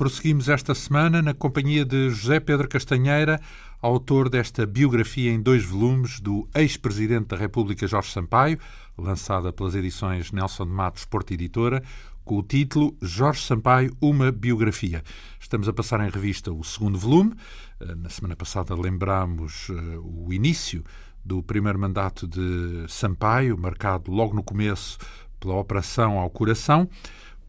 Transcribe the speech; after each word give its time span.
Prosseguimos 0.00 0.48
esta 0.48 0.74
semana 0.74 1.20
na 1.20 1.34
companhia 1.34 1.84
de 1.84 2.08
José 2.08 2.40
Pedro 2.40 2.66
Castanheira, 2.66 3.38
autor 3.82 4.30
desta 4.30 4.64
biografia 4.64 5.30
em 5.30 5.38
dois 5.38 5.62
volumes 5.62 6.20
do 6.20 6.48
ex-presidente 6.54 7.26
da 7.26 7.36
República 7.36 7.86
Jorge 7.86 8.10
Sampaio, 8.10 8.58
lançada 8.96 9.52
pelas 9.52 9.74
edições 9.74 10.32
Nelson 10.32 10.64
de 10.64 10.72
Matos 10.72 11.04
Porta 11.04 11.34
Editora, 11.34 11.82
com 12.24 12.38
o 12.38 12.42
título 12.42 12.96
Jorge 13.02 13.42
Sampaio, 13.42 13.94
uma 14.00 14.32
biografia. 14.32 15.02
Estamos 15.38 15.68
a 15.68 15.72
passar 15.74 16.00
em 16.00 16.08
revista 16.08 16.50
o 16.50 16.64
segundo 16.64 16.98
volume. 16.98 17.34
Eh, 17.78 17.94
na 17.94 18.08
semana 18.08 18.34
passada 18.34 18.74
lembramos 18.74 19.68
eh, 19.68 19.98
o 20.02 20.32
início 20.32 20.82
do 21.22 21.42
primeiro 21.42 21.78
mandato 21.78 22.26
de 22.26 22.86
Sampaio, 22.88 23.58
marcado 23.58 24.10
logo 24.10 24.34
no 24.34 24.42
começo 24.42 24.96
pela 25.38 25.56
Operação 25.56 26.18
ao 26.18 26.30
Coração. 26.30 26.88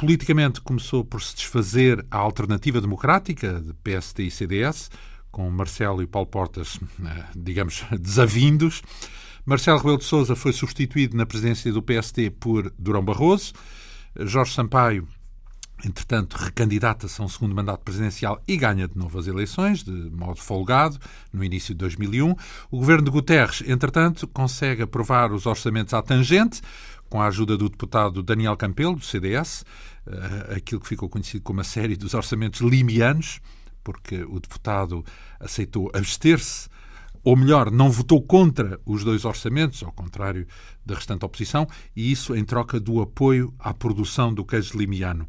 Politicamente 0.02 0.60
começou 0.62 1.06
por 1.06 1.22
se 1.22 1.36
desfazer 1.36 2.04
a 2.10 2.18
alternativa 2.18 2.82
democrática 2.82 3.62
de 3.62 3.72
PSD 3.84 4.24
e 4.24 4.32
CDS, 4.32 4.90
com 5.30 5.48
Marcelo 5.52 6.02
e 6.02 6.08
Paulo 6.08 6.28
Portas, 6.28 6.80
eh, 7.06 7.26
digamos, 7.36 7.86
desavindos. 8.02 8.82
Marcelo 9.46 9.78
Rebelo 9.78 10.00
de 10.00 10.06
Sousa 10.06 10.36
foi 10.36 10.54
substituído 10.54 11.16
na 11.16 11.24
presidência 11.24 11.72
do 11.72 11.84
PSD 11.84 12.32
por 12.32 12.74
Durão 12.80 13.06
Barroso. 13.06 13.54
Jorge 14.22 14.56
Sampaio, 14.56 15.08
entretanto, 15.86 16.36
recandidata-se 16.36 17.22
a 17.22 17.26
um 17.26 17.28
segundo 17.28 17.56
mandato 17.56 17.82
presidencial 17.84 18.42
e 18.48 18.56
ganha 18.58 18.88
de 18.88 18.98
novo 18.98 19.18
as 19.18 19.28
eleições, 19.28 19.84
de 19.84 19.92
modo 19.92 20.40
folgado, 20.40 20.98
no 21.34 21.44
início 21.44 21.74
de 21.74 21.80
2001. 21.80 22.36
O 22.70 22.78
governo 22.78 23.06
de 23.06 23.12
Guterres, 23.12 23.64
entretanto, 23.68 24.28
consegue 24.28 24.84
aprovar 24.84 25.32
os 25.32 25.46
orçamentos 25.46 25.94
à 25.94 26.02
tangente, 26.02 26.62
com 27.10 27.22
a 27.22 27.28
ajuda 27.28 27.58
do 27.58 27.70
deputado 27.70 28.24
Daniel 28.24 28.56
Campelo, 28.56 28.96
do 28.96 29.04
CDS, 29.04 29.66
uh, 30.08 30.56
aquilo 30.56 30.80
que 30.80 30.88
ficou 30.88 31.10
conhecido 31.10 31.44
como 31.44 31.60
a 31.60 31.64
série 31.64 31.98
dos 31.98 32.14
orçamentos 32.14 32.62
limianos, 32.62 33.42
porque 33.84 34.24
o 34.24 34.40
deputado 34.40 35.04
aceitou 35.40 35.92
abster-se, 35.94 36.70
ou 37.24 37.36
melhor, 37.36 37.70
não 37.70 37.90
votou 37.92 38.22
contra 38.22 38.80
os 38.86 39.04
dois 39.04 39.26
orçamentos, 39.26 39.84
ao 39.84 39.92
contrário 39.92 40.48
da 40.86 40.96
restante 40.96 41.26
oposição, 41.26 41.68
e 41.96 42.12
isso 42.12 42.36
em 42.36 42.44
troca 42.44 42.80
do 42.80 43.02
apoio 43.02 43.54
à 43.60 43.74
produção 43.74 44.34
do 44.34 44.46
queijo 44.46 44.78
limiano. 44.78 45.28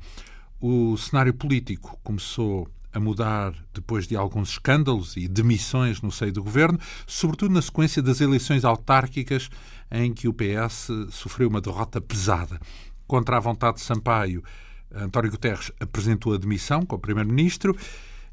O 0.64 0.96
cenário 0.96 1.34
político 1.34 1.98
começou 2.04 2.68
a 2.92 3.00
mudar 3.00 3.52
depois 3.74 4.06
de 4.06 4.14
alguns 4.14 4.50
escândalos 4.50 5.16
e 5.16 5.26
demissões 5.26 6.00
no 6.00 6.12
seio 6.12 6.32
do 6.32 6.40
governo, 6.40 6.78
sobretudo 7.04 7.52
na 7.52 7.60
sequência 7.60 8.00
das 8.00 8.20
eleições 8.20 8.64
autárquicas 8.64 9.50
em 9.90 10.14
que 10.14 10.28
o 10.28 10.32
PS 10.32 10.86
sofreu 11.10 11.48
uma 11.48 11.60
derrota 11.60 12.00
pesada. 12.00 12.60
Contra 13.08 13.38
a 13.38 13.40
vontade 13.40 13.78
de 13.78 13.82
Sampaio, 13.82 14.40
António 14.94 15.32
Guterres 15.32 15.72
apresentou 15.80 16.32
a 16.32 16.38
demissão 16.38 16.86
como 16.86 17.02
Primeiro-Ministro 17.02 17.76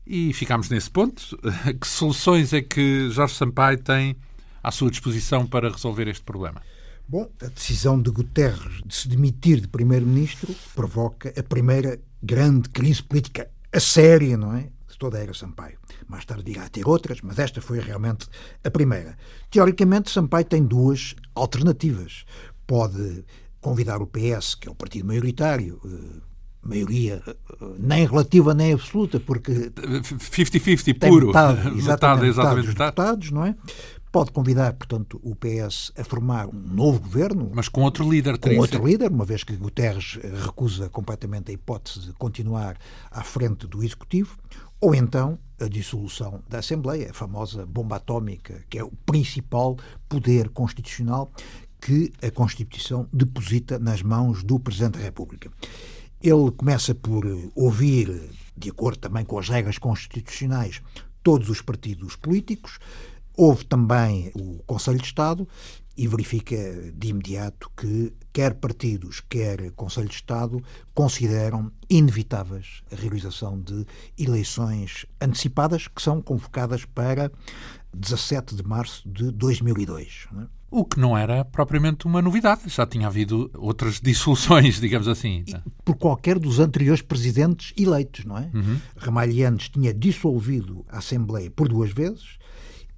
e 0.06 0.32
ficámos 0.32 0.70
nesse 0.70 0.92
ponto. 0.92 1.36
Que 1.82 1.88
soluções 1.88 2.54
é 2.54 2.62
que 2.62 3.10
Jorge 3.10 3.34
Sampaio 3.34 3.82
tem 3.82 4.16
à 4.62 4.70
sua 4.70 4.92
disposição 4.92 5.48
para 5.48 5.72
resolver 5.72 6.08
este 6.08 6.24
problema? 6.24 6.62
Bom, 7.08 7.28
a 7.42 7.48
decisão 7.48 8.00
de 8.00 8.12
Guterres 8.12 8.84
de 8.86 8.94
se 8.94 9.08
demitir 9.08 9.62
de 9.62 9.68
Primeiro-Ministro 9.68 10.56
provoca 10.76 11.34
a 11.36 11.42
primeira 11.42 12.00
grande 12.22 12.70
crise 12.70 13.04
política 13.04 13.50
a 13.72 13.80
séria, 13.80 14.38
não 14.38 14.54
é? 14.56 14.70
De 14.88 14.98
toda 14.98 15.18
a 15.18 15.22
era 15.22 15.34
Sampaio. 15.34 15.78
Mais 16.08 16.26
tarde 16.26 16.52
irá 16.52 16.68
ter 16.70 16.88
outras, 16.88 17.22
mas 17.22 17.38
esta 17.40 17.62
foi 17.62 17.80
realmente 17.80 18.28
a 18.64 18.72
primeira. 18.72 19.18
Teoricamente, 19.50 20.10
Sampaio 20.12 20.46
tem 20.46 20.64
duas 20.64 21.16
alternativas. 21.36 22.26
Pode 22.66 23.24
convidar 23.62 24.02
o 24.02 24.08
PS, 24.08 24.56
que 24.56 24.68
é 24.68 24.72
o 24.72 24.76
partido 24.76 25.06
maioritário, 25.06 25.80
eh, 25.86 26.22
maioria 26.62 27.22
eh, 27.26 27.36
nem 27.78 28.06
relativa 28.06 28.54
nem 28.54 28.74
absoluta, 28.74 29.20
porque 29.20 29.52
50-50 29.52 31.00
puro, 31.00 31.28
metade, 31.28 31.60
exatamente, 31.60 31.88
metade, 31.88 32.28
exatamente 32.28 32.66
dos 32.66 32.76
deputados, 32.76 33.32
não 33.32 33.46
é? 33.46 33.56
Pode 34.12 34.32
convidar, 34.32 34.74
portanto, 34.74 35.22
o 35.24 35.36
PS 35.36 35.92
a 35.96 36.04
formar 36.04 36.48
um 36.48 36.60
novo 36.60 37.00
governo. 37.00 37.52
Mas 37.54 37.70
com 37.70 37.82
outro 37.82 38.10
líder. 38.10 38.40
Com 38.40 38.58
outro 38.58 38.86
líder, 38.86 39.12
uma 39.12 39.26
vez 39.26 39.44
que 39.44 39.56
Guterres 39.56 40.18
recusa 40.44 40.90
completamente 40.90 41.52
a 41.52 41.54
hipótese 41.54 42.08
de 42.08 42.14
continuar 42.14 42.76
à 43.12 43.24
frente 43.24 43.68
do 43.68 43.84
Executivo. 43.84 44.36
Ou 44.82 44.96
então 44.96 45.38
a 45.60 45.68
dissolução 45.68 46.42
da 46.50 46.60
Assembleia, 46.60 47.12
a 47.12 47.14
famosa 47.14 47.66
bomba 47.66 47.98
atómica, 47.98 48.64
que 48.70 48.80
é 48.80 48.84
o 48.84 48.92
principal 49.06 49.78
poder 50.08 50.50
constitucional 50.50 51.30
que 51.80 52.12
a 52.22 52.32
Constituição 52.32 53.08
deposita 53.14 53.78
nas 53.78 54.02
mãos 54.02 54.44
do 54.44 54.60
Presidente 54.60 54.98
da 54.98 55.04
República. 55.04 55.52
Ele 56.22 56.52
começa 56.52 56.96
por 56.96 57.26
ouvir, 57.56 58.32
de 58.58 58.70
acordo 58.70 58.98
também 58.98 59.24
com 59.24 59.38
as 59.38 59.50
regras 59.50 59.78
constitucionais, 59.78 60.82
todos 61.24 61.50
os 61.50 61.62
partidos 61.62 62.16
políticos, 62.16 62.80
ouve 63.40 63.64
também 63.64 64.32
o 64.36 64.62
Conselho 64.66 64.98
de 64.98 65.06
Estado 65.06 65.48
e 65.96 66.08
verifica 66.08 66.58
de 66.94 67.08
imediato 67.08 67.72
que 67.76 68.14
quer 68.34 68.56
partidos, 68.56 69.22
quer 69.30 69.72
Conselho 69.72 70.10
de 70.10 70.16
Estado 70.16 70.62
consideram 70.94 71.72
inevitáveis 71.90 72.84
a 72.92 72.96
realização 72.96 73.58
de 73.58 73.86
eleições 74.18 75.06
antecipadas 75.22 75.88
que 75.88 76.02
são 76.02 76.22
convocadas 76.22 76.84
para 76.84 77.32
17 77.94 78.56
de 78.56 78.64
março 78.64 79.08
de 79.10 79.32
2002. 79.32 80.28
O 80.70 80.84
que 80.84 81.00
não 81.00 81.18
era 81.18 81.44
propriamente 81.46 82.06
uma 82.06 82.22
novidade, 82.22 82.64
já 82.68 82.86
tinha 82.86 83.08
havido 83.08 83.50
outras 83.56 84.02
dissoluções, 84.02 84.80
digamos 84.82 85.08
assim. 85.08 85.46
Por 85.84 85.96
qualquer 85.96 86.38
dos 86.38 86.60
anteriores 86.60 87.02
presidentes 87.02 87.74
eleitos, 87.78 88.26
não 88.26 88.38
é? 88.38 88.52
Uhum. 88.54 88.80
Ramalhianes 88.98 89.70
tinha 89.70 89.94
dissolvido 89.94 90.86
a 90.90 90.98
Assembleia 90.98 91.50
por 91.50 91.70
duas 91.70 91.92
vezes 91.92 92.39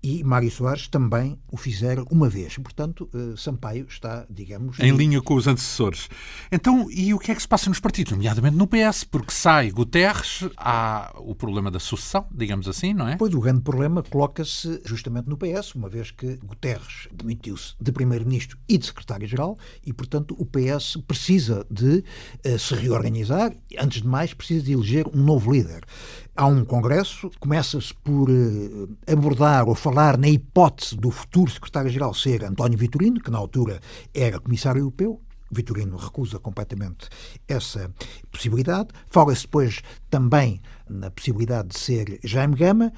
e 0.03 0.23
Mário 0.23 0.49
Soares 0.49 0.87
também 0.87 1.37
o 1.51 1.57
fizeram 1.57 2.05
uma 2.09 2.27
vez. 2.27 2.57
Portanto, 2.57 3.09
eh, 3.13 3.35
Sampaio 3.37 3.85
está, 3.87 4.25
digamos... 4.29 4.79
Em 4.79 4.91
linha 4.95 5.21
com 5.21 5.35
os 5.35 5.47
antecessores. 5.47 6.09
Então, 6.51 6.89
e 6.89 7.13
o 7.13 7.19
que 7.19 7.31
é 7.31 7.35
que 7.35 7.41
se 7.41 7.47
passa 7.47 7.69
nos 7.69 7.79
partidos? 7.79 8.13
Nomeadamente 8.13 8.57
no 8.57 8.67
PS, 8.67 9.03
porque 9.03 9.31
sai 9.31 9.69
Guterres, 9.69 10.43
há 10.57 11.13
o 11.17 11.35
problema 11.35 11.69
da 11.69 11.79
sucessão, 11.79 12.25
digamos 12.31 12.67
assim, 12.67 12.93
não 12.93 13.07
é? 13.07 13.15
Pois, 13.17 13.33
o 13.33 13.39
grande 13.39 13.61
problema 13.61 14.01
coloca-se 14.01 14.81
justamente 14.85 15.29
no 15.29 15.37
PS, 15.37 15.75
uma 15.75 15.87
vez 15.87 16.09
que 16.09 16.37
Guterres 16.37 17.07
demitiu-se 17.11 17.75
de 17.79 17.91
Primeiro-Ministro 17.91 18.57
e 18.67 18.77
de 18.77 18.85
Secretário-Geral 18.87 19.57
e, 19.85 19.93
portanto, 19.93 20.35
o 20.39 20.45
PS 20.45 20.97
precisa 21.07 21.65
de 21.69 22.03
uh, 22.45 22.57
se 22.57 22.73
reorganizar, 22.73 23.53
antes 23.77 24.01
de 24.01 24.07
mais, 24.07 24.33
precisa 24.33 24.63
de 24.63 24.73
eleger 24.73 25.07
um 25.13 25.23
novo 25.23 25.51
líder. 25.51 25.83
Há 26.35 26.45
um 26.45 26.63
congresso, 26.63 27.29
começa-se 27.39 27.93
por 27.93 28.29
uh, 28.29 28.89
abordar 29.05 29.67
ou 29.67 29.75
falar 29.75 29.90
na 29.93 30.29
hipótese 30.29 30.95
do 30.95 31.11
futuro 31.11 31.51
secretário-geral 31.51 32.13
ser 32.13 32.43
António 32.43 32.77
Vitorino, 32.77 33.19
que 33.19 33.29
na 33.29 33.37
altura 33.37 33.79
era 34.13 34.39
comissário 34.39 34.79
europeu, 34.79 35.21
Vitorino 35.51 35.97
recusa 35.97 36.39
completamente 36.39 37.09
essa 37.47 37.93
possibilidade. 38.31 38.89
Fala-se 39.09 39.41
depois 39.41 39.81
também 40.09 40.61
na 40.89 41.11
possibilidade 41.11 41.69
de 41.69 41.79
ser 41.79 42.19
Jaime 42.23 42.55
Gama, 42.55 42.93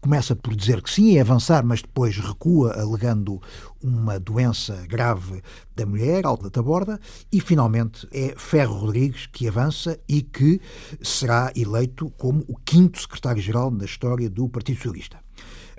começa 0.00 0.36
por 0.36 0.54
dizer 0.54 0.82
que 0.82 0.90
sim 0.90 1.12
e 1.12 1.18
avançar, 1.18 1.64
mas 1.64 1.80
depois 1.80 2.18
recua, 2.18 2.78
alegando 2.78 3.40
uma 3.82 4.20
doença 4.20 4.86
grave 4.86 5.42
da 5.74 5.86
mulher, 5.86 6.26
alta 6.26 6.50
da 6.50 6.62
borda, 6.62 7.00
e 7.32 7.40
finalmente 7.40 8.06
é 8.12 8.34
Ferro 8.36 8.74
Rodrigues 8.74 9.26
que 9.26 9.48
avança 9.48 9.98
e 10.06 10.20
que 10.20 10.60
será 11.02 11.50
eleito 11.56 12.10
como 12.18 12.44
o 12.46 12.56
quinto 12.56 13.00
secretário-geral 13.00 13.70
na 13.70 13.86
história 13.86 14.28
do 14.28 14.46
Partido 14.46 14.76
Socialista. 14.76 15.23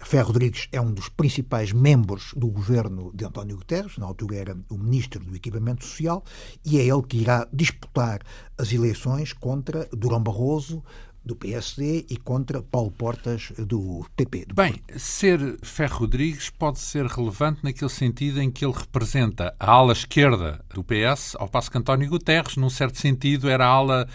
Ferro 0.06 0.28
Rodrigues 0.28 0.68
é 0.72 0.80
um 0.80 0.94
dos 0.94 1.10
principais 1.10 1.72
membros 1.72 2.32
do 2.36 2.48
governo 2.48 3.12
de 3.14 3.26
António 3.26 3.58
Guterres, 3.58 3.98
na 3.98 4.06
altura 4.06 4.36
era 4.36 4.58
o 4.70 4.78
ministro 4.78 5.20
do 5.20 5.36
Equipamento 5.36 5.84
Social, 5.84 6.24
e 6.64 6.78
é 6.78 6.84
ele 6.84 7.02
que 7.02 7.18
irá 7.18 7.48
disputar 7.52 8.22
as 8.56 8.72
eleições 8.72 9.34
contra 9.34 9.90
Durão 9.92 10.22
Barroso, 10.22 10.84
do 11.26 11.36
PSD 11.36 12.06
e 12.08 12.18
contra 12.18 12.62
Paulo 12.62 12.92
Portas 12.92 13.52
do 13.58 14.06
PP. 14.16 14.46
Do 14.46 14.54
Bem, 14.54 14.80
ser 14.96 15.58
Ferro 15.64 16.02
Rodrigues 16.02 16.52
pode 16.52 16.78
ser 16.78 17.08
relevante 17.08 17.64
naquele 17.64 17.90
sentido 17.90 18.40
em 18.40 18.52
que 18.52 18.64
ele 18.64 18.76
representa 18.78 19.56
a 19.60 19.72
ala 19.72 19.94
esquerda 19.94 20.64
do 20.72 20.84
PS, 20.84 21.36
ao 21.40 21.50
passo 21.50 21.72
que 21.72 21.80
António 21.80 22.08
Guterres, 22.08 22.58
num 22.58 22.70
certo 22.70 23.00
sentido, 23.00 23.50
era 23.50 23.66
a 23.66 23.70
ala 23.70 24.08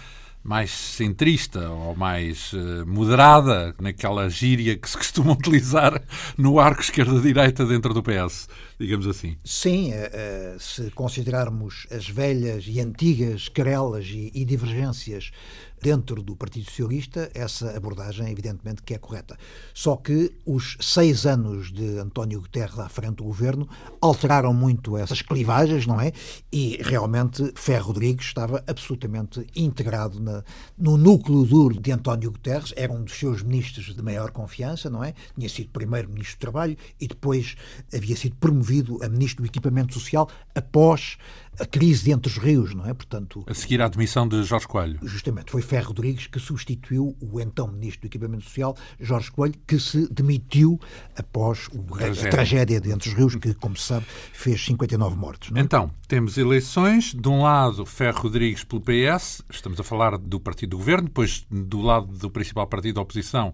mais 0.42 0.70
centrista 0.70 1.68
ou 1.68 1.94
mais 1.94 2.52
uh, 2.52 2.86
moderada, 2.86 3.74
naquela 3.80 4.28
gíria 4.28 4.76
que 4.76 4.88
se 4.88 4.96
costuma 4.96 5.32
utilizar 5.38 6.00
no 6.36 6.58
arco 6.58 6.80
esquerda-direita 6.80 7.64
dentro 7.64 7.92
do 7.92 8.02
PS. 8.02 8.48
Digamos 8.80 9.06
assim. 9.06 9.36
Sim, 9.44 9.92
uh, 9.92 10.58
se 10.58 10.90
considerarmos 10.92 11.86
as 11.90 12.08
velhas 12.08 12.64
e 12.66 12.80
antigas 12.80 13.46
querelas 13.46 14.06
e, 14.08 14.42
divergências 14.42 15.30
dentro 15.82 16.22
do 16.22 16.36
Partido 16.36 16.66
Socialista, 16.66 17.30
essa 17.34 17.74
abordagem, 17.74 18.30
evidentemente, 18.30 18.82
que 18.82 18.92
é 18.92 18.98
correta. 18.98 19.36
Só 19.72 19.96
que 19.96 20.30
os 20.44 20.76
seis 20.78 21.24
anos 21.24 21.72
de 21.72 21.98
António 21.98 22.40
Guterres 22.40 22.78
à 22.78 22.88
frente 22.88 23.16
do 23.16 23.24
governo 23.24 23.66
alteraram 24.00 24.52
muito 24.52 24.96
essas 24.98 25.22
clivagens, 25.22 25.86
não 25.86 25.98
é? 25.98 26.12
E 26.52 26.78
realmente 26.82 27.50
Ferro 27.54 27.88
Rodrigues 27.88 28.26
estava 28.26 28.62
absolutamente 28.66 29.46
integrado 29.56 30.20
na, 30.20 30.44
no 30.76 30.98
núcleo 30.98 31.44
duro 31.44 31.80
de 31.80 31.92
António 31.92 32.30
Guterres, 32.30 32.74
era 32.76 32.92
um 32.92 33.02
dos 33.02 33.18
seus 33.18 33.42
ministros 33.42 33.94
de 33.94 34.02
maior 34.02 34.32
confiança, 34.32 34.90
não 34.90 35.02
é? 35.02 35.14
Tinha 35.34 35.48
sido 35.48 35.70
primeiro 35.70 36.10
ministro 36.10 36.36
do 36.36 36.40
Trabalho 36.40 36.76
e 37.00 37.08
depois 37.08 37.56
havia 37.90 38.16
sido 38.16 38.36
promovido 38.36 38.69
a 39.02 39.08
ministro 39.08 39.42
do 39.42 39.46
Equipamento 39.46 39.94
Social 39.94 40.28
após 40.54 41.16
a 41.58 41.66
crise 41.66 42.10
entre 42.10 42.30
os 42.30 42.38
rios, 42.38 42.74
não 42.74 42.86
é? 42.86 42.94
Portanto, 42.94 43.44
a 43.46 43.52
seguir 43.52 43.82
à 43.82 43.88
demissão 43.88 44.26
de 44.26 44.42
Jorge 44.44 44.66
Coelho. 44.66 44.98
Justamente, 45.02 45.50
foi 45.50 45.60
Ferro 45.60 45.88
Rodrigues 45.88 46.26
que 46.26 46.38
substituiu 46.38 47.16
o 47.20 47.40
então 47.40 47.68
Ministro 47.68 48.02
do 48.02 48.06
Equipamento 48.06 48.44
Social, 48.44 48.76
Jorge 48.98 49.30
Coelho, 49.30 49.54
que 49.66 49.78
se 49.78 50.08
demitiu 50.10 50.80
após 51.16 51.68
o, 51.68 51.82
tragédia. 51.82 52.28
a 52.28 52.30
tragédia 52.30 52.80
de 52.80 52.90
Entre 52.90 53.10
os 53.10 53.14
Rios, 53.14 53.36
que, 53.36 53.52
como 53.54 53.76
se 53.76 53.84
sabe, 53.84 54.06
fez 54.32 54.64
59 54.64 55.16
mortes. 55.16 55.54
É? 55.54 55.60
Então, 55.60 55.90
temos 56.08 56.38
eleições. 56.38 57.14
De 57.14 57.28
um 57.28 57.42
lado, 57.42 57.84
Ferro 57.84 58.22
Rodrigues 58.22 58.64
pelo 58.64 58.80
PS, 58.80 59.42
estamos 59.50 59.78
a 59.78 59.84
falar 59.84 60.16
do 60.16 60.40
partido 60.40 60.70
do 60.70 60.78
governo, 60.78 61.08
depois 61.08 61.44
do 61.50 61.80
lado 61.80 62.06
do 62.06 62.30
principal 62.30 62.66
partido 62.66 62.94
da 62.94 63.02
oposição, 63.02 63.52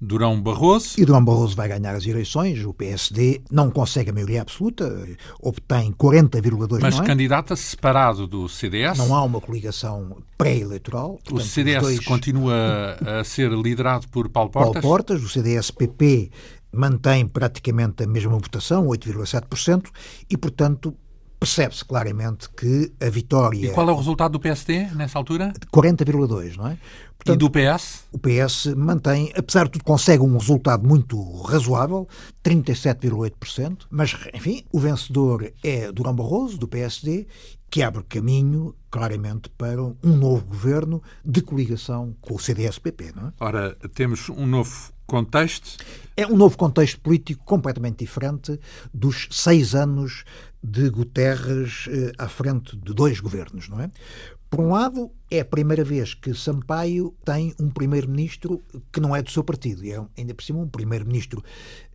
Durão 0.00 0.40
Barroso. 0.40 1.00
E 1.00 1.04
Durão 1.04 1.24
Barroso 1.24 1.56
vai 1.56 1.68
ganhar 1.68 1.94
as 1.94 2.06
eleições. 2.06 2.64
O 2.64 2.74
PSD 2.74 3.42
não 3.50 3.70
consegue 3.70 4.10
a 4.10 4.12
maioria 4.12 4.42
absoluta, 4.42 5.06
obtém 5.40 5.92
40,2%. 5.92 6.78
Mas 6.80 6.98
é? 6.98 7.04
candidata 7.04 7.56
separado 7.56 8.26
do 8.26 8.48
CDS. 8.48 8.98
Não 8.98 9.14
há 9.14 9.22
uma 9.22 9.40
coligação 9.40 10.18
pré-eleitoral. 10.36 11.18
O 11.30 11.40
CDS 11.40 11.82
dois... 11.82 12.00
continua 12.00 12.96
a 13.00 13.22
ser 13.24 13.50
liderado 13.52 14.08
por 14.08 14.28
Paulo 14.28 14.50
Portas. 14.50 14.82
Paulo 14.82 14.82
Portas, 14.82 15.22
o 15.22 15.28
CDS-PP 15.28 16.30
mantém 16.74 17.26
praticamente 17.26 18.02
a 18.02 18.06
mesma 18.06 18.32
votação, 18.32 18.86
8,7%, 18.88 19.86
e, 20.28 20.36
portanto, 20.36 20.94
percebe-se 21.44 21.84
claramente 21.84 22.48
que 22.48 22.90
a 22.98 23.10
vitória. 23.10 23.66
E 23.66 23.70
qual 23.70 23.86
é 23.86 23.92
o 23.92 23.96
resultado 23.96 24.32
do 24.32 24.40
PSD 24.40 24.86
nessa 24.94 25.18
altura? 25.18 25.52
40,2, 25.70 26.56
não 26.56 26.68
é? 26.68 26.78
Portanto, 27.18 27.34
e 27.34 27.36
do 27.36 27.50
PS? 27.50 28.04
O 28.10 28.18
PS 28.18 28.74
mantém, 28.74 29.30
apesar 29.36 29.64
de 29.64 29.72
tudo, 29.72 29.84
consegue 29.84 30.22
um 30.22 30.38
resultado 30.38 30.86
muito 30.86 31.42
razoável, 31.42 32.08
37,8%, 32.42 33.84
mas, 33.90 34.16
enfim, 34.32 34.64
o 34.72 34.80
vencedor 34.80 35.52
é 35.62 35.92
Durão 35.92 36.14
Barroso, 36.14 36.56
do 36.56 36.66
PSD, 36.66 37.26
que 37.70 37.82
abre 37.82 38.02
caminho, 38.04 38.74
claramente, 38.90 39.50
para 39.50 39.82
um 39.82 39.94
novo 40.02 40.46
governo 40.46 41.02
de 41.22 41.42
coligação 41.42 42.14
com 42.22 42.36
o 42.36 42.38
CDS-PP, 42.38 43.12
não 43.14 43.28
é? 43.28 43.32
Ora, 43.38 43.76
temos 43.94 44.30
um 44.30 44.46
novo 44.46 44.93
contexto. 45.06 45.76
É 46.16 46.26
um 46.26 46.36
novo 46.36 46.56
contexto 46.56 47.00
político 47.00 47.44
completamente 47.44 47.98
diferente 47.98 48.58
dos 48.92 49.28
seis 49.30 49.74
anos 49.74 50.24
de 50.62 50.88
Guterres 50.88 51.86
eh, 51.88 52.12
à 52.16 52.28
frente 52.28 52.76
de 52.76 52.94
dois 52.94 53.20
governos, 53.20 53.68
não 53.68 53.80
é? 53.80 53.90
Por 54.54 54.60
um 54.60 54.70
lado, 54.70 55.10
é 55.28 55.40
a 55.40 55.44
primeira 55.44 55.82
vez 55.82 56.14
que 56.14 56.32
Sampaio 56.32 57.12
tem 57.24 57.52
um 57.60 57.68
primeiro-ministro 57.68 58.62
que 58.92 59.00
não 59.00 59.14
é 59.14 59.20
do 59.20 59.28
seu 59.28 59.42
partido. 59.42 59.84
E 59.84 59.90
é, 59.90 60.00
ainda 60.16 60.32
por 60.32 60.44
cima, 60.44 60.60
um 60.60 60.68
primeiro-ministro 60.68 61.42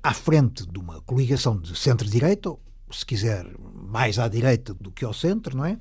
à 0.04 0.14
frente 0.14 0.68
de 0.70 0.78
uma 0.78 1.00
coligação 1.02 1.58
de 1.58 1.78
centro-direita, 1.80 2.54
se 2.92 3.06
quiser, 3.06 3.46
mais 3.74 4.20
à 4.20 4.28
direita 4.28 4.74
do 4.74 4.92
que 4.92 5.06
ao 5.06 5.14
centro, 5.14 5.56
não 5.56 5.64
é? 5.64 5.78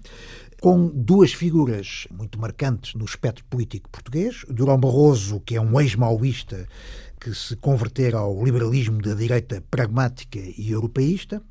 Com 0.60 0.88
duas 0.88 1.32
figuras 1.32 2.06
muito 2.12 2.38
marcantes 2.38 2.94
no 2.94 3.04
espectro 3.04 3.44
político 3.46 3.90
português. 3.90 4.44
Durão 4.48 4.78
Barroso, 4.78 5.40
que 5.40 5.56
é 5.56 5.60
um 5.60 5.80
ex-maoísta 5.80 6.68
que 7.20 7.34
se 7.34 7.56
converter 7.56 8.14
ao 8.14 8.44
liberalismo 8.44 9.00
da 9.02 9.14
direita 9.14 9.62
pragmática 9.70 10.38
e 10.38 10.70
europeísta, 10.70 11.42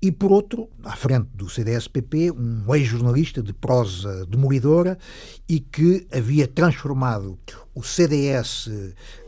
e 0.00 0.10
por 0.10 0.32
outro, 0.32 0.68
à 0.82 0.96
frente 0.96 1.28
do 1.34 1.48
CDS-PP, 1.48 2.32
um 2.32 2.74
ex-jornalista 2.74 3.42
de 3.42 3.52
prosa 3.52 4.26
demolidora 4.26 4.98
e 5.48 5.60
que 5.60 6.06
havia 6.12 6.48
transformado 6.48 7.38
o 7.74 7.82
CDS 7.82 8.70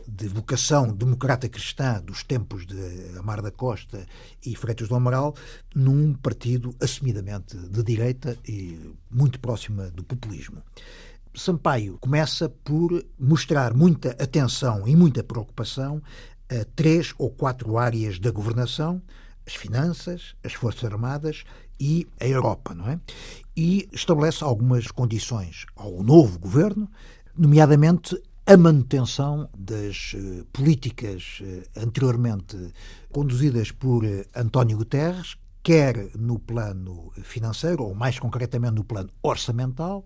de 0.07 0.27
vocação 0.27 0.93
democrata 0.93 1.49
cristã 1.49 2.01
dos 2.01 2.23
tempos 2.23 2.65
de 2.65 3.17
Amar 3.17 3.41
da 3.41 3.51
Costa 3.51 4.05
e 4.45 4.55
Freitas 4.55 4.87
do 4.87 4.95
Amaral 4.95 5.35
num 5.75 6.13
partido 6.13 6.73
assumidamente 6.79 7.57
de 7.57 7.83
direita 7.83 8.37
e 8.47 8.79
muito 9.11 9.39
próxima 9.39 9.89
do 9.91 10.03
populismo. 10.03 10.63
Sampaio 11.37 11.97
começa 11.99 12.49
por 12.49 13.05
mostrar 13.19 13.73
muita 13.73 14.11
atenção 14.11 14.87
e 14.87 14.95
muita 14.95 15.23
preocupação 15.23 16.01
a 16.49 16.65
três 16.75 17.13
ou 17.17 17.29
quatro 17.29 17.77
áreas 17.77 18.19
da 18.19 18.31
governação: 18.31 19.01
as 19.45 19.53
finanças, 19.53 20.35
as 20.43 20.53
Forças 20.53 20.85
Armadas 20.85 21.43
e 21.79 22.07
a 22.19 22.27
Europa, 22.27 22.73
não 22.73 22.89
é? 22.89 22.99
E 23.55 23.87
estabelece 23.91 24.43
algumas 24.43 24.87
condições 24.87 25.65
ao 25.75 26.03
novo 26.03 26.39
governo, 26.39 26.89
nomeadamente 27.37 28.19
a 28.45 28.57
manutenção 28.57 29.49
das 29.57 30.13
uh, 30.13 30.45
políticas 30.53 31.39
uh, 31.41 31.81
anteriormente 31.83 32.57
conduzidas 33.11 33.71
por 33.71 34.03
uh, 34.05 34.25
António 34.33 34.77
Guterres, 34.77 35.37
quer 35.61 36.11
no 36.17 36.39
plano 36.39 37.11
financeiro, 37.23 37.83
ou 37.83 37.93
mais 37.93 38.17
concretamente 38.17 38.75
no 38.75 38.85
plano 38.85 39.09
orçamental, 39.21 40.05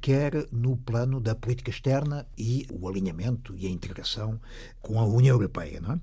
quer 0.00 0.46
no 0.52 0.76
plano 0.76 1.20
da 1.20 1.34
política 1.34 1.70
externa 1.70 2.26
e 2.36 2.66
o 2.70 2.88
alinhamento 2.88 3.54
e 3.56 3.66
a 3.66 3.70
integração 3.70 4.40
com 4.80 4.98
a 4.98 5.04
União 5.04 5.34
Europeia. 5.34 5.80
Não 5.80 5.92
é? 5.92 6.00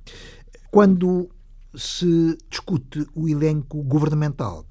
Quando 0.71 1.29
se 1.75 2.37
discute 2.49 3.05
o 3.13 3.27
elenco 3.27 3.81
governamental, 3.83 4.65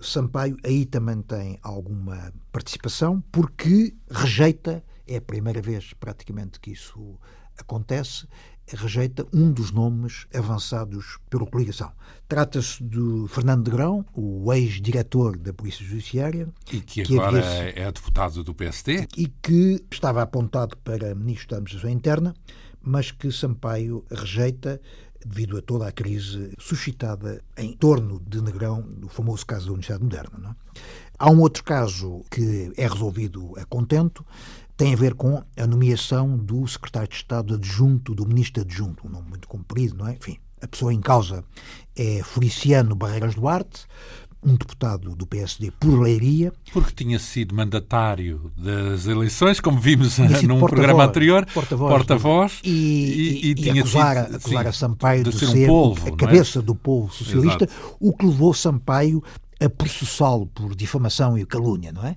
Sampaio 0.00 0.56
aí 0.64 0.84
também 0.84 1.22
tem 1.22 1.58
alguma 1.62 2.32
participação, 2.50 3.22
porque 3.30 3.94
rejeita, 4.10 4.82
é 5.06 5.16
a 5.16 5.20
primeira 5.20 5.62
vez 5.62 5.92
praticamente 5.94 6.58
que 6.58 6.72
isso 6.72 7.18
acontece, 7.56 8.26
rejeita 8.68 9.26
um 9.32 9.50
dos 9.50 9.70
nomes 9.70 10.26
avançados 10.34 11.18
pela 11.28 11.46
coligação. 11.46 11.92
Trata-se 12.28 12.82
de 12.82 13.26
Fernando 13.28 13.64
de 13.64 13.70
Grão, 13.70 14.04
o 14.14 14.52
ex-diretor 14.52 15.36
da 15.36 15.52
Polícia 15.52 15.84
Judiciária. 15.84 16.48
E 16.72 16.80
que, 16.80 17.02
que 17.02 17.14
agora 17.18 17.38
havia... 17.38 17.82
é 17.82 17.92
deputado 17.92 18.42
do 18.42 18.54
PSD. 18.54 19.06
E 19.16 19.26
que 19.26 19.84
estava 19.90 20.22
apontado 20.22 20.76
para 20.78 21.14
ministro 21.14 21.50
da 21.50 21.56
Administração 21.56 21.90
Interna, 21.90 22.34
mas 22.80 23.10
que 23.10 23.30
Sampaio 23.30 24.04
rejeita 24.10 24.80
devido 25.24 25.56
a 25.56 25.62
toda 25.62 25.86
a 25.86 25.92
crise 25.92 26.52
suscitada 26.58 27.42
em 27.56 27.72
torno 27.72 28.20
de 28.26 28.40
Negrão, 28.40 28.82
do 28.82 29.08
famoso 29.08 29.46
caso 29.46 29.66
da 29.66 29.72
Universidade 29.72 30.02
Moderna. 30.02 30.38
Não 30.38 30.50
é? 30.50 30.54
Há 31.18 31.30
um 31.30 31.40
outro 31.40 31.62
caso 31.62 32.24
que 32.28 32.72
é 32.76 32.88
resolvido 32.88 33.52
a 33.56 33.64
contento, 33.64 34.26
tem 34.82 34.94
a 34.94 34.96
ver 34.96 35.14
com 35.14 35.40
a 35.56 35.64
nomeação 35.64 36.36
do 36.36 36.66
secretário 36.66 37.08
de 37.08 37.14
Estado 37.14 37.54
adjunto, 37.54 38.16
do 38.16 38.26
ministro 38.26 38.62
adjunto, 38.62 39.06
um 39.06 39.10
nome 39.10 39.28
muito 39.28 39.46
comprido, 39.46 39.96
não 39.96 40.08
é? 40.08 40.14
Enfim, 40.14 40.38
a 40.60 40.66
pessoa 40.66 40.92
em 40.92 41.00
causa 41.00 41.44
é 41.94 42.20
Feliciano 42.24 42.96
Barreiras 42.96 43.36
Duarte, 43.36 43.86
um 44.42 44.56
deputado 44.56 45.14
do 45.14 45.24
PSD 45.24 45.70
por 45.78 46.00
Leiria. 46.00 46.52
Porque 46.72 46.90
tinha 46.92 47.20
sido 47.20 47.54
mandatário 47.54 48.50
das 48.56 49.06
eleições, 49.06 49.60
como 49.60 49.78
vimos 49.78 50.18
num 50.42 50.58
programa 50.58 51.04
anterior, 51.04 51.46
porta-voz, 51.54 51.92
porta 51.92 52.58
e, 52.64 52.68
e, 52.68 53.46
e, 53.46 53.50
e, 53.50 53.54
tinha 53.54 53.82
acusar, 53.82 54.24
sido, 54.24 54.36
acusar 54.36 54.62
sim, 54.64 54.68
a 54.68 54.72
Sampaio 54.72 55.22
de, 55.22 55.30
de 55.30 55.38
ser, 55.38 55.46
ser 55.46 55.62
um 55.62 55.66
polvo, 55.68 56.06
a 56.06 56.08
é? 56.08 56.16
cabeça 56.16 56.58
é? 56.58 56.62
do 56.62 56.74
povo 56.74 57.12
socialista, 57.12 57.66
Exato. 57.66 57.96
o 58.00 58.12
que 58.12 58.26
levou 58.26 58.52
Sampaio 58.52 59.22
a 59.62 59.70
processá-lo 59.70 60.46
por 60.46 60.74
difamação 60.74 61.38
e 61.38 61.46
calúnia, 61.46 61.92
não 61.92 62.04
é? 62.04 62.16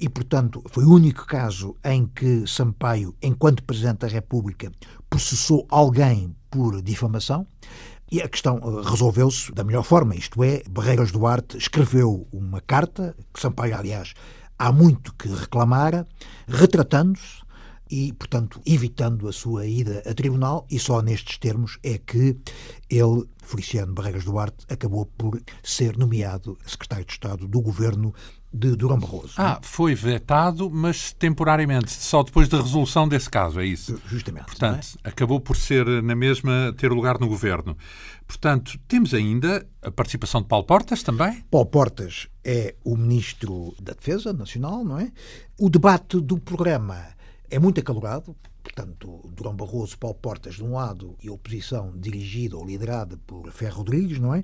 E, 0.00 0.08
portanto, 0.08 0.62
foi 0.70 0.84
o 0.84 0.92
único 0.92 1.26
caso 1.26 1.76
em 1.84 2.06
que 2.06 2.46
Sampaio, 2.46 3.14
enquanto 3.22 3.62
Presidente 3.62 3.98
da 3.98 4.08
República, 4.08 4.72
processou 5.08 5.66
alguém 5.68 6.34
por 6.50 6.80
difamação. 6.82 7.46
E 8.10 8.22
a 8.22 8.28
questão 8.28 8.58
eh, 8.58 8.88
resolveu-se 8.88 9.52
da 9.52 9.64
melhor 9.64 9.82
forma, 9.82 10.14
isto 10.14 10.42
é, 10.44 10.62
Barreiras 10.70 11.10
Duarte 11.10 11.58
escreveu 11.58 12.26
uma 12.32 12.60
carta, 12.60 13.16
que 13.34 13.40
Sampaio, 13.40 13.76
aliás, 13.76 14.14
há 14.58 14.70
muito 14.70 15.12
que 15.14 15.28
reclamara, 15.28 16.06
retratando-se, 16.46 17.44
e, 17.90 18.12
portanto, 18.12 18.60
evitando 18.66 19.28
a 19.28 19.32
sua 19.32 19.66
ida 19.66 20.02
a 20.06 20.14
tribunal, 20.14 20.66
e 20.70 20.78
só 20.78 21.00
nestes 21.00 21.38
termos 21.38 21.78
é 21.82 21.98
que 21.98 22.36
ele, 22.90 23.24
Feliciano 23.42 23.92
Barreiras 23.92 24.24
Duarte, 24.24 24.66
acabou 24.68 25.06
por 25.06 25.40
ser 25.62 25.96
nomeado 25.96 26.58
secretário 26.66 27.04
de 27.04 27.12
Estado 27.12 27.46
do 27.46 27.60
governo 27.60 28.14
de 28.52 28.74
Durão 28.74 28.98
Barroso. 28.98 29.34
Ah, 29.36 29.58
foi 29.60 29.94
vetado, 29.94 30.70
mas 30.70 31.12
temporariamente, 31.12 31.90
só 31.92 32.22
depois 32.22 32.48
da 32.48 32.60
resolução 32.60 33.06
desse 33.06 33.28
caso, 33.28 33.60
é 33.60 33.66
isso? 33.66 34.00
Justamente. 34.06 34.46
Portanto, 34.46 34.98
é? 35.04 35.08
acabou 35.08 35.38
por 35.38 35.56
ser 35.56 35.86
na 36.02 36.14
mesma 36.14 36.74
ter 36.76 36.90
lugar 36.90 37.20
no 37.20 37.28
governo. 37.28 37.76
Portanto, 38.26 38.78
temos 38.88 39.12
ainda 39.12 39.66
a 39.82 39.90
participação 39.90 40.40
de 40.40 40.48
Paulo 40.48 40.64
Portas 40.64 41.02
também? 41.02 41.44
Paulo 41.50 41.66
Portas 41.66 42.28
é 42.42 42.74
o 42.82 42.96
ministro 42.96 43.74
da 43.80 43.92
Defesa 43.92 44.32
Nacional, 44.32 44.84
não 44.84 44.98
é? 44.98 45.12
O 45.58 45.68
debate 45.68 46.20
do 46.20 46.38
programa 46.38 47.15
é 47.50 47.58
muito 47.58 47.80
acalorado, 47.80 48.34
portanto, 48.66 49.20
Durão 49.32 49.54
Barroso, 49.54 49.96
Paulo 49.96 50.16
Portas 50.16 50.56
de 50.56 50.64
um 50.64 50.74
lado 50.74 51.16
e 51.22 51.28
a 51.28 51.32
oposição 51.32 51.92
dirigida 51.96 52.56
ou 52.56 52.66
liderada 52.66 53.16
por 53.24 53.48
Ferro 53.52 53.78
Rodrigues, 53.78 54.18
não 54.18 54.34
é? 54.34 54.42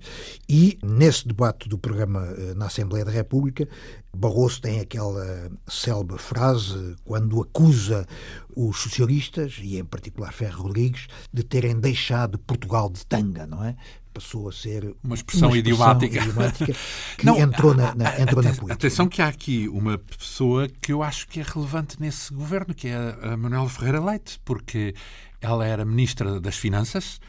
E 0.48 0.78
nesse 0.80 1.26
debate 1.26 1.68
do 1.68 1.76
programa 1.76 2.24
eh, 2.38 2.54
na 2.54 2.66
Assembleia 2.66 3.04
da 3.04 3.10
República, 3.10 3.68
Barroso 4.14 4.60
tem 4.60 4.78
aquela 4.78 5.50
célebre 5.66 6.18
frase 6.18 6.94
quando 7.04 7.42
acusa 7.42 8.06
os 8.54 8.78
socialistas, 8.78 9.58
e 9.60 9.76
em 9.78 9.84
particular 9.84 10.32
Ferro 10.32 10.64
Rodrigues, 10.64 11.08
de 11.32 11.42
terem 11.42 11.80
deixado 11.80 12.38
Portugal 12.38 12.90
de 12.90 13.04
tanga, 13.04 13.46
não 13.46 13.64
é? 13.64 13.74
passou 14.12 14.48
a 14.48 14.52
ser 14.52 14.94
uma 15.02 15.14
expressão, 15.14 15.48
uma 15.48 15.56
expressão 15.56 15.56
idiomática. 15.56 16.18
idiomática 16.18 16.72
que 17.16 17.24
não, 17.24 17.38
entrou, 17.38 17.74
na, 17.74 17.94
na, 17.94 18.20
entrou 18.20 18.42
na 18.42 18.50
política. 18.50 18.74
Atenção 18.74 19.08
que 19.08 19.22
há 19.22 19.28
aqui 19.28 19.68
uma 19.68 19.98
pessoa 19.98 20.68
que 20.68 20.92
eu 20.92 21.02
acho 21.02 21.26
que 21.28 21.40
é 21.40 21.42
relevante 21.42 22.00
nesse 22.00 22.32
governo, 22.32 22.74
que 22.74 22.88
é 22.88 23.16
a 23.22 23.36
Manuela 23.36 23.68
Ferreira 23.68 24.04
Leite, 24.04 24.11
porque 24.44 24.94
ela 25.40 25.66
era 25.66 25.84
ministra 25.84 26.40
das 26.40 26.56
Finanças 26.56 27.20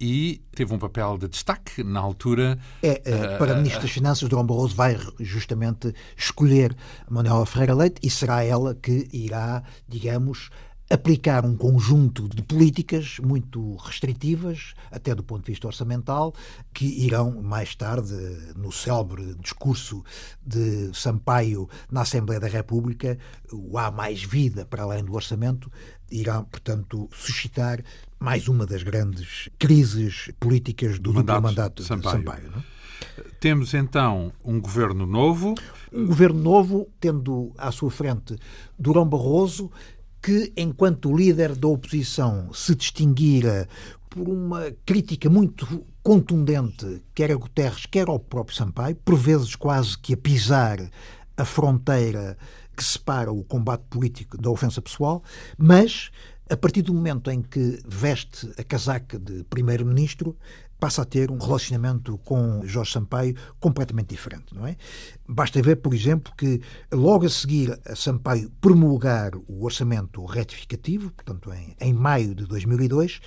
e 0.00 0.42
teve 0.52 0.74
um 0.74 0.78
papel 0.78 1.18
de 1.18 1.28
destaque 1.28 1.84
na 1.84 2.00
altura. 2.00 2.58
É, 2.82 3.02
uh, 3.34 3.38
para 3.38 3.54
Ministro 3.56 3.82
das 3.82 3.90
Finanças, 3.90 4.28
Dom 4.28 4.44
Barroso 4.44 4.74
vai 4.74 4.98
justamente 5.18 5.94
escolher 6.16 6.74
Manuela 7.08 7.44
Ferreira 7.44 7.74
Leite 7.74 8.00
e 8.02 8.08
será 8.08 8.42
ela 8.42 8.74
que 8.74 9.08
irá, 9.12 9.62
digamos, 9.86 10.50
aplicar 10.90 11.46
um 11.46 11.56
conjunto 11.56 12.28
de 12.28 12.42
políticas 12.42 13.20
muito 13.20 13.76
restritivas, 13.76 14.74
até 14.90 15.14
do 15.14 15.22
ponto 15.22 15.44
de 15.44 15.52
vista 15.52 15.68
orçamental, 15.68 16.34
que 16.74 16.84
irão 16.84 17.40
mais 17.40 17.76
tarde, 17.76 18.12
no 18.56 18.72
célebre 18.72 19.36
discurso 19.36 20.02
de 20.44 20.90
Sampaio 20.92 21.68
na 21.88 22.00
Assembleia 22.00 22.40
da 22.40 22.48
República, 22.48 23.16
o 23.52 23.78
há 23.78 23.92
mais 23.92 24.24
vida 24.24 24.66
para 24.66 24.82
além 24.82 25.04
do 25.04 25.14
orçamento, 25.14 25.70
irá, 26.10 26.42
portanto, 26.42 27.08
suscitar 27.12 27.82
mais 28.18 28.48
uma 28.48 28.66
das 28.66 28.82
grandes 28.82 29.48
crises 29.58 30.30
políticas 30.38 30.98
do, 30.98 31.12
mandato, 31.12 31.42
mandato 31.42 31.82
Sampaio. 31.82 32.18
de 32.18 32.24
Sampaio. 32.24 32.50
Não? 32.50 32.80
Temos 33.40 33.72
então 33.72 34.32
um 34.44 34.60
governo 34.60 35.06
novo. 35.06 35.54
Um 35.92 36.06
governo 36.06 36.40
novo, 36.40 36.88
tendo 37.00 37.52
à 37.56 37.72
sua 37.72 37.90
frente 37.90 38.36
Durão 38.78 39.08
Barroso, 39.08 39.70
que, 40.22 40.52
enquanto 40.56 41.16
líder 41.16 41.56
da 41.56 41.68
oposição, 41.68 42.52
se 42.52 42.74
distinguira 42.74 43.66
por 44.10 44.28
uma 44.28 44.70
crítica 44.84 45.30
muito 45.30 45.86
contundente, 46.02 47.02
quer 47.14 47.30
a 47.30 47.36
Guterres, 47.36 47.86
quer 47.86 48.08
ao 48.08 48.18
próprio 48.18 48.56
Sampaio, 48.56 48.96
por 48.96 49.16
vezes 49.16 49.54
quase 49.54 49.96
que 49.96 50.14
a 50.14 50.16
pisar 50.16 50.78
a 51.36 51.44
fronteira 51.44 52.36
que 52.80 52.84
separa 52.84 53.30
o 53.30 53.44
combate 53.44 53.84
político 53.90 54.38
da 54.38 54.48
ofensa 54.48 54.80
pessoal, 54.80 55.22
mas 55.58 56.10
a 56.48 56.56
partir 56.56 56.80
do 56.80 56.94
momento 56.94 57.30
em 57.30 57.42
que 57.42 57.78
veste 57.86 58.50
a 58.58 58.64
casaca 58.64 59.18
de 59.18 59.44
primeiro-ministro, 59.44 60.34
passa 60.78 61.02
a 61.02 61.04
ter 61.04 61.30
um 61.30 61.36
relacionamento 61.36 62.16
com 62.24 62.62
Jorge 62.64 62.92
Sampaio 62.92 63.36
completamente 63.60 64.08
diferente, 64.08 64.54
não 64.54 64.66
é? 64.66 64.78
Basta 65.28 65.60
ver, 65.60 65.76
por 65.76 65.92
exemplo, 65.92 66.32
que 66.38 66.62
logo 66.90 67.26
a 67.26 67.28
seguir 67.28 67.78
a 67.84 67.94
Sampaio 67.94 68.50
promulgar 68.62 69.32
o 69.46 69.62
orçamento 69.62 70.24
retificativo, 70.24 71.10
portanto 71.10 71.52
em, 71.52 71.76
em 71.78 71.92
maio 71.92 72.34
de 72.34 72.46
2002, 72.46 73.20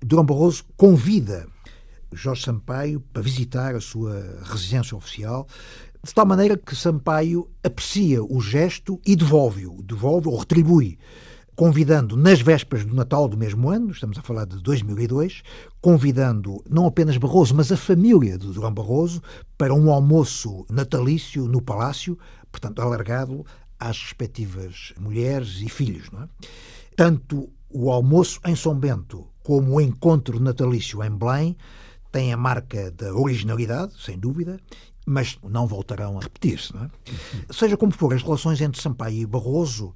Durão 0.00 0.24
Barroso 0.24 0.64
convida 0.76 1.48
Jorge 2.12 2.44
Sampaio 2.44 3.00
para 3.12 3.22
visitar 3.22 3.74
a 3.74 3.80
sua 3.80 4.40
residência 4.44 4.96
oficial, 4.96 5.48
de 6.02 6.14
tal 6.14 6.26
maneira 6.26 6.56
que 6.56 6.74
Sampaio 6.74 7.48
aprecia 7.62 8.22
o 8.22 8.40
gesto 8.40 9.00
e 9.06 9.14
devolve-o, 9.14 9.82
devolve 9.82 10.28
ou 10.28 10.38
retribui 10.38 10.98
convidando 11.60 12.16
nas 12.16 12.40
vésperas 12.40 12.86
do 12.86 12.94
Natal 12.94 13.28
do 13.28 13.36
mesmo 13.36 13.68
ano, 13.68 13.90
estamos 13.90 14.16
a 14.16 14.22
falar 14.22 14.46
de 14.46 14.56
2002, 14.62 15.42
convidando 15.78 16.64
não 16.66 16.86
apenas 16.86 17.18
Barroso, 17.18 17.54
mas 17.54 17.70
a 17.70 17.76
família 17.76 18.38
de 18.38 18.46
Durão 18.46 18.72
Barroso 18.72 19.22
para 19.58 19.74
um 19.74 19.90
almoço 19.90 20.64
natalício 20.70 21.46
no 21.46 21.60
Palácio, 21.60 22.18
portanto 22.50 22.80
alargado 22.80 23.44
às 23.78 24.00
respectivas 24.00 24.94
mulheres 24.98 25.60
e 25.60 25.68
filhos. 25.68 26.10
Não 26.10 26.22
é? 26.22 26.28
Tanto 26.96 27.50
o 27.68 27.90
almoço 27.90 28.40
em 28.46 28.56
São 28.56 28.74
Bento 28.74 29.26
como 29.42 29.74
o 29.74 29.80
encontro 29.82 30.40
natalício 30.40 31.04
em 31.04 31.10
Belém 31.10 31.54
têm 32.10 32.32
a 32.32 32.38
marca 32.38 32.90
da 32.90 33.14
originalidade, 33.14 33.92
sem 34.02 34.18
dúvida, 34.18 34.58
mas 35.06 35.38
não 35.42 35.66
voltarão 35.66 36.18
a 36.18 36.22
repetir-se. 36.22 36.72
É? 36.76 37.52
Seja 37.52 37.76
como 37.76 37.92
for, 37.92 38.14
as 38.14 38.22
relações 38.22 38.60
entre 38.60 38.80
Sampaio 38.80 39.22
e 39.22 39.26
Barroso 39.26 39.94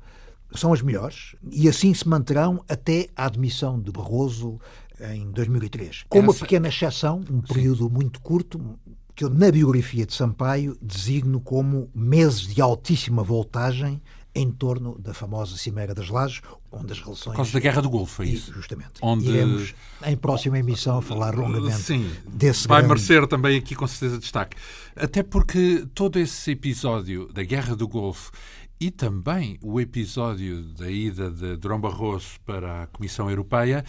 são 0.54 0.72
as 0.72 0.82
melhores 0.82 1.34
e 1.50 1.68
assim 1.68 1.92
se 1.92 2.08
manterão 2.08 2.64
até 2.68 3.08
a 3.16 3.26
admissão 3.26 3.80
de 3.80 3.90
Barroso 3.90 4.60
em 5.00 5.30
2003. 5.30 6.04
Com 6.08 6.20
uma 6.20 6.34
pequena 6.34 6.68
exceção, 6.68 7.20
um 7.30 7.40
período 7.40 7.90
muito 7.90 8.20
curto, 8.20 8.78
que 9.14 9.24
eu, 9.24 9.30
na 9.30 9.50
biografia 9.50 10.06
de 10.06 10.14
Sampaio, 10.14 10.76
designo 10.80 11.40
como 11.40 11.88
meses 11.94 12.42
de 12.42 12.60
altíssima 12.60 13.22
voltagem 13.22 14.00
em 14.34 14.50
torno 14.50 14.98
da 14.98 15.14
famosa 15.14 15.56
Cimeira 15.56 15.94
das 15.94 16.08
Lajes, 16.08 16.42
onde 16.72 16.92
as 16.92 16.98
relações... 16.98 17.32
Por 17.32 17.36
causa 17.36 17.52
da 17.52 17.60
Guerra 17.60 17.80
do 17.80 17.88
Golfo, 17.88 18.22
é 18.22 18.26
isso? 18.26 18.52
Justamente. 18.52 18.94
Onde... 19.00 19.28
Iremos, 19.28 19.74
em 20.04 20.16
próxima 20.16 20.58
emissão, 20.58 21.00
falar 21.00 21.34
longamente 21.34 21.76
Sim, 21.76 22.10
desse 22.26 22.66
vai 22.66 22.82
grande... 22.82 22.94
merecer 22.94 23.26
também 23.28 23.56
aqui, 23.56 23.74
com 23.74 23.86
certeza, 23.86 24.18
destaque. 24.18 24.56
Até 24.96 25.22
porque 25.22 25.86
todo 25.94 26.18
esse 26.18 26.50
episódio 26.50 27.32
da 27.32 27.44
Guerra 27.44 27.76
do 27.76 27.86
Golfo 27.86 28.32
e 28.80 28.90
também 28.90 29.56
o 29.62 29.80
episódio 29.80 30.62
da 30.62 30.90
ida 30.90 31.30
de 31.30 31.56
Durão 31.56 31.80
Barroso 31.80 32.40
para 32.44 32.82
a 32.82 32.86
Comissão 32.88 33.30
Europeia 33.30 33.84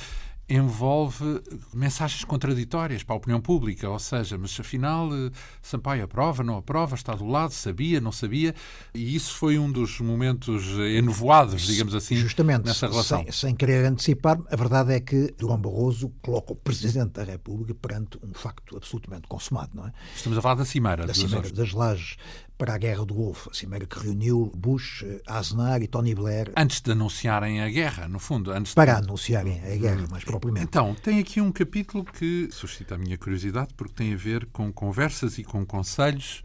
envolve 0.48 1.42
mensagens 1.74 2.24
contraditórias 2.24 3.04
para 3.04 3.16
a 3.16 3.18
opinião 3.18 3.42
pública, 3.42 3.90
ou 3.90 3.98
seja, 3.98 4.38
mas 4.38 4.58
afinal 4.60 5.10
eh, 5.14 5.32
Sampaio 5.62 6.04
aprova, 6.04 6.44
não 6.44 6.58
aprova, 6.58 6.96
está 6.96 7.16
do 7.16 7.26
lado, 7.26 7.52
sabia, 7.52 8.00
não 8.00 8.12
sabia, 8.12 8.54
e 8.94 9.16
isso 9.16 9.34
foi 9.36 9.58
um 9.58 9.72
dos 9.72 10.00
momentos 10.00 10.64
enovoados, 10.96 11.64
digamos 11.64 11.96
assim, 11.96 12.16
Justamente, 12.16 12.66
nessa 12.66 12.88
relação. 12.88 13.24
Sem, 13.24 13.32
sem 13.32 13.56
querer 13.56 13.86
antecipar, 13.86 14.40
a 14.50 14.56
verdade 14.56 14.94
é 14.94 15.00
que 15.00 15.34
Durão 15.38 15.60
Barroso 15.60 16.12
coloca 16.22 16.54
o 16.54 16.56
Presidente 16.56 17.14
da 17.14 17.24
República 17.24 17.74
perante 17.74 18.20
um 18.24 18.34
facto 18.34 18.78
absolutamente 18.78 19.28
consumado, 19.28 19.72
não 19.74 19.88
é? 19.88 19.94
Estamos 20.16 20.38
a 20.38 20.42
falar 20.42 20.56
da 20.56 20.66
Cimeira. 20.66 21.08
Da 21.08 21.14
Cimeira 21.14 21.50
das 21.50 21.72
Lajes 21.74 22.18
para 22.58 22.74
a 22.74 22.78
Guerra 22.78 23.06
do 23.06 23.14
Golfo, 23.14 23.50
a 23.50 23.54
cimeira 23.54 23.86
que 23.86 24.00
reuniu 24.00 24.52
Bush, 24.56 25.04
Aznar 25.28 25.82
e 25.82 25.88
Tony 25.88 26.16
Blair. 26.16 26.52
Antes 26.56 26.82
de 26.82 26.92
anunciarem 26.92 27.62
a 27.62 27.70
guerra, 27.70 28.08
no 28.08 28.20
fundo. 28.20 28.52
Antes 28.52 28.74
para 28.74 28.94
de... 28.94 29.06
anunciarem 29.06 29.62
a 29.62 29.76
guerra, 29.76 30.06
mais 30.10 30.24
propriamente. 30.24 30.66
Então, 30.66 30.96
tem 30.96 31.20
aqui 31.20 31.42
um 31.42 31.52
capítulo 31.52 32.06
que 32.06 32.50
suscita 32.52 32.96
a 32.96 32.98
minha 32.98 33.18
curiosidade, 33.18 33.74
porque 33.76 33.94
tem 33.94 34.14
a 34.14 34.18
ver 34.18 34.46
com 34.48 34.72
conversas 34.72 35.38
e 35.38 35.44
com 35.44 35.66
conselhos 35.66 36.44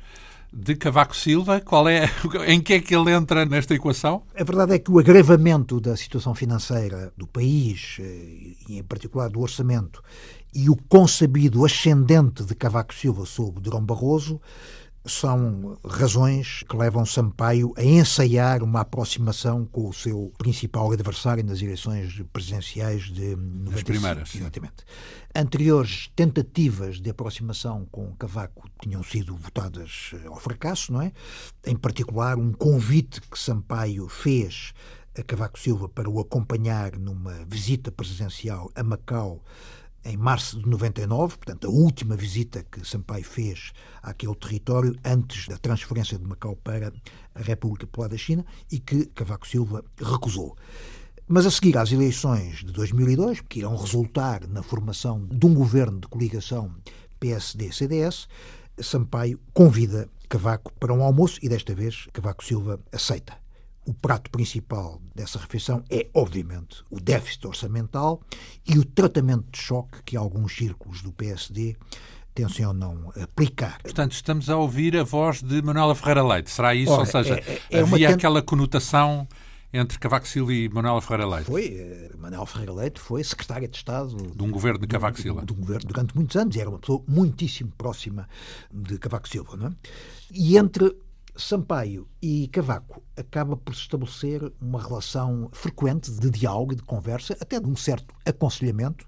de 0.53 0.75
Cavaco 0.75 1.17
Silva. 1.17 1.61
Qual 1.61 1.89
é, 1.89 2.11
em 2.47 2.61
que 2.61 2.75
é 2.75 2.81
que 2.81 2.95
ele 2.95 3.13
entra 3.13 3.45
nesta 3.47 3.75
equação? 3.75 4.23
A 4.35 4.43
verdade 4.43 4.75
é 4.75 4.79
que 4.79 4.91
o 4.91 4.99
agravamento 4.99 5.81
da 5.81 5.97
situação 5.97 6.35
financeira 6.35 7.13
do 7.17 7.27
país, 7.27 7.99
eh, 8.01 8.57
e 8.69 8.79
em 8.79 8.83
particular 8.83 9.29
do 9.29 9.41
orçamento, 9.41 10.03
e 10.53 10.69
o 10.69 10.77
concebido 10.89 11.65
ascendente 11.65 12.45
de 12.45 12.55
Cavaco 12.55 12.93
Silva 12.93 13.25
sobre 13.25 13.61
Durão 13.61 13.85
Barroso 13.85 14.41
são 15.05 15.79
razões 15.85 16.63
que 16.69 16.77
levam 16.77 17.07
Sampaio 17.07 17.73
a 17.77 17.83
ensaiar 17.83 18.63
uma 18.63 18.81
aproximação 18.81 19.65
com 19.65 19.89
o 19.89 19.93
seu 19.93 20.33
principal 20.37 20.93
adversário 20.93 21.45
nas 21.45 21.63
eleições 21.63 22.23
presidenciais 22.33 23.05
de 23.05 23.35
95. 23.35 23.75
As 23.75 23.83
primeiras. 23.83 24.35
Exatamente. 24.35 24.85
Anteriores 25.35 26.11
tentativas 26.15 27.01
de 27.01 27.11
aproximação 27.11 27.87
com 27.91 28.15
Cavaco 28.17 28.69
tinham 28.83 29.03
sido 29.03 29.35
votadas 29.37 30.11
eh, 30.15 30.27
ao 30.27 30.37
fracasso, 30.37 30.93
não 30.93 31.01
é? 31.01 31.13
Em 31.67 31.77
particular, 31.77 32.37
um 32.37 32.53
convite 32.53 33.21
que 33.21 33.39
Sampaio 33.39 34.09
fez 34.09 34.75
a 35.17 35.23
Cavaco 35.23 35.59
Silva 35.59 35.89
para 35.89 36.11
o 36.11 36.21
acompanhar 36.21 36.97
numa 36.97 37.45
visita 37.47 37.91
presidencial 37.91 38.71
a 38.75 38.83
Macau 38.83 39.43
em 40.05 40.17
março 40.17 40.59
de 40.59 40.69
99, 40.69 41.37
portanto, 41.37 41.67
a 41.67 41.71
última 41.71 42.17
visita 42.17 42.65
que 42.71 42.87
Sampaio 42.87 43.25
fez 43.25 43.73
àquele 44.03 44.35
território 44.35 44.97
antes 45.05 45.47
da 45.47 45.59
transferência 45.59 46.19
de 46.19 46.25
Macau 46.25 46.57
para 46.57 46.93
a 47.35 47.43
República 47.43 47.87
Popular 47.87 48.09
da 48.09 48.17
China 48.17 48.45
e 48.71 48.79
que 48.79 49.07
Cavaco 49.07 49.47
Silva 49.47 49.85
recusou. 49.99 50.57
Mas 51.29 51.47
a 51.47 51.51
seguir 51.51 51.77
às 51.79 51.93
eleições 51.93 52.59
de 52.59 52.73
2002, 52.73 53.43
que 53.43 53.61
irão 53.61 53.77
resultar 53.77 54.49
na 54.49 54.63
formação 54.63 55.25
de 55.27 55.47
um 55.47 55.55
governo 55.55 56.01
de 56.01 56.09
coligação 56.09 56.75
PSD-CDS, 57.21 58.27
Sampaio 58.83 59.39
convida 59.53 60.09
Cavaco 60.29 60.73
para 60.75 60.95
um 60.95 61.03
almoço 61.03 61.39
e 61.43 61.49
desta 61.49 61.75
vez 61.75 62.09
Cavaco 62.13 62.45
Silva 62.45 62.81
aceita. 62.93 63.37
O 63.87 63.95
prato 63.95 64.31
principal 64.31 65.01
dessa 65.15 65.39
refeição 65.39 65.83
é, 65.91 66.09
obviamente, 66.15 66.85
o 66.91 67.01
déficit 67.01 67.47
orçamental 67.47 68.21
e 68.67 68.79
o 68.79 68.85
tratamento 68.85 69.47
de 69.51 69.59
choque 69.59 70.03
que 70.05 70.17
alguns 70.17 70.55
círculos 70.55 71.03
do 71.03 71.13
PSD 71.13 71.77
tencionam 72.35 73.13
aplicar. 73.21 73.81
Portanto, 73.83 74.13
estamos 74.13 74.49
a 74.49 74.57
ouvir 74.57 74.97
a 74.97 75.03
voz 75.03 75.43
de 75.43 75.61
Manuela 75.63 75.95
Ferreira 75.95 76.23
Leite. 76.23 76.51
Será 76.51 76.75
isso? 76.75 76.93
Ora, 76.93 77.01
Ou 77.01 77.07
seja, 77.07 77.35
é, 77.35 77.61
é 77.71 77.81
havia 77.81 78.09
uma... 78.09 78.15
aquela 78.15 78.43
conotação 78.43 79.27
entre 79.73 79.99
Cavaco 79.99 80.27
Silva 80.27 80.53
e 80.53 80.69
Manuel 80.69 81.01
Ferreira 81.01 81.29
Leite? 81.29 81.47
Foi. 81.47 82.11
Uh, 82.15 82.19
Manuel 82.19 82.47
Ferreira 82.47 82.73
Leite 82.73 83.01
foi 83.01 83.23
secretária 83.23 83.69
de 83.69 83.77
Estado... 83.77 84.17
De 84.17 84.43
um 84.43 84.51
governo 84.51 84.81
de 84.81 84.87
Cavaco 84.87 85.21
Silva. 85.21 85.45
De 85.45 85.53
um 85.53 85.57
governo 85.57 85.87
durante 85.87 86.15
muitos 86.15 86.37
anos. 86.37 86.57
E 86.57 86.61
era 86.61 86.69
uma 86.69 86.79
pessoa 86.79 87.03
muitíssimo 87.07 87.73
próxima 87.77 88.29
de 88.73 88.99
Cavaco 88.99 89.29
Silva. 89.29 89.57
Não 89.57 89.69
é? 89.69 89.73
E 90.33 90.57
entre 90.57 90.97
Sampaio 91.41 92.09
e 92.23 92.49
Cavaco 92.49 93.03
acaba 93.17 93.57
por 93.57 93.75
se 93.75 93.83
estabelecer 93.83 94.53
uma 94.61 94.83
relação 94.83 95.49
frequente 95.53 96.11
de 96.11 96.31
diálogo 96.31 96.73
e 96.73 96.77
de 96.77 96.83
conversa, 96.83 97.37
até 97.41 97.59
de 97.59 97.67
um 97.67 97.77
certo 97.77 98.15
aconselhamento, 98.25 99.07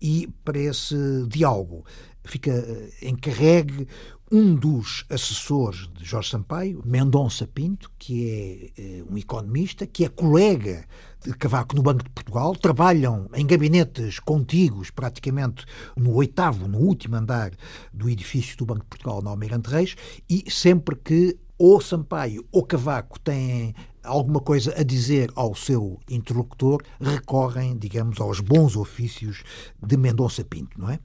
e 0.00 0.28
para 0.44 0.58
esse 0.58 0.96
diálogo 1.28 1.84
fica 2.24 2.50
eh, 2.50 3.08
encarregue 3.08 3.86
um 4.32 4.54
dos 4.54 5.04
assessores 5.10 5.88
de 5.92 6.04
Jorge 6.04 6.30
Sampaio, 6.30 6.82
Mendonça 6.84 7.46
Pinto, 7.46 7.90
que 7.98 8.72
é 8.76 8.82
eh, 8.82 9.04
um 9.08 9.16
economista, 9.16 9.86
que 9.86 10.04
é 10.04 10.08
colega 10.08 10.84
de 11.24 11.32
Cavaco 11.34 11.76
no 11.76 11.82
Banco 11.82 12.02
de 12.02 12.10
Portugal, 12.10 12.56
trabalham 12.56 13.28
em 13.34 13.46
gabinetes 13.46 14.18
contíguos, 14.18 14.90
praticamente 14.90 15.64
no 15.96 16.14
oitavo, 16.14 16.66
no 16.66 16.78
último 16.78 17.16
andar 17.16 17.52
do 17.92 18.08
edifício 18.08 18.56
do 18.56 18.66
Banco 18.66 18.82
de 18.82 18.88
Portugal, 18.88 19.22
no 19.22 19.30
Almirante 19.30 19.70
Reis, 19.70 19.94
e 20.28 20.50
sempre 20.50 20.96
que 20.96 21.38
ou 21.58 21.80
Sampaio 21.80 22.44
ou 22.50 22.64
Cavaco 22.64 23.18
têm 23.20 23.74
alguma 24.02 24.40
coisa 24.40 24.74
a 24.78 24.82
dizer 24.82 25.30
ao 25.34 25.54
seu 25.54 25.98
interlocutor, 26.10 26.82
recorrem, 27.00 27.76
digamos, 27.76 28.20
aos 28.20 28.40
bons 28.40 28.76
ofícios 28.76 29.42
de 29.82 29.96
Mendonça 29.96 30.44
Pinto, 30.44 30.78
não 30.78 30.90
é? 30.90 30.98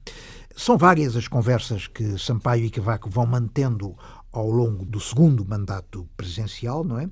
São 0.54 0.76
várias 0.76 1.16
as 1.16 1.26
conversas 1.26 1.86
que 1.86 2.18
Sampaio 2.18 2.64
e 2.64 2.70
Cavaco 2.70 3.08
vão 3.08 3.24
mantendo 3.24 3.96
ao 4.32 4.48
longo 4.48 4.84
do 4.84 5.00
segundo 5.00 5.44
mandato 5.44 6.08
presidencial, 6.16 6.84
não 6.84 6.98
é? 6.98 7.08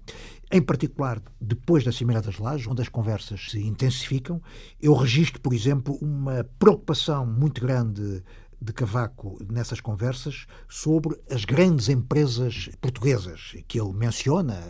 Em 0.52 0.62
particular, 0.62 1.20
depois 1.40 1.84
da 1.84 1.92
Cimeira 1.92 2.22
das 2.22 2.38
Lajes, 2.38 2.66
onde 2.66 2.82
as 2.82 2.88
conversas 2.88 3.50
se 3.50 3.60
intensificam, 3.60 4.40
eu 4.80 4.94
registro, 4.94 5.40
por 5.40 5.52
exemplo, 5.52 5.98
uma 6.00 6.44
preocupação 6.58 7.26
muito 7.26 7.60
grande 7.60 8.22
de 8.60 8.72
Cavaco 8.72 9.38
nessas 9.48 9.80
conversas 9.80 10.46
sobre 10.68 11.16
as 11.30 11.44
grandes 11.44 11.88
empresas 11.88 12.68
portuguesas 12.80 13.56
que 13.66 13.80
ele 13.80 13.92
menciona. 13.92 14.60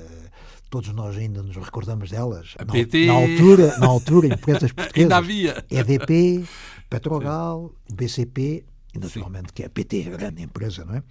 Todos 0.71 0.93
nós 0.93 1.17
ainda 1.17 1.43
nos 1.43 1.57
recordamos 1.57 2.11
delas. 2.11 2.55
A 2.59 2.65
na, 2.65 2.73
PT. 2.73 3.07
na 3.07 3.13
altura, 3.15 3.79
na 3.79 3.87
altura 3.87 4.27
empresas 4.27 4.71
portuguesas. 4.73 5.03
ainda 5.03 5.17
havia. 5.17 5.65
EDP, 5.71 6.47
Petrogal, 6.91 7.73
BCP, 7.91 8.65
e 8.95 8.99
naturalmente 8.99 9.49
Sim. 9.49 9.55
que 9.55 9.63
é 9.63 9.67
a 9.67 9.71
PT, 9.71 10.09
a 10.09 10.17
grande 10.17 10.43
empresa, 10.43 10.85
não 10.85 10.97
é? 10.97 11.03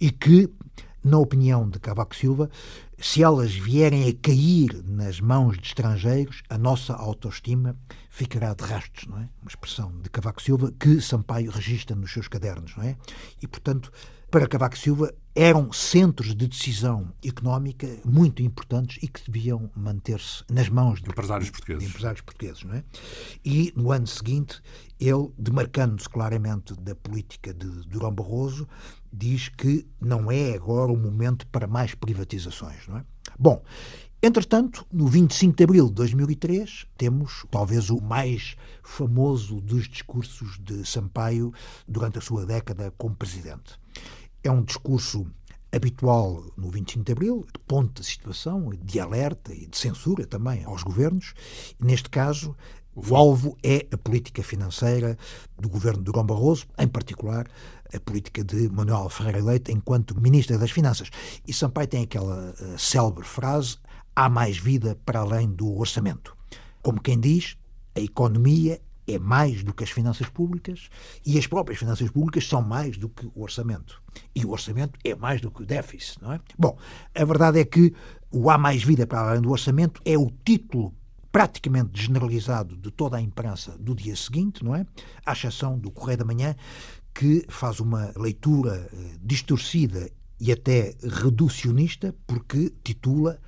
E 0.00 0.10
que, 0.10 0.50
na 1.02 1.18
opinião 1.18 1.68
de 1.68 1.78
Cavaco 1.78 2.14
Silva, 2.14 2.50
se 2.98 3.22
elas 3.22 3.54
vierem 3.54 4.08
a 4.08 4.14
cair 4.14 4.82
nas 4.84 5.20
mãos 5.20 5.58
de 5.58 5.66
estrangeiros, 5.68 6.42
a 6.48 6.56
nossa 6.58 6.94
autoestima 6.94 7.76
ficará 8.16 8.54
de 8.54 8.64
rastros, 8.64 9.06
não 9.06 9.18
é? 9.18 9.28
Uma 9.42 9.48
expressão 9.48 9.92
de 10.00 10.08
Cavaco 10.08 10.40
Silva 10.40 10.72
que 10.80 11.02
Sampaio 11.02 11.50
registra 11.50 11.94
nos 11.94 12.10
seus 12.10 12.28
cadernos, 12.28 12.74
não 12.74 12.82
é? 12.82 12.96
E, 13.42 13.46
portanto, 13.46 13.92
para 14.30 14.48
Cavaco 14.48 14.78
Silva 14.78 15.14
eram 15.34 15.70
centros 15.70 16.34
de 16.34 16.48
decisão 16.48 17.12
económica 17.22 17.86
muito 18.06 18.42
importantes 18.42 18.98
e 19.02 19.06
que 19.06 19.30
deviam 19.30 19.70
manter-se 19.76 20.42
nas 20.50 20.70
mãos 20.70 21.02
de 21.02 21.10
empresários 21.10 21.50
portugueses. 21.50 21.82
De 21.82 21.90
empresários 21.90 22.22
portugueses 22.22 22.64
não 22.64 22.74
é? 22.76 22.84
E 23.44 23.70
no 23.76 23.92
ano 23.92 24.06
seguinte, 24.06 24.62
ele, 24.98 25.30
demarcando-se 25.36 26.08
claramente 26.08 26.72
da 26.72 26.94
política 26.94 27.52
de 27.52 27.66
Durão 27.86 28.14
Barroso, 28.14 28.66
diz 29.12 29.50
que 29.50 29.86
não 30.00 30.32
é 30.32 30.54
agora 30.54 30.90
o 30.90 30.96
momento 30.96 31.46
para 31.48 31.66
mais 31.66 31.94
privatizações. 31.94 32.88
Não 32.88 32.96
é? 32.96 33.04
Bom, 33.38 33.62
Entretanto, 34.22 34.86
no 34.90 35.06
25 35.06 35.56
de 35.56 35.64
abril 35.64 35.86
de 35.88 35.94
2003, 35.94 36.86
temos 36.96 37.44
talvez 37.50 37.90
o 37.90 38.00
mais 38.00 38.56
famoso 38.82 39.60
dos 39.60 39.88
discursos 39.88 40.58
de 40.58 40.86
Sampaio 40.86 41.52
durante 41.86 42.18
a 42.18 42.22
sua 42.22 42.46
década 42.46 42.92
como 42.96 43.14
presidente. 43.14 43.78
É 44.42 44.50
um 44.50 44.64
discurso 44.64 45.26
habitual 45.70 46.42
no 46.56 46.70
25 46.70 47.04
de 47.04 47.12
Abril, 47.12 47.46
de 47.52 47.60
ponto 47.66 48.00
de 48.00 48.06
situação, 48.06 48.70
de 48.82 48.98
alerta 48.98 49.52
e 49.52 49.66
de 49.66 49.76
censura 49.76 50.26
também 50.26 50.64
aos 50.64 50.82
governos. 50.82 51.34
Neste 51.78 52.08
caso, 52.08 52.56
o 52.94 53.14
alvo 53.14 53.58
é 53.62 53.86
a 53.92 53.98
política 53.98 54.42
financeira 54.42 55.18
do 55.58 55.68
governo 55.68 55.98
de 55.98 56.04
Durão 56.04 56.24
Barroso, 56.24 56.66
em 56.78 56.88
particular 56.88 57.46
a 57.94 58.00
política 58.00 58.42
de 58.42 58.68
Manuel 58.70 59.08
Ferreira 59.10 59.44
Leite 59.44 59.70
enquanto 59.70 60.18
Ministro 60.18 60.58
das 60.58 60.70
Finanças. 60.70 61.10
E 61.46 61.52
Sampaio 61.52 61.86
tem 61.86 62.02
aquela 62.04 62.54
uh, 62.58 62.78
célebre 62.78 63.24
frase: 63.24 63.76
há 64.16 64.30
mais 64.30 64.56
vida 64.56 64.98
para 65.04 65.20
além 65.20 65.48
do 65.48 65.78
orçamento. 65.78 66.34
Como 66.82 67.00
quem 67.00 67.20
diz, 67.20 67.58
a 67.94 68.00
economia 68.00 68.80
é 69.06 69.18
mais 69.18 69.62
do 69.62 69.72
que 69.72 69.84
as 69.84 69.90
finanças 69.90 70.28
públicas 70.28 70.88
e 71.24 71.38
as 71.38 71.46
próprias 71.46 71.78
finanças 71.78 72.10
públicas 72.10 72.48
são 72.48 72.62
mais 72.62 72.96
do 72.96 73.08
que 73.08 73.26
o 73.34 73.42
orçamento. 73.42 74.02
E 74.34 74.44
o 74.44 74.50
orçamento 74.50 74.98
é 75.04 75.14
mais 75.14 75.40
do 75.40 75.50
que 75.50 75.62
o 75.62 75.66
déficit, 75.66 76.20
não 76.22 76.32
é? 76.32 76.40
Bom, 76.58 76.76
a 77.14 77.24
verdade 77.24 77.60
é 77.60 77.64
que 77.64 77.94
o 78.32 78.50
há 78.50 78.58
mais 78.58 78.82
vida 78.82 79.06
para 79.06 79.20
além 79.20 79.42
do 79.42 79.50
orçamento 79.50 80.00
é 80.04 80.18
o 80.18 80.30
título 80.44 80.92
praticamente 81.30 82.02
generalizado 82.02 82.76
de 82.76 82.90
toda 82.90 83.18
a 83.18 83.20
imprensa 83.20 83.76
do 83.78 83.94
dia 83.94 84.16
seguinte, 84.16 84.64
não 84.64 84.74
é? 84.74 84.86
À 85.24 85.32
exceção 85.32 85.78
do 85.78 85.90
Correio 85.90 86.18
da 86.18 86.24
Manhã, 86.24 86.56
que 87.14 87.44
faz 87.48 87.78
uma 87.78 88.12
leitura 88.16 88.88
eh, 88.90 89.16
distorcida 89.22 90.10
e 90.40 90.50
até 90.50 90.94
reducionista, 91.02 92.14
porque 92.26 92.72
titula 92.82 93.38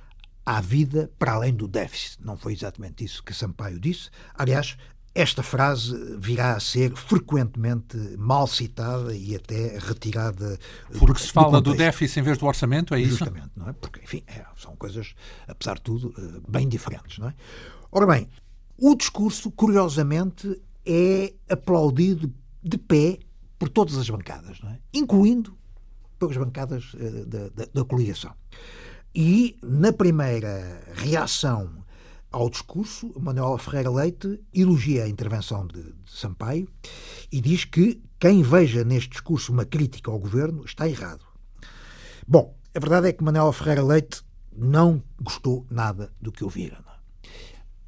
Há 0.51 0.61
vida 0.61 1.11
para 1.19 1.33
além 1.33 1.53
do 1.53 1.67
déficit. 1.67 2.25
Não 2.25 2.35
foi 2.35 2.53
exatamente 2.53 3.03
isso 3.03 3.23
que 3.23 3.35
Sampaio 3.35 3.79
disse. 3.79 4.09
Aliás, 4.33 4.75
esta 5.13 5.43
frase 5.43 5.95
virá 6.17 6.55
a 6.55 6.59
ser 6.59 6.95
frequentemente 6.95 7.95
mal 8.17 8.47
citada 8.47 9.15
e 9.15 9.35
até 9.35 9.77
retirada. 9.77 10.57
Porque 10.97 11.21
se 11.21 11.31
fala 11.31 11.61
do, 11.61 11.73
do 11.73 11.77
déficit 11.77 12.19
em 12.19 12.23
vez 12.23 12.39
do 12.39 12.47
orçamento, 12.47 12.95
é 12.95 12.99
isso? 12.99 13.11
Justamente, 13.11 13.51
não 13.55 13.69
é? 13.69 13.73
Porque, 13.73 13.99
enfim, 13.99 14.23
é, 14.25 14.43
são 14.57 14.75
coisas, 14.75 15.13
apesar 15.47 15.75
de 15.75 15.81
tudo, 15.81 16.15
eh, 16.17 16.41
bem 16.49 16.67
diferentes, 16.67 17.19
não 17.19 17.27
é? 17.27 17.35
Ora 17.91 18.07
bem, 18.07 18.27
o 18.75 18.95
discurso, 18.95 19.51
curiosamente, 19.51 20.59
é 20.83 21.31
aplaudido 21.47 22.33
de 22.63 22.79
pé 22.79 23.19
por 23.59 23.69
todas 23.69 23.97
as 23.97 24.09
bancadas, 24.09 24.59
não 24.61 24.71
é? 24.71 24.79
incluindo 24.91 25.55
pelas 26.17 26.37
bancadas 26.37 26.95
uh, 26.95 27.25
da, 27.27 27.49
da, 27.49 27.67
da 27.71 27.85
coligação. 27.85 28.33
E, 29.13 29.57
na 29.63 29.91
primeira 29.91 30.83
reação 30.93 31.83
ao 32.31 32.49
discurso, 32.49 33.11
Manuel 33.19 33.57
Ferreira 33.57 33.89
Leite 33.89 34.39
elogia 34.53 35.03
a 35.05 35.09
intervenção 35.09 35.65
de, 35.65 35.81
de, 35.81 36.11
Sampaio 36.11 36.67
e 37.31 37.41
diz 37.41 37.65
que 37.65 38.01
quem 38.19 38.43
veja 38.43 38.83
neste 38.83 39.09
discurso 39.09 39.51
uma 39.51 39.65
crítica 39.65 40.11
ao 40.11 40.19
governo 40.19 40.63
está 40.63 40.87
errado. 40.87 41.25
Bom, 42.27 42.55
a 42.75 42.79
verdade 42.79 43.07
é 43.07 43.13
que 43.13 43.23
Manuel 43.23 43.51
Ferreira 43.51 43.83
Leite 43.83 44.21
não 44.55 45.01
gostou 45.19 45.65
nada 45.71 46.13
do 46.21 46.31
que 46.31 46.43
ouvira. 46.43 46.77
É? 46.77 47.27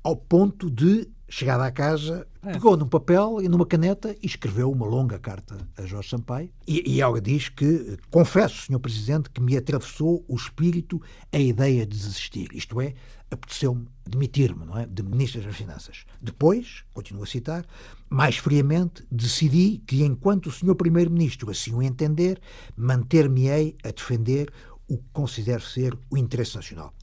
Ao 0.03 0.15
ponto 0.15 0.71
de 0.71 1.07
Chegada 1.33 1.65
à 1.65 1.71
casa, 1.71 2.27
é. 2.43 2.51
pegou 2.51 2.75
num 2.75 2.85
papel 2.85 3.37
e 3.41 3.47
numa 3.47 3.65
caneta 3.65 4.13
e 4.21 4.25
escreveu 4.25 4.69
uma 4.69 4.85
longa 4.85 5.17
carta 5.17 5.57
a 5.77 5.85
Jorge 5.85 6.09
Sampaio. 6.09 6.51
E, 6.67 6.83
e 6.85 6.99
ela 6.99 7.21
diz 7.21 7.47
que, 7.47 7.97
confesso, 8.09 8.65
Sr. 8.65 8.79
Presidente, 8.79 9.29
que 9.29 9.39
me 9.39 9.55
atravessou 9.55 10.25
o 10.27 10.35
espírito 10.35 11.01
a 11.31 11.39
ideia 11.39 11.85
de 11.85 11.97
desistir. 11.97 12.49
Isto 12.53 12.81
é, 12.81 12.93
apeteceu-me 13.31 13.87
demitir-me, 14.05 14.65
não 14.65 14.77
é? 14.77 14.85
De 14.85 15.01
Ministro 15.01 15.41
das 15.41 15.55
Finanças. 15.55 16.03
Depois, 16.21 16.83
continuo 16.93 17.23
a 17.23 17.27
citar, 17.27 17.65
mais 18.09 18.35
friamente, 18.35 19.01
decidi 19.09 19.81
que, 19.87 20.03
enquanto 20.03 20.47
o 20.47 20.51
Sr. 20.51 20.75
Primeiro-Ministro 20.75 21.49
assim 21.49 21.73
o 21.73 21.81
entender, 21.81 22.41
manter-me-ei 22.75 23.77
a 23.85 23.91
defender 23.91 24.51
o 24.85 24.97
que 24.97 25.09
considero 25.13 25.61
ser 25.61 25.97
o 26.09 26.17
interesse 26.17 26.57
nacional. 26.57 26.93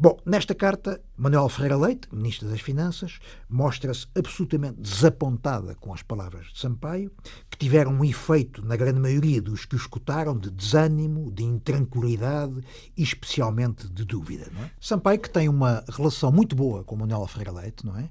Bom, 0.00 0.16
nesta 0.24 0.54
carta, 0.54 1.02
Manuel 1.16 1.48
Ferreira 1.48 1.76
Leite, 1.76 2.06
Ministro 2.12 2.48
das 2.48 2.60
Finanças, 2.60 3.18
mostra-se 3.50 4.06
absolutamente 4.14 4.80
desapontada 4.80 5.74
com 5.74 5.92
as 5.92 6.04
palavras 6.04 6.46
de 6.52 6.60
Sampaio, 6.60 7.10
que 7.50 7.58
tiveram 7.58 7.90
um 7.90 8.04
efeito, 8.04 8.64
na 8.64 8.76
grande 8.76 9.00
maioria 9.00 9.42
dos 9.42 9.64
que 9.64 9.74
o 9.74 9.76
escutaram, 9.76 10.38
de 10.38 10.50
desânimo, 10.52 11.32
de 11.32 11.42
intranquilidade 11.42 12.60
e 12.96 13.02
especialmente 13.02 13.88
de 13.88 14.04
dúvida. 14.04 14.44
É? 14.62 14.70
Sampaio, 14.80 15.18
que 15.18 15.30
tem 15.30 15.48
uma 15.48 15.82
relação 15.88 16.30
muito 16.30 16.54
boa 16.54 16.84
com 16.84 16.94
Manuel 16.94 17.26
Ferreira 17.26 17.50
Leite, 17.50 17.84
não 17.84 17.98
é? 17.98 18.08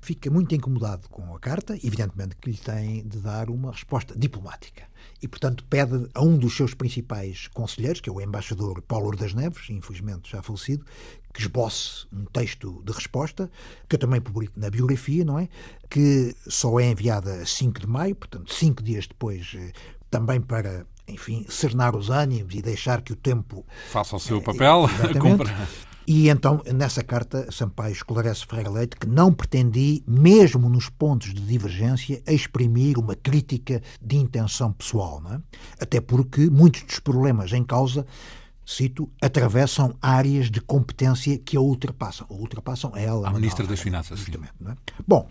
fica 0.00 0.30
muito 0.30 0.54
incomodado 0.54 1.08
com 1.08 1.34
a 1.34 1.38
carta, 1.38 1.74
evidentemente 1.74 2.36
que 2.36 2.50
lhe 2.50 2.56
tem 2.56 3.06
de 3.06 3.18
dar 3.18 3.50
uma 3.50 3.72
resposta 3.72 4.16
diplomática. 4.16 4.84
E, 5.20 5.28
portanto, 5.28 5.64
pede 5.64 6.08
a 6.14 6.22
um 6.22 6.36
dos 6.36 6.56
seus 6.56 6.74
principais 6.74 7.48
conselheiros, 7.48 8.00
que 8.00 8.08
é 8.08 8.12
o 8.12 8.20
embaixador 8.20 8.80
Paulo 8.82 9.16
das 9.16 9.34
Neves, 9.34 9.68
infelizmente 9.70 10.30
já 10.30 10.42
falecido, 10.42 10.84
que 11.32 11.40
esboce 11.40 12.06
um 12.12 12.24
texto 12.24 12.82
de 12.84 12.92
resposta, 12.92 13.50
que 13.88 13.96
eu 13.96 14.00
também 14.00 14.20
publico 14.20 14.58
na 14.58 14.70
biografia, 14.70 15.24
não 15.24 15.38
é? 15.38 15.48
Que 15.88 16.34
só 16.46 16.78
é 16.80 16.90
enviada 16.90 17.42
a 17.42 17.46
5 17.46 17.80
de 17.80 17.86
maio, 17.86 18.14
portanto, 18.14 18.52
cinco 18.52 18.82
dias 18.82 19.06
depois, 19.06 19.52
eh, 19.54 19.72
também 20.10 20.40
para 20.40 20.86
enfim, 21.06 21.46
serenar 21.48 21.96
os 21.96 22.10
ânimos 22.10 22.54
e 22.54 22.60
deixar 22.60 23.00
que 23.00 23.12
o 23.12 23.16
tempo 23.16 23.64
faça 23.90 24.14
o 24.14 24.20
seu 24.20 24.42
papel. 24.42 24.86
E 26.10 26.30
então, 26.30 26.62
nessa 26.74 27.04
carta, 27.04 27.52
Sampaio 27.52 27.92
esclarece 27.92 28.46
Ferreira 28.46 28.70
Leite 28.70 28.96
que 28.96 29.06
não 29.06 29.30
pretendi, 29.30 30.02
mesmo 30.06 30.66
nos 30.66 30.88
pontos 30.88 31.34
de 31.34 31.42
divergência, 31.42 32.22
exprimir 32.26 32.98
uma 32.98 33.14
crítica 33.14 33.82
de 34.00 34.16
intenção 34.16 34.72
pessoal. 34.72 35.22
É? 35.30 35.38
Até 35.78 36.00
porque 36.00 36.48
muitos 36.48 36.82
dos 36.84 36.98
problemas 36.98 37.52
em 37.52 37.62
causa 37.62 38.06
cito, 38.68 39.10
atravessam 39.20 39.94
áreas 40.02 40.50
de 40.50 40.60
competência 40.60 41.38
que 41.38 41.56
a 41.56 41.60
ultrapassam. 41.60 42.26
A 42.28 42.34
ultrapassam 42.34 42.92
ela. 42.94 43.26
A 43.26 43.32
Ministra 43.32 43.66
das 43.66 43.80
Finanças. 43.80 44.18
Justamente. 44.18 44.52
É? 44.66 44.74
Bom, 45.06 45.26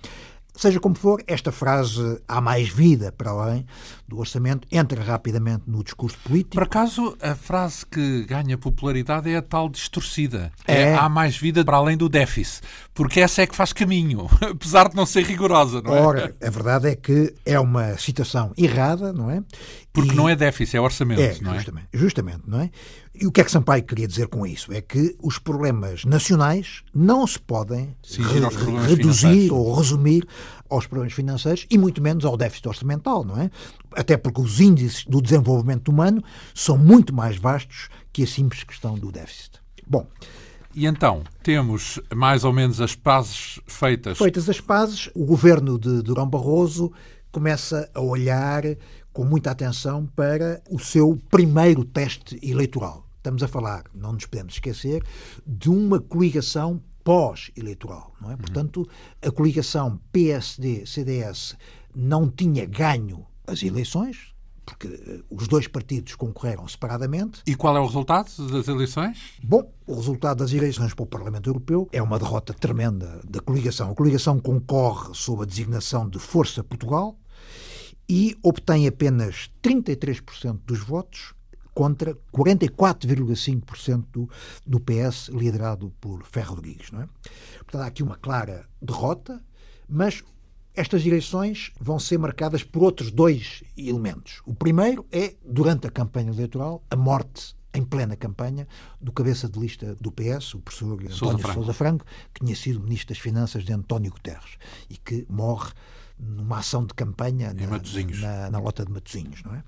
Seja 0.57 0.79
como 0.79 0.95
for, 0.95 1.23
esta 1.27 1.51
frase 1.51 2.19
há 2.27 2.41
mais 2.41 2.67
vida 2.67 3.11
para 3.11 3.29
além 3.29 3.63
do 4.07 4.19
orçamento, 4.19 4.67
entra 4.71 5.03
rapidamente 5.03 5.63
no 5.67 5.83
discurso 5.83 6.17
político. 6.23 6.51
Por 6.51 6.63
acaso, 6.63 7.17
a 7.21 7.35
frase 7.35 7.85
que 7.85 8.25
ganha 8.25 8.57
popularidade 8.57 9.29
é 9.29 9.37
a 9.37 9.41
tal 9.41 9.69
distorcida. 9.69 10.51
É, 10.65 10.81
é 10.81 10.95
há 10.95 11.09
mais 11.09 11.37
vida 11.37 11.63
para 11.63 11.77
além 11.77 11.97
do 11.97 12.07
déficit. 12.07 12.61
Porque 12.93 13.19
essa 13.19 13.41
é 13.41 13.47
que 13.47 13.55
faz 13.55 13.73
caminho, 13.73 14.27
apesar 14.41 14.89
de 14.89 14.95
não 14.95 15.05
ser 15.05 15.23
rigorosa, 15.23 15.81
não 15.81 15.95
é? 15.95 16.01
Ora, 16.01 16.35
a 16.41 16.49
verdade 16.49 16.89
é 16.89 16.95
que 16.95 17.33
é 17.45 17.59
uma 17.59 17.97
citação 17.97 18.53
errada, 18.57 19.11
não 19.11 19.29
é? 19.29 19.43
Porque 19.91 20.13
e... 20.13 20.15
não 20.15 20.29
é 20.29 20.35
déficit, 20.35 20.77
é 20.77 20.81
orçamento, 20.81 21.21
é, 21.21 21.35
não 21.41 21.53
é? 21.53 21.55
Justamente, 21.57 21.87
justamente, 21.93 22.41
não 22.47 22.61
é? 22.61 22.69
E 23.19 23.25
o 23.25 23.31
que 23.31 23.41
é 23.41 23.43
que 23.43 23.51
Sampaio 23.51 23.83
queria 23.83 24.07
dizer 24.07 24.27
com 24.27 24.45
isso? 24.45 24.71
É 24.71 24.79
que 24.79 25.15
os 25.21 25.39
problemas 25.39 26.05
nacionais 26.05 26.83
não 26.93 27.25
se 27.25 27.39
podem 27.39 27.95
Sim, 28.03 28.21
re 28.21 28.39
reduzir 28.87 29.51
ou 29.51 29.73
resumir 29.73 30.27
aos 30.69 30.85
problemas 30.85 31.13
financeiros 31.13 31.65
e 31.69 31.77
muito 31.77 32.01
menos 32.01 32.25
ao 32.25 32.37
déficit 32.37 32.67
orçamental, 32.67 33.23
não 33.23 33.41
é? 33.41 33.49
Até 33.97 34.15
porque 34.15 34.39
os 34.39 34.59
índices 34.61 35.03
do 35.05 35.19
desenvolvimento 35.19 35.89
humano 35.89 36.23
são 36.53 36.77
muito 36.77 37.13
mais 37.13 37.35
vastos 37.35 37.89
que 38.13 38.21
a 38.21 38.27
simples 38.27 38.63
questão 38.63 38.93
do 38.93 39.11
déficit. 39.11 39.59
Bom, 39.87 40.05
e 40.75 40.85
então, 40.85 41.23
temos 41.41 41.99
mais 42.13 42.43
ou 42.43 42.53
menos 42.53 42.79
as 42.79 42.93
pazes 42.93 43.59
feitas. 43.65 44.19
Feitas 44.19 44.47
as 44.47 44.61
pazes, 44.61 45.09
o 45.15 45.25
governo 45.25 45.79
de 45.79 46.03
Durão 46.03 46.29
Barroso 46.29 46.91
começa 47.31 47.89
a 47.95 47.99
olhar 47.99 48.63
com 49.11 49.25
muita 49.25 49.49
atenção 49.49 50.05
para 50.15 50.61
o 50.69 50.77
seu 50.77 51.19
primeiro 51.31 51.83
teste 51.83 52.39
eleitoral. 52.43 53.03
Estamos 53.17 53.41
a 53.41 53.47
falar, 53.47 53.85
não 53.95 54.13
nos 54.13 54.27
podemos 54.27 54.53
esquecer, 54.53 55.03
de 55.43 55.69
uma 55.69 55.99
coligação 55.99 56.79
pós-eleitoral, 57.03 58.13
não 58.21 58.29
é? 58.29 58.33
Uhum. 58.33 58.37
Portanto, 58.37 58.87
a 59.25 59.31
coligação 59.31 59.99
PSD-CDS 60.11 61.57
não 61.95 62.29
tinha 62.29 62.63
ganho 62.67 63.25
as 63.47 63.63
eleições, 63.63 64.35
porque 64.65 64.87
eh, 64.87 65.21
os 65.29 65.47
dois 65.47 65.67
partidos 65.67 66.15
concorreram 66.15 66.67
separadamente. 66.67 67.41
E 67.47 67.55
qual 67.55 67.75
é 67.75 67.79
o 67.79 67.85
resultado 67.85 68.29
das 68.51 68.67
eleições? 68.67 69.17
Bom, 69.41 69.71
o 69.87 69.95
resultado 69.95 70.39
das 70.39 70.51
eleições 70.51 70.93
para 70.93 71.03
o 71.03 71.07
Parlamento 71.07 71.49
Europeu 71.49 71.87
é 71.91 72.01
uma 72.01 72.19
derrota 72.19 72.53
tremenda 72.53 73.21
da 73.27 73.39
coligação. 73.39 73.91
A 73.91 73.95
coligação 73.95 74.39
concorre 74.39 75.13
sob 75.13 75.43
a 75.43 75.45
designação 75.45 76.07
de 76.07 76.19
Força 76.19 76.63
Portugal 76.63 77.17
e 78.09 78.37
obtém 78.43 78.87
apenas 78.87 79.49
33% 79.63 80.59
dos 80.65 80.79
votos 80.79 81.33
contra 81.73 82.15
44,5% 82.33 84.05
do, 84.11 84.29
do 84.65 84.79
PS, 84.79 85.29
liderado 85.29 85.93
por 86.01 86.23
Ferro 86.23 86.55
Rodrigues. 86.55 86.89
Não 86.91 87.03
é? 87.03 87.09
Portanto, 87.59 87.81
há 87.83 87.85
aqui 87.85 88.01
uma 88.01 88.15
clara 88.15 88.67
derrota, 88.81 89.39
mas 89.87 90.23
estas 90.77 91.03
eleições 91.05 91.71
vão 91.79 91.97
ser 91.97 92.19
marcadas 92.19 92.63
por 92.63 92.83
outros 92.83 93.09
dois 93.09 93.63
elementos. 93.75 94.41
O 94.45 94.53
primeiro 94.53 95.05
é, 95.11 95.33
durante 95.43 95.87
a 95.87 95.89
campanha 95.89 96.29
eleitoral, 96.29 96.83
a 96.87 96.95
morte 96.95 97.57
em 97.73 97.83
plena 97.83 98.15
campanha 98.15 98.67
do 99.01 99.11
cabeça 99.11 99.49
de 99.49 99.59
lista 99.59 99.95
do 99.99 100.11
PS, 100.11 100.53
o 100.53 100.59
professor 100.59 100.93
António 100.93 101.11
Sousa 101.15 101.37
Franco. 101.39 101.53
Sousa 101.55 101.73
Franco, 101.73 102.05
que 102.31 102.45
tinha 102.45 102.55
sido 102.55 102.79
ministro 102.79 103.09
das 103.09 103.17
Finanças 103.17 103.65
de 103.65 103.73
António 103.73 104.11
Guterres 104.11 104.57
e 104.87 104.97
que 104.97 105.25
morre 105.27 105.71
numa 106.19 106.59
ação 106.59 106.85
de 106.85 106.93
campanha 106.93 107.53
na, 107.53 108.21
na, 108.21 108.49
na, 108.51 108.59
lota 108.59 108.85
de 108.85 108.91
Matosinhos. 108.91 109.41
Não 109.43 109.55
é? 109.55 109.63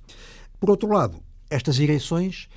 Por 0.60 0.70
outro 0.70 0.90
lado, 0.92 1.24
estas 1.50 1.80
eleições 1.80 2.48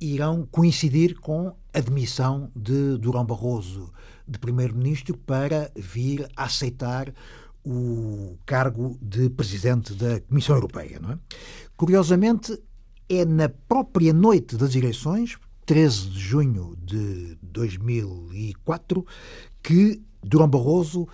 irão 0.00 0.48
coincidir 0.50 1.18
com 1.20 1.54
a 1.74 1.80
demissão 1.80 2.50
de 2.56 2.96
Durão 2.96 3.24
Barroso 3.24 3.92
de 4.26 4.38
primeiro-ministro 4.38 5.16
para 5.16 5.70
vir 5.76 6.26
a 6.36 6.44
aceitar 6.44 7.12
o 7.70 8.38
cargo 8.46 8.98
de 9.02 9.28
presidente 9.28 9.92
da 9.92 10.20
Comissão 10.22 10.56
Europeia. 10.56 10.98
É? 11.06 11.18
Curiosamente, 11.76 12.58
é 13.10 13.26
na 13.26 13.50
própria 13.50 14.14
noite 14.14 14.56
das 14.56 14.74
eleições, 14.74 15.36
13 15.66 16.08
de 16.08 16.18
junho 16.18 16.74
de 16.82 17.36
2004, 17.42 19.04
que 19.62 20.02
Durão 20.22 20.48
Barroso 20.48 21.06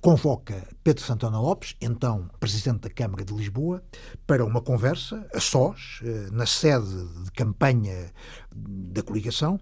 convoca 0.00 0.66
Pedro 0.82 1.04
Santana 1.04 1.38
Lopes, 1.38 1.76
então 1.78 2.30
presidente 2.40 2.80
da 2.80 2.90
Câmara 2.90 3.22
de 3.22 3.34
Lisboa, 3.34 3.82
para 4.26 4.46
uma 4.46 4.62
conversa 4.62 5.28
a 5.34 5.40
sós, 5.40 6.00
eh, 6.04 6.28
na 6.32 6.46
sede 6.46 7.04
de 7.24 7.30
campanha 7.32 8.10
da 8.54 9.02
coligação, 9.02 9.60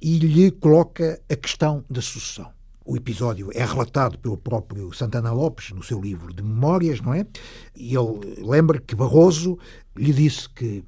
e 0.00 0.18
lhe 0.18 0.52
coloca 0.52 1.20
a 1.28 1.34
questão 1.34 1.84
da 1.90 2.00
sucessão. 2.00 2.57
O 2.90 2.96
episódio 2.96 3.50
é 3.52 3.66
relatado 3.66 4.18
pelo 4.18 4.38
próprio 4.38 4.90
Santana 4.94 5.30
Lopes 5.30 5.72
no 5.72 5.82
seu 5.82 6.00
livro 6.00 6.32
de 6.32 6.42
memórias, 6.42 7.02
não 7.02 7.12
é? 7.12 7.26
E 7.76 7.94
ele 7.94 8.42
lembra 8.42 8.80
que 8.80 8.94
Barroso 8.94 9.58
lhe 9.94 10.10
disse 10.10 10.48
que, 10.48 10.82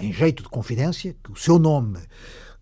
em 0.00 0.10
jeito 0.10 0.42
de 0.42 0.48
confidência, 0.48 1.14
que 1.22 1.30
o 1.30 1.36
seu 1.36 1.58
nome 1.58 1.98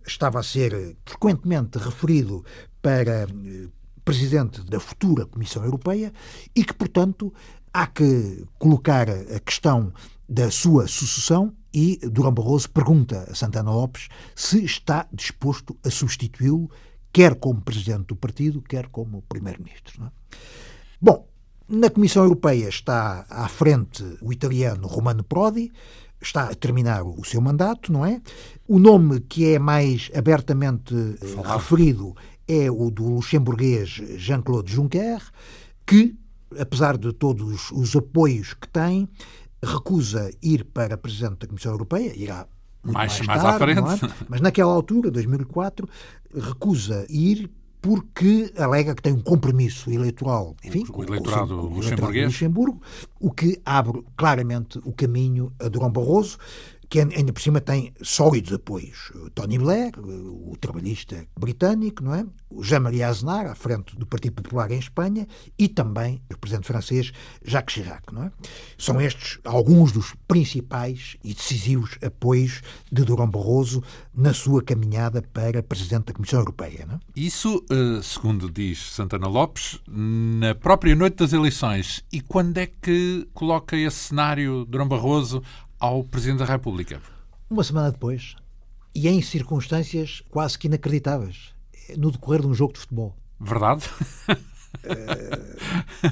estava 0.04 0.40
a 0.40 0.42
ser 0.42 0.96
frequentemente 1.06 1.78
referido 1.78 2.44
para 2.82 3.28
eh, 3.28 3.68
presidente 4.04 4.60
da 4.64 4.80
futura 4.80 5.26
Comissão 5.26 5.62
Europeia 5.62 6.12
e 6.52 6.64
que, 6.64 6.74
portanto, 6.74 7.32
há 7.72 7.86
que 7.86 8.44
colocar 8.58 9.08
a 9.08 9.38
questão 9.38 9.92
da 10.28 10.50
sua 10.50 10.88
sucessão 10.88 11.54
e 11.72 12.00
Durão 12.02 12.32
Barroso 12.32 12.68
pergunta 12.70 13.28
a 13.30 13.34
Santana 13.36 13.70
Lopes 13.70 14.08
se 14.34 14.64
está 14.64 15.06
disposto 15.12 15.76
a 15.84 15.90
substituí-lo, 15.90 16.68
quer 17.16 17.36
como 17.36 17.62
presidente 17.62 18.08
do 18.08 18.16
partido, 18.16 18.60
quer 18.60 18.88
como 18.88 19.22
primeiro-ministro. 19.22 20.04
É? 20.04 20.10
Bom, 21.00 21.26
na 21.66 21.88
Comissão 21.88 22.22
Europeia 22.24 22.68
está 22.68 23.24
à 23.30 23.48
frente 23.48 24.04
o 24.20 24.34
italiano 24.34 24.86
Romano 24.86 25.24
Prodi, 25.24 25.72
está 26.20 26.50
a 26.50 26.54
terminar 26.54 27.04
o 27.04 27.24
seu 27.24 27.40
mandato, 27.40 27.90
não 27.90 28.04
é? 28.04 28.20
O 28.68 28.78
nome 28.78 29.20
que 29.20 29.46
é 29.54 29.58
mais 29.58 30.10
abertamente 30.14 30.94
referido 31.42 32.14
é 32.46 32.70
o 32.70 32.90
do 32.90 33.08
luxemburguês 33.08 33.88
Jean-Claude 34.18 34.70
Juncker, 34.70 35.22
que, 35.86 36.14
apesar 36.60 36.98
de 36.98 37.14
todos 37.14 37.70
os 37.70 37.96
apoios 37.96 38.52
que 38.52 38.68
tem, 38.68 39.08
recusa 39.64 40.30
ir 40.42 40.66
para 40.66 40.98
presidente 40.98 41.38
da 41.38 41.46
Comissão 41.46 41.72
Europeia, 41.72 42.12
irá 42.14 42.46
mais, 42.92 43.20
mais, 43.20 43.26
mais 43.26 43.42
tarde, 43.42 43.78
à 43.78 43.86
frente. 43.86 44.04
É? 44.04 44.10
Mas 44.28 44.40
naquela 44.40 44.72
altura, 44.72 45.10
2004, 45.10 45.88
recusa 46.34 47.06
ir 47.08 47.50
porque 47.86 48.52
alega 48.56 48.96
que 48.96 49.02
tem 49.02 49.12
um 49.12 49.20
compromisso 49.20 49.90
eleitoral, 49.92 50.56
enfim, 50.64 50.84
o, 50.90 50.98
o 50.98 51.04
eleitorado 51.04 51.54
luxemburguês. 51.54 52.26
Luxemburgo, 52.26 52.82
o 53.20 53.30
que 53.30 53.60
abre 53.64 54.02
claramente 54.16 54.80
o 54.84 54.92
caminho 54.92 55.52
a 55.60 55.68
Durão 55.68 55.90
Barroso, 55.90 56.36
que 56.88 57.00
ainda 57.00 57.32
por 57.32 57.40
cima 57.40 57.60
tem 57.60 57.92
sólidos 58.02 58.52
apoios. 58.52 59.12
Tony 59.34 59.58
Blair, 59.58 59.92
o 59.98 60.56
trabalhista 60.60 61.26
britânico, 61.38 62.02
não 62.02 62.14
é? 62.14 62.24
O 62.48 62.62
Jean-Marie 62.62 63.02
Aznar, 63.02 63.46
à 63.46 63.54
frente 63.54 63.96
do 63.96 64.06
Partido 64.06 64.42
Popular 64.42 64.70
em 64.70 64.78
Espanha, 64.78 65.26
e 65.58 65.68
também 65.68 66.22
o 66.32 66.38
presidente 66.38 66.66
francês 66.66 67.12
Jacques 67.44 67.74
Chirac, 67.74 68.12
não 68.14 68.24
é? 68.24 68.32
São 68.78 69.00
estes 69.00 69.38
alguns 69.44 69.92
dos 69.92 70.14
principais 70.28 71.16
e 71.24 71.34
decisivos 71.34 71.98
apoios 72.02 72.62
de 72.90 73.04
Durão 73.04 73.28
Barroso 73.28 73.82
na 74.14 74.32
sua 74.32 74.62
caminhada 74.62 75.22
para 75.22 75.62
presidente 75.62 76.06
da 76.06 76.12
Comissão 76.12 76.38
Europeia, 76.38 76.86
não 76.86 76.94
é? 76.94 76.98
Isso, 77.14 77.64
eh, 77.70 78.00
segundo 78.02 78.50
diz 78.50 78.92
Santana 78.92 79.26
Lopes, 79.26 79.80
na 79.88 80.54
própria 80.54 80.94
noite 80.94 81.16
das 81.16 81.32
eleições. 81.32 82.04
E 82.12 82.20
quando 82.20 82.58
é 82.58 82.66
que 82.66 83.26
coloca 83.34 83.76
esse 83.76 83.96
cenário 83.96 84.64
Durão 84.64 84.88
Barroso 84.88 85.42
ao 85.78 86.04
Presidente 86.04 86.38
da 86.38 86.44
República? 86.44 87.00
Uma 87.48 87.64
semana 87.64 87.90
depois, 87.90 88.36
e 88.94 89.08
em 89.08 89.20
circunstâncias 89.22 90.22
quase 90.30 90.58
que 90.58 90.66
inacreditáveis, 90.66 91.54
no 91.96 92.10
decorrer 92.10 92.40
de 92.40 92.46
um 92.46 92.54
jogo 92.54 92.72
de 92.74 92.80
futebol. 92.80 93.14
Verdade? 93.40 93.84
Uh, 94.84 96.10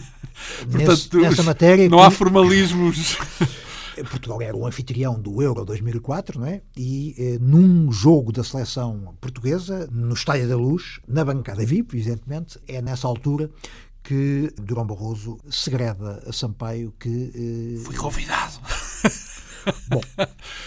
Portanto, 0.70 1.18
nessa 1.20 1.42
matéria. 1.42 1.88
Não 1.88 2.03
há 2.03 2.11
formalismos. 2.11 3.18
Portugal 4.11 4.42
era 4.42 4.57
o 4.57 4.66
anfitrião 4.66 5.20
do 5.20 5.40
Euro 5.40 5.64
2004, 5.64 6.40
não 6.40 6.46
é? 6.46 6.62
E 6.77 7.14
eh, 7.16 7.38
num 7.40 7.92
jogo 7.92 8.33
da 8.33 8.42
seleção 8.42 9.14
portuguesa, 9.20 9.88
no 9.92 10.14
Estádio 10.14 10.48
da 10.48 10.57
Luz, 10.57 10.98
na 11.07 11.24
bancada 11.24 11.64
VIP, 11.64 11.96
evidentemente, 11.96 12.59
é 12.66 12.83
nessa 12.83 13.07
altura 13.07 13.48
que 14.03 14.53
Durão 14.61 14.85
Barroso 14.87 15.38
segreda 15.48 16.22
a 16.27 16.33
Sampaio 16.33 16.92
que. 16.98 17.77
Eh, 17.79 17.85
Fui 17.85 17.94
convidado. 17.94 18.59
Bom, 19.88 20.00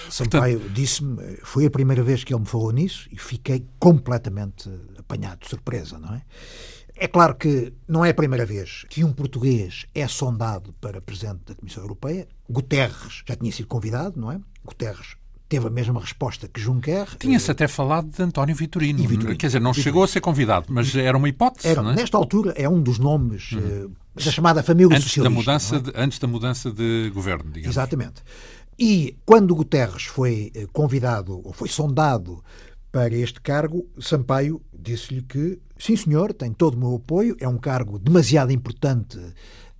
Sampaio 0.09 0.59
disse-me, 0.69 1.37
foi 1.43 1.65
a 1.65 1.71
primeira 1.71 2.03
vez 2.03 2.23
que 2.23 2.33
ele 2.33 2.41
me 2.41 2.47
falou 2.47 2.71
nisso 2.71 3.07
e 3.11 3.17
fiquei 3.17 3.65
completamente 3.79 4.69
apanhado 4.97 5.39
de 5.39 5.49
surpresa, 5.49 5.97
não 5.97 6.13
é? 6.13 6.21
É 6.99 7.07
claro 7.07 7.35
que 7.35 7.73
não 7.87 8.03
é 8.03 8.09
a 8.09 8.13
primeira 8.13 8.45
vez 8.45 8.83
que 8.89 9.03
um 9.03 9.13
português 9.13 9.85
é 9.93 10.07
sondado 10.07 10.73
para 10.81 10.99
presidente 10.99 11.41
da 11.45 11.55
Comissão 11.55 11.83
Europeia. 11.83 12.27
Guterres 12.49 13.23
já 13.27 13.35
tinha 13.35 13.51
sido 13.51 13.67
convidado, 13.67 14.19
não 14.19 14.31
é? 14.31 14.39
Guterres 14.65 15.15
teve 15.47 15.67
a 15.67 15.69
mesma 15.69 15.99
resposta 15.99 16.47
que 16.47 16.59
Juncker. 16.59 17.07
Tinha-se 17.17 17.49
até 17.51 17.67
falado 17.67 18.09
de 18.09 18.21
António 18.21 18.55
Vitorino. 18.55 18.99
Vitorino. 18.99 19.37
Quer 19.37 19.47
dizer, 19.47 19.59
não 19.59 19.71
Vitorino. 19.71 19.83
chegou 19.83 20.03
a 20.03 20.07
ser 20.07 20.21
convidado, 20.21 20.67
mas 20.69 20.93
era 20.95 21.17
uma 21.17 21.29
hipótese. 21.29 21.67
Era, 21.67 21.81
é? 21.81 21.95
Nesta 21.95 22.17
altura 22.17 22.53
é 22.55 22.67
um 22.67 22.81
dos 22.81 22.99
nomes 22.99 23.51
uhum. 23.51 23.85
uh, 23.85 23.91
da 24.15 24.31
chamada 24.31 24.63
família 24.63 24.95
antes 24.95 25.03
socialista. 25.03 25.23
Da 25.23 25.29
mudança 25.29 25.75
é? 25.75 25.79
de, 25.79 25.91
antes 25.95 26.19
da 26.19 26.27
mudança 26.27 26.71
de 26.71 27.11
governo, 27.13 27.51
digamos. 27.51 27.75
Exatamente. 27.75 28.23
E 28.79 29.17
quando 29.25 29.55
Guterres 29.55 30.03
foi 30.03 30.51
eh, 30.53 30.67
convidado, 30.71 31.41
ou 31.43 31.51
foi 31.51 31.67
sondado 31.67 32.43
para 32.91 33.15
este 33.15 33.41
cargo, 33.41 33.87
Sampaio 33.99 34.61
disse-lhe 34.71 35.21
que, 35.21 35.59
sim 35.77 35.95
senhor, 35.95 36.33
tem 36.33 36.53
todo 36.53 36.75
o 36.75 36.79
meu 36.79 36.95
apoio, 36.95 37.35
é 37.39 37.47
um 37.47 37.57
cargo 37.57 37.97
demasiado 37.97 38.51
importante 38.51 39.19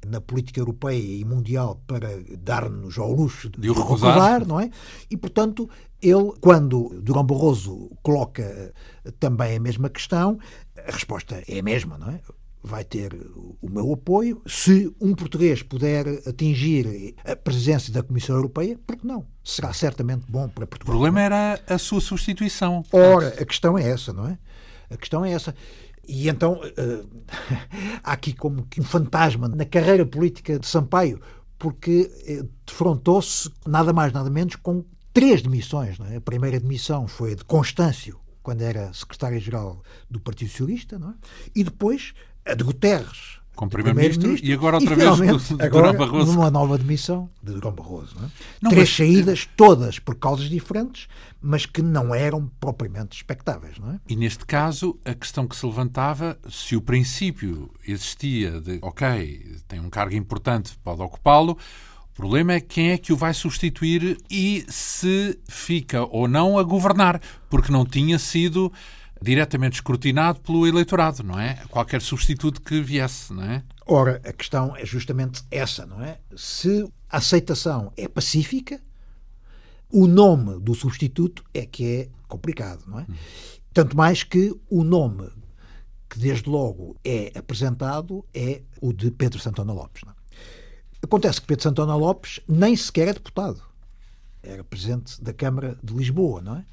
na 0.05 0.21
política 0.21 0.60
europeia 0.60 1.19
e 1.19 1.25
mundial 1.25 1.81
para 1.88 2.10
dar-nos 2.39 2.97
ao 2.97 3.12
luxo 3.12 3.49
de, 3.49 3.62
de 3.62 3.69
o 3.69 3.73
recusar. 3.73 4.13
recusar, 4.13 4.47
não 4.47 4.60
é? 4.60 4.69
E, 5.10 5.17
portanto, 5.17 5.69
ele, 6.01 6.33
quando 6.39 6.89
Durão 7.01 7.23
Barroso 7.23 7.89
coloca 8.01 8.43
eh, 8.43 8.73
também 9.19 9.57
a 9.57 9.60
mesma 9.60 9.89
questão, 9.89 10.39
a 10.88 10.91
resposta 10.91 11.43
é 11.47 11.60
a 11.60 11.63
mesma, 11.63 11.97
não 11.97 12.10
é? 12.10 12.19
Vai 12.63 12.83
ter 12.83 13.13
o 13.61 13.69
meu 13.69 13.93
apoio. 13.93 14.41
Se 14.45 14.93
um 14.99 15.13
português 15.13 15.63
puder 15.63 16.07
atingir 16.27 17.15
a 17.23 17.35
presença 17.35 17.91
da 17.91 18.03
Comissão 18.03 18.35
Europeia, 18.35 18.77
por 18.85 18.97
que 18.97 19.07
não? 19.07 19.25
Será 19.43 19.73
certamente 19.73 20.25
bom 20.27 20.49
para 20.49 20.67
Portugal. 20.67 20.95
O 20.95 20.99
problema 20.99 21.21
era 21.21 21.59
a 21.67 21.77
sua 21.77 22.01
substituição. 22.01 22.83
Ora, 22.91 23.29
a 23.29 23.45
questão 23.45 23.77
é 23.77 23.89
essa, 23.89 24.11
não 24.11 24.27
é? 24.27 24.37
A 24.89 24.97
questão 24.97 25.23
é 25.23 25.31
essa. 25.31 25.53
E 26.07 26.29
então 26.29 26.61
uh, 26.61 27.23
há 28.03 28.13
aqui 28.13 28.33
como 28.33 28.65
que 28.65 28.79
um 28.79 28.85
fantasma 28.85 29.47
na 29.47 29.65
carreira 29.65 30.05
política 30.05 30.57
de 30.57 30.67
Sampaio, 30.67 31.21
porque 31.59 32.11
uh, 32.29 32.49
defrontou-se 32.65 33.51
nada 33.65 33.91
mais, 33.91 34.13
nada 34.13 34.29
menos 34.29 34.55
com 34.55 34.85
três 35.13 35.41
demissões. 35.41 35.97
É? 36.11 36.17
A 36.17 36.21
primeira 36.21 36.59
demissão 36.59 37.07
foi 37.07 37.35
de 37.35 37.43
Constâncio, 37.43 38.19
quando 38.41 38.61
era 38.61 38.93
secretário-geral 38.93 39.81
do 40.09 40.21
Partido 40.21 40.49
Socialista, 40.49 40.97
não 40.97 41.09
é? 41.09 41.13
e 41.53 41.63
depois 41.63 42.13
a 42.47 42.53
de 42.53 42.63
Guterres. 42.63 43.38
Como 43.55 43.71
Primeiro-Ministro 43.71 44.38
e 44.39 44.53
agora 44.53 44.77
outra 44.77 44.93
e, 44.93 44.95
vez 44.95 45.49
do, 45.49 45.63
agora, 45.63 45.91
Durão 45.91 45.93
Barroso. 45.97 46.31
Numa 46.31 46.51
nova 46.51 46.77
demissão 46.77 47.27
de 47.41 47.53
Durão 47.53 47.71
Barroso. 47.71 48.15
Não 48.15 48.27
é? 48.27 48.29
não, 48.62 48.69
Três 48.69 48.88
mas... 48.88 48.97
saídas, 48.97 49.49
todas 49.57 49.97
por 49.97 50.13
causas 50.13 50.47
diferentes, 50.47 51.07
mas 51.41 51.65
que 51.65 51.81
não 51.81 52.13
eram 52.13 52.51
propriamente 52.60 53.17
expectáveis. 53.17 53.79
Não 53.79 53.93
é? 53.93 53.99
E 54.07 54.15
neste 54.15 54.45
caso, 54.45 54.99
a 55.03 55.15
questão 55.15 55.47
que 55.47 55.55
se 55.55 55.65
levantava, 55.65 56.38
se 56.47 56.75
o 56.75 56.81
princípio 56.81 57.71
existia 57.88 58.62
de, 58.62 58.77
ok, 58.79 59.57
tem 59.67 59.79
um 59.79 59.89
cargo 59.89 60.13
importante, 60.13 60.77
pode 60.83 61.01
ocupá-lo, 61.01 61.57
o 62.13 62.15
problema 62.15 62.53
é 62.53 62.60
quem 62.60 62.91
é 62.91 62.97
que 62.99 63.12
o 63.12 63.17
vai 63.17 63.33
substituir 63.33 64.17
e 64.29 64.65
se 64.69 65.39
fica 65.47 66.05
ou 66.05 66.27
não 66.27 66.60
a 66.60 66.63
governar, 66.63 67.19
porque 67.49 67.71
não 67.71 67.86
tinha 67.86 68.19
sido 68.19 68.71
diretamente 69.21 69.75
escrutinado 69.75 70.41
pelo 70.41 70.67
eleitorado, 70.67 71.23
não 71.23 71.39
é? 71.39 71.56
Qualquer 71.69 72.01
substituto 72.01 72.62
que 72.62 72.82
viesse, 72.82 73.34
não 73.34 73.43
é? 73.43 73.63
Ora, 73.86 74.21
a 74.23 74.34
questão 74.34 74.75
é 74.75 74.86
justamente 74.86 75.43
essa, 75.49 75.86
não 75.86 76.01
é? 76.01 76.19
Se 76.36 76.88
a 77.10 77.17
aceitação 77.17 77.91
é 77.95 78.08
pacífica, 78.08 78.82
o 79.89 80.08
nome 80.08 80.60
do 80.60 80.75
substituto 80.75 81.43
é 81.53 81.65
que 81.65 81.86
é 81.86 82.10
complicado, 82.27 82.84
não 82.88 82.99
é? 82.99 83.03
Hum. 83.03 83.15
Tanto 83.73 83.95
mais 83.95 84.23
que 84.23 84.53
o 84.69 84.84
nome 84.84 85.30
que 86.10 86.19
desde 86.19 86.49
logo 86.49 86.95
é 87.03 87.32
apresentado 87.38 88.25
é 88.34 88.62
o 88.82 88.93
de 88.93 89.12
Pedro 89.12 89.39
Santana 89.39 89.73
Lopes. 89.73 90.03
Não 90.03 90.12
é? 90.12 90.15
Acontece 91.01 91.41
que 91.41 91.47
Pedro 91.47 91.63
Santana 91.63 91.95
Lopes 91.95 92.39
nem 92.47 92.75
sequer 92.75 93.10
é 93.10 93.13
deputado. 93.13 93.62
Era 94.41 94.63
presidente 94.63 95.21
da 95.21 95.34
Câmara 95.34 95.77
de 95.84 95.93
Lisboa, 95.93 96.41
não 96.41 96.56
é? 96.58 96.65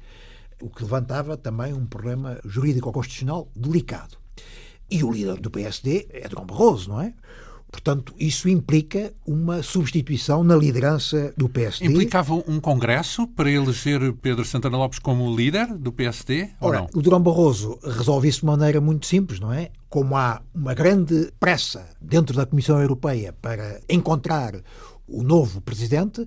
O 0.61 0.69
que 0.69 0.83
levantava 0.83 1.37
também 1.37 1.73
um 1.73 1.85
problema 1.85 2.39
jurídico-constitucional 2.45 3.49
delicado. 3.55 4.17
E 4.89 5.03
o 5.03 5.11
líder 5.11 5.39
do 5.39 5.49
PSD 5.49 6.07
é 6.11 6.27
Dom 6.27 6.45
Barroso, 6.45 6.89
não 6.89 7.01
é? 7.01 7.13
Portanto, 7.75 8.13
isso 8.17 8.47
implica 8.47 9.13
uma 9.27 9.61
substituição 9.61 10.45
na 10.45 10.55
liderança 10.55 11.33
do 11.35 11.49
PSD. 11.49 11.85
Implicava 11.85 12.33
um 12.33 12.59
congresso 12.59 13.27
para 13.27 13.51
eleger 13.51 14.13
Pedro 14.13 14.45
Santana 14.45 14.77
Lopes 14.77 14.97
como 14.97 15.35
líder 15.35 15.77
do 15.77 15.91
PSD? 15.91 16.51
Ora, 16.61 16.77
ou 16.77 16.83
não? 16.83 16.89
o 16.99 17.01
Durão 17.01 17.21
Barroso 17.21 17.77
resolve 17.83 18.29
isso 18.29 18.41
de 18.41 18.45
maneira 18.45 18.79
muito 18.79 19.05
simples, 19.05 19.41
não 19.41 19.51
é? 19.51 19.71
Como 19.89 20.15
há 20.15 20.41
uma 20.53 20.73
grande 20.73 21.33
pressa 21.37 21.85
dentro 21.99 22.35
da 22.37 22.45
Comissão 22.45 22.79
Europeia 22.79 23.33
para 23.33 23.81
encontrar 23.89 24.53
o 25.05 25.21
novo 25.21 25.59
presidente, 25.59 26.25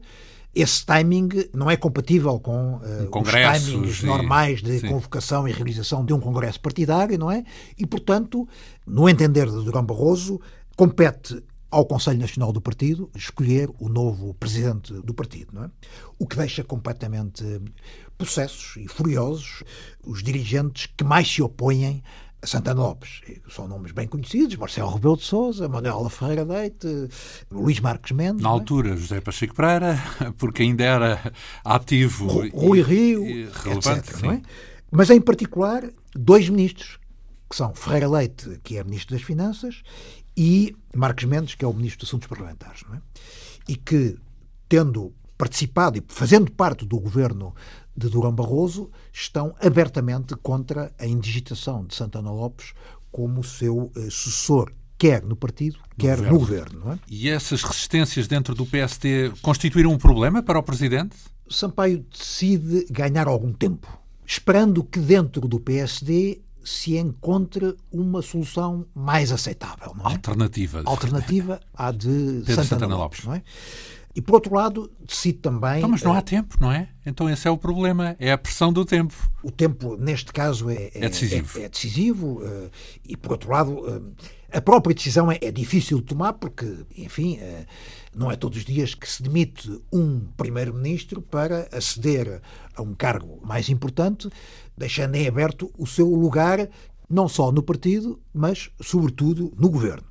esse 0.54 0.84
timing 0.84 1.28
não 1.52 1.70
é 1.70 1.76
compatível 1.76 2.38
com 2.40 2.76
uh, 2.76 3.20
os 3.20 3.30
timings 3.30 4.02
normais 4.02 4.62
de 4.62 4.80
sim. 4.80 4.88
convocação 4.88 5.46
e 5.46 5.52
realização 5.52 6.04
de 6.04 6.12
um 6.12 6.20
congresso 6.20 6.61
partidário, 6.61 7.18
não 7.18 7.30
é? 7.30 7.44
E, 7.76 7.87
portanto, 7.87 8.48
no 8.87 9.08
entender 9.08 9.46
de 9.46 9.64
Durão 9.64 9.84
Barroso, 9.84 10.40
compete 10.76 11.42
ao 11.70 11.84
Conselho 11.84 12.18
Nacional 12.18 12.52
do 12.52 12.61
Partido 12.61 13.11
escolher 13.14 13.70
o 13.78 13.88
novo 13.88 14.34
presidente 14.34 14.92
do 14.92 15.12
partido, 15.12 15.50
não 15.52 15.64
é? 15.64 15.70
O 16.18 16.26
que 16.26 16.37
deixa 16.37 16.64
completamente 16.64 17.44
possessos 18.16 18.76
e 18.76 18.88
furiosos 18.88 19.62
os 20.04 20.22
dirigentes 20.22 20.88
que 20.96 21.04
mais 21.04 21.28
se 21.30 21.42
opõem 21.42 22.02
Santana 22.42 22.81
Lopes, 22.81 23.20
são 23.51 23.66
nomes 23.66 23.90
bem 23.90 24.07
conhecidos, 24.07 24.57
Marcelo 24.57 24.92
Rebelo 24.92 25.16
de 25.16 25.24
Sousa, 25.24 25.68
Manuela 25.68 26.09
Ferreira 26.09 26.44
Leite, 26.44 26.87
Luís 27.51 27.81
Marques 27.81 28.12
Mendes. 28.12 28.42
Na 28.42 28.51
é? 28.51 28.53
altura, 28.53 28.96
José 28.96 29.20
Pacheco 29.20 29.55
Pereira, 29.55 29.98
porque 30.38 30.62
ainda 30.62 30.85
era 30.85 31.33
ativo. 31.64 32.27
Rui 32.27 32.83
Rio, 32.83 33.27
e 33.27 33.48
relevante, 33.53 34.11
etc. 34.11 34.24
É? 34.24 34.42
Mas, 34.90 35.11
em 35.11 35.20
particular, 35.20 35.85
dois 36.14 36.48
ministros, 36.48 36.98
que 37.51 37.57
são 37.57 37.74
Ferreira 37.74 38.09
Leite, 38.09 38.61
que 38.62 38.77
é 38.77 38.85
Ministro 38.85 39.16
das 39.16 39.24
Finanças, 39.24 39.83
e 40.37 40.77
Marques 40.94 41.24
Mendes, 41.24 41.57
que 41.57 41.64
é 41.64 41.68
o 41.68 41.72
Ministro 41.72 42.01
dos 42.01 42.09
Assuntos 42.09 42.29
Parlamentares. 42.29 42.85
É? 42.94 42.98
E 43.68 43.77
que, 43.77 44.16
tendo 44.68 45.12
participado 45.37 45.98
e 45.98 46.05
fazendo 46.09 46.51
parte 46.51 46.85
do 46.85 46.98
governo 46.98 47.55
de 47.98 48.08
Durão 48.08 48.32
Barroso 48.32 48.90
estão 49.12 49.54
abertamente 49.61 50.37
contra 50.37 50.92
a 50.98 51.06
indigitação 51.06 51.84
de 51.84 51.94
Santana 51.94 52.30
Lopes 52.30 52.72
como 53.11 53.42
seu 53.42 53.90
eh, 53.96 54.08
sucessor, 54.11 54.72
quer 54.96 55.22
no 55.22 55.34
partido, 55.34 55.78
quer 55.96 56.20
no 56.20 56.38
governo. 56.38 56.80
No 56.80 56.92
é? 56.92 56.98
E 57.08 57.28
essas 57.28 57.62
resistências 57.62 58.28
dentro 58.28 58.54
do 58.54 58.64
PSD 58.64 59.32
constituíram 59.42 59.92
um 59.92 59.98
problema 59.98 60.42
para 60.42 60.58
o 60.58 60.62
Presidente? 60.62 61.16
Sampaio 61.48 62.04
decide 62.16 62.87
ganhar 62.90 63.26
algum 63.26 63.52
tempo, 63.52 63.88
esperando 64.26 64.84
que 64.84 64.98
dentro 64.98 65.48
do 65.48 65.58
PSD 65.58 66.40
se 66.62 66.98
encontre 66.98 67.74
uma 67.90 68.20
solução 68.20 68.84
mais 68.94 69.32
aceitável. 69.32 69.94
Não 69.96 70.11
é? 70.11 70.12
Alternativa. 70.12 70.82
Alternativa 70.84 71.61
à 71.72 71.90
de 71.90 72.40
Santana, 72.44 72.64
Santana, 72.64 72.96
Lopes. 72.96 73.24
Lopes. 73.24 73.24
Não 73.24 73.34
é? 73.34 73.42
E, 74.18 74.20
por 74.20 74.35
outro 74.35 74.52
lado, 74.52 74.90
decide 75.07 75.38
também... 75.38 75.78
Então, 75.78 75.88
mas 75.88 76.02
não 76.02 76.12
há 76.12 76.20
tempo, 76.20 76.57
não 76.61 76.72
é? 76.72 76.88
Então 77.07 77.31
esse 77.31 77.46
é 77.46 77.50
o 77.52 77.57
problema, 77.57 78.16
é 78.18 78.33
a 78.33 78.37
pressão 78.37 78.72
do 78.72 78.85
tempo. 78.85 79.14
O 79.44 79.50
tempo, 79.52 79.96
neste 79.96 80.33
caso, 80.33 80.68
é, 80.68 80.90
é, 80.92 81.04
é 81.04 81.09
decisivo. 81.09 81.57
É, 81.57 81.62
é 81.62 81.68
decisivo 81.68 82.42
e, 83.04 83.16
por 83.16 83.31
outro 83.31 83.48
lado, 83.48 84.12
a 84.52 84.61
própria 84.61 84.92
decisão 84.92 85.31
é, 85.31 85.38
é 85.40 85.52
difícil 85.52 85.98
de 85.98 86.07
tomar 86.07 86.33
porque, 86.33 86.66
enfim, 86.96 87.38
não 88.12 88.28
é 88.28 88.35
todos 88.35 88.59
os 88.59 88.64
dias 88.64 88.92
que 88.92 89.09
se 89.09 89.22
demite 89.22 89.81
um 89.92 90.18
primeiro-ministro 90.37 91.22
para 91.22 91.68
aceder 91.70 92.42
a 92.74 92.83
um 92.83 92.96
cargo 92.96 93.38
mais 93.46 93.68
importante, 93.68 94.28
deixando 94.76 95.14
em 95.14 95.28
aberto 95.28 95.72
o 95.78 95.87
seu 95.87 96.09
lugar 96.09 96.68
não 97.09 97.28
só 97.28 97.52
no 97.52 97.62
partido, 97.62 98.20
mas 98.35 98.68
sobretudo 98.81 99.54
no 99.57 99.70
governo. 99.70 100.07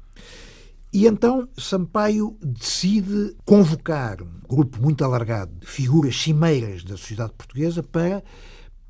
E 0.91 1.05
então 1.05 1.47
Sampaio 1.57 2.37
decide 2.41 3.35
convocar 3.45 4.21
um 4.21 4.39
grupo 4.47 4.81
muito 4.81 5.03
alargado 5.03 5.53
de 5.59 5.67
figuras 5.67 6.15
cimeiras 6.15 6.83
da 6.83 6.95
sociedade 6.95 7.33
portuguesa 7.33 7.83
para 7.83 8.23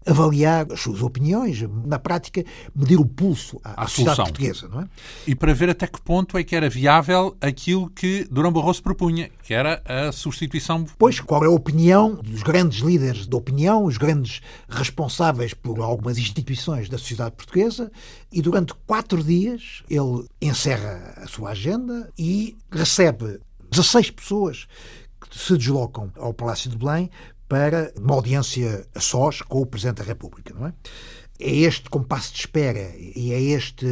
avaliar 0.08 0.72
as 0.72 0.80
suas 0.80 1.02
opiniões, 1.02 1.62
na 1.86 2.00
prática, 2.00 2.44
medir 2.74 3.00
o 3.00 3.06
pulso 3.06 3.60
à, 3.64 3.84
à 3.84 3.88
sociedade 3.88 4.18
portuguesa. 4.18 4.68
Não 4.68 4.82
é? 4.82 4.88
E 5.28 5.36
para 5.36 5.54
ver 5.54 5.70
até 5.70 5.86
que 5.86 6.02
ponto 6.02 6.38
é 6.38 6.44
que 6.44 6.56
era 6.56 6.70
viável 6.70 7.36
aquilo 7.42 7.90
que 7.90 8.26
Durão 8.32 8.52
Barroso 8.52 8.82
propunha, 8.82 9.30
que 9.44 9.54
era 9.54 9.82
a 9.86 10.12
substituição. 10.12 10.86
Pois, 10.98 11.20
qual 11.20 11.44
é 11.44 11.48
a 11.48 11.52
opinião 11.52 12.16
dos 12.16 12.42
grandes 12.42 12.80
líderes 12.80 13.28
da 13.28 13.38
opinião, 13.38 13.84
os 13.84 13.98
grandes 13.98 14.42
responsáveis 14.70 15.54
por 15.54 15.82
algumas 15.82 16.18
instituições 16.18 16.88
da 16.88 16.98
sociedade 16.98 17.36
portuguesa, 17.36 17.92
e 18.32 18.42
durante 18.42 18.74
quatro 18.86 19.24
dias 19.24 19.84
ele 19.90 20.26
encerra 20.42 21.14
a 21.18 21.28
sua 21.28 21.52
agenda 21.52 22.10
e 22.18 22.56
recebe 22.72 23.40
16 23.72 24.12
pessoas 24.12 24.68
que 25.20 25.38
se 25.38 25.58
deslocam 25.58 26.12
ao 26.16 26.34
Palácio 26.34 26.70
de 26.70 26.78
Belém 26.78 27.10
para 27.48 27.94
uma 27.98 28.16
audiência 28.16 28.88
a 28.94 29.00
sós 29.00 29.42
com 29.42 29.62
o 29.62 29.66
Presidente 29.66 29.98
da 29.98 30.04
República, 30.04 30.54
não 30.54 30.68
é? 30.68 30.74
É 31.40 31.56
este 31.56 31.88
compasso 31.88 32.34
de 32.34 32.40
espera 32.40 32.96
e 32.98 33.32
é 33.32 33.40
este, 33.40 33.86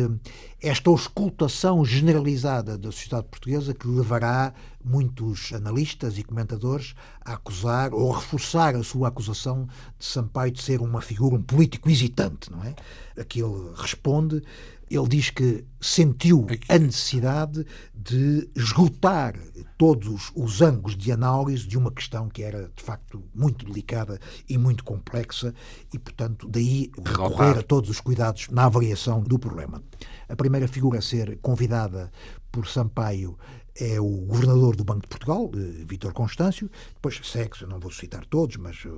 esta 0.60 0.90
auscultação 0.90 1.86
generalizada 1.86 2.76
da 2.76 2.92
sociedade 2.92 3.28
portuguesa 3.28 3.72
que 3.72 3.88
levará 3.88 4.52
muitos 4.84 5.54
analistas 5.54 6.18
e 6.18 6.24
comentadores 6.24 6.96
a 7.24 7.34
acusar 7.34 7.94
ou 7.94 8.12
reforçar 8.12 8.76
a 8.76 8.84
sua 8.84 9.10
acusação 9.10 9.68
de 9.98 10.06
Sampaio 10.06 10.52
de 10.52 10.64
ser 10.64 10.82
uma 10.82 11.02
figura, 11.02 11.36
um 11.36 11.42
político 11.42 11.88
hesitante, 11.88 12.52
não 12.52 12.64
é? 12.64 12.74
A 13.16 13.24
que 13.24 13.44
ele 13.44 13.72
responde 13.76 14.42
ele 14.90 15.08
diz 15.08 15.30
que 15.30 15.66
sentiu 15.82 16.46
a 16.70 16.78
necessidade 16.78 17.66
de 17.94 18.50
esgotar 18.56 19.36
todos 19.78 20.32
os 20.36 20.62
ângulos 20.62 20.96
de 20.96 21.12
análise 21.12 21.68
de 21.68 21.78
uma 21.78 21.92
questão 21.92 22.30
que 22.30 22.44
era, 22.44 22.72
de 22.76 22.84
facto, 22.84 23.24
muito 23.34 23.66
delicada 23.66 24.20
e 24.48 24.58
muito 24.58 24.84
complexa 24.84 25.54
e, 25.94 26.00
portanto, 26.00 26.48
daí 26.48 26.92
recorrer 27.04 27.60
a 27.60 27.64
todos 27.64 27.90
os 27.90 28.00
cuidados 28.00 28.48
na 28.50 28.66
avaliação 28.66 29.22
do 29.22 29.40
problema. 29.40 29.84
A 30.30 30.36
primeira 30.36 30.68
figura 30.68 31.00
a 31.00 31.02
ser 31.02 31.40
convidada 31.42 32.12
por 32.52 32.68
Sampaio 32.68 33.38
é 33.78 34.00
o 34.00 34.10
governador 34.10 34.76
do 34.76 34.86
Banco 34.86 35.02
de 35.02 35.08
Portugal, 35.08 35.52
Vítor 35.86 36.14
Constâncio, 36.14 36.72
depois 36.94 37.20
segue, 37.24 37.66
não 37.68 37.80
vou 37.80 37.92
citar 37.92 38.26
todos, 38.26 38.56
mas 38.56 38.78
eh, 38.86 38.90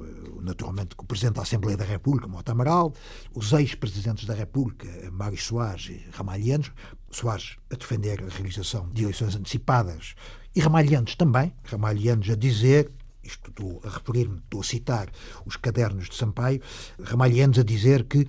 naturalmente 0.42 0.96
o 0.98 1.04
Presidente 1.04 1.36
da 1.36 1.42
Assembleia 1.42 1.76
da 1.76 1.84
República, 1.84 2.28
Mota 2.28 2.52
Amaral, 2.52 2.94
os 3.34 3.52
ex-presidentes 3.54 4.26
da 4.26 4.36
República, 4.36 4.88
Mário 5.12 5.38
Soares 5.38 5.90
e 5.90 6.06
Ramalhianos, 6.12 6.72
Soares 7.10 7.58
a 7.72 7.76
defender 7.76 8.24
a 8.24 8.30
realização 8.30 8.90
de 8.94 9.04
eleições 9.04 9.36
antecipadas 9.36 10.14
e 10.56 10.60
Ramalhianos 10.60 11.16
também, 11.16 11.54
Ramalhianos 11.64 12.30
a 12.30 12.36
dizer 12.36 12.92
isto 13.24 13.50
estou 13.50 13.82
a 13.84 13.90
referir-me, 13.90 14.38
estou 14.38 14.62
a 14.62 14.64
citar 14.64 15.10
os 15.46 15.58
cadernos 15.58 16.10
de 16.10 16.16
Sampaio, 16.16 16.62
Ramalhianos 17.02 17.60
a 17.60 17.64
dizer 17.64 18.06
que 18.06 18.28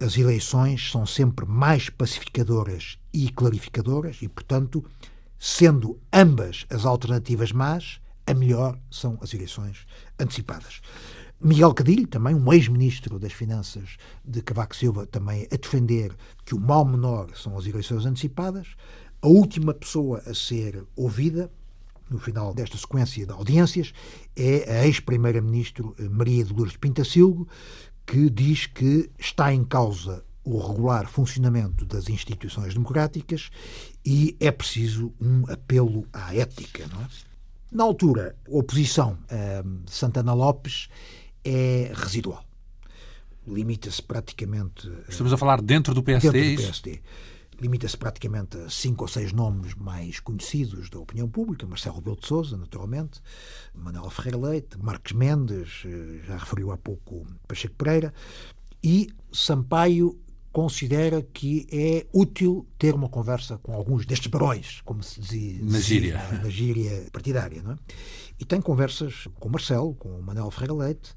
as 0.00 0.18
eleições 0.18 0.90
são 0.90 1.06
sempre 1.06 1.46
mais 1.46 1.88
pacificadoras 1.88 2.98
e 3.12 3.30
clarificadoras 3.30 4.18
e, 4.20 4.28
portanto, 4.28 4.84
Sendo 5.38 6.00
ambas 6.12 6.66
as 6.70 6.84
alternativas 6.84 7.52
más, 7.52 8.00
a 8.26 8.34
melhor 8.34 8.78
são 8.90 9.18
as 9.20 9.32
eleições 9.34 9.86
antecipadas. 10.18 10.80
Miguel 11.40 11.74
Cadilho, 11.74 12.06
também 12.06 12.34
um 12.34 12.52
ex-ministro 12.52 13.18
das 13.18 13.32
Finanças 13.32 13.96
de 14.24 14.40
Cavaco 14.40 14.74
Silva, 14.74 15.06
também 15.06 15.46
a 15.52 15.56
defender 15.56 16.16
que 16.44 16.54
o 16.54 16.60
mal 16.60 16.84
menor 16.84 17.28
são 17.36 17.56
as 17.58 17.66
eleições 17.66 18.06
antecipadas. 18.06 18.68
A 19.20 19.28
última 19.28 19.74
pessoa 19.74 20.22
a 20.26 20.34
ser 20.34 20.84
ouvida 20.96 21.50
no 22.08 22.18
final 22.18 22.54
desta 22.54 22.78
sequência 22.78 23.26
de 23.26 23.32
audiências 23.32 23.92
é 24.34 24.80
a 24.80 24.86
ex-primeira-ministro 24.86 25.94
Maria 26.10 26.44
de 26.44 26.52
Lourdes 26.52 26.76
Pintacilgo, 26.76 27.46
que 28.06 28.30
diz 28.30 28.66
que 28.66 29.10
está 29.18 29.52
em 29.52 29.64
causa 29.64 30.24
o 30.46 30.64
regular 30.64 31.08
funcionamento 31.08 31.84
das 31.84 32.08
instituições 32.08 32.72
democráticas 32.72 33.50
e 34.04 34.36
é 34.38 34.52
preciso 34.52 35.12
um 35.20 35.44
apelo 35.50 36.06
à 36.12 36.34
ética. 36.34 36.86
Não 36.86 37.02
é? 37.02 37.08
Na 37.72 37.82
altura, 37.82 38.36
a 38.46 38.56
oposição 38.56 39.18
a 39.28 39.90
Santana 39.90 40.32
Lopes 40.32 40.88
é 41.44 41.90
residual. 41.92 42.44
Limita-se 43.44 44.00
praticamente. 44.00 44.90
Estamos 45.08 45.32
a 45.32 45.36
falar 45.36 45.60
dentro 45.60 45.92
do 45.92 46.02
PSD? 46.02 46.30
Dentro 46.30 46.62
do 46.62 46.62
PSD. 46.62 47.02
Limita-se 47.60 47.96
praticamente 47.96 48.56
a 48.58 48.70
cinco 48.70 49.02
ou 49.02 49.08
seis 49.08 49.32
nomes 49.32 49.74
mais 49.74 50.20
conhecidos 50.20 50.88
da 50.90 51.00
opinião 51.00 51.28
pública. 51.28 51.66
Marcelo 51.66 51.96
Rebelo 51.96 52.20
de 52.20 52.26
Souza, 52.26 52.56
naturalmente, 52.56 53.20
Manuel 53.74 54.10
Ferreira 54.10 54.38
Leite, 54.38 54.78
Marques 54.78 55.12
Mendes, 55.12 55.82
eh, 55.86 56.20
já 56.24 56.36
referiu 56.36 56.70
há 56.70 56.76
pouco 56.76 57.26
Pacheco 57.48 57.74
Pereira, 57.74 58.12
e 58.82 59.08
Sampaio 59.32 60.16
considera 60.56 61.20
que 61.20 61.66
é 61.70 62.06
útil 62.14 62.66
ter 62.78 62.94
uma 62.94 63.10
conversa 63.10 63.58
com 63.58 63.74
alguns 63.74 64.06
destes 64.06 64.28
barões, 64.28 64.80
como 64.86 65.02
se 65.02 65.20
dizia 65.20 65.62
na 65.62 65.78
gíria, 65.78 66.22
na 66.42 66.48
gíria 66.48 67.06
partidária. 67.12 67.62
Não 67.62 67.72
é? 67.72 67.76
E 68.40 68.44
tem 68.46 68.58
conversas 68.58 69.28
com 69.38 69.50
Marcelo, 69.50 69.94
com 69.96 70.18
Manuel 70.22 70.50
Ferreira 70.50 70.72
Leite, 70.72 71.14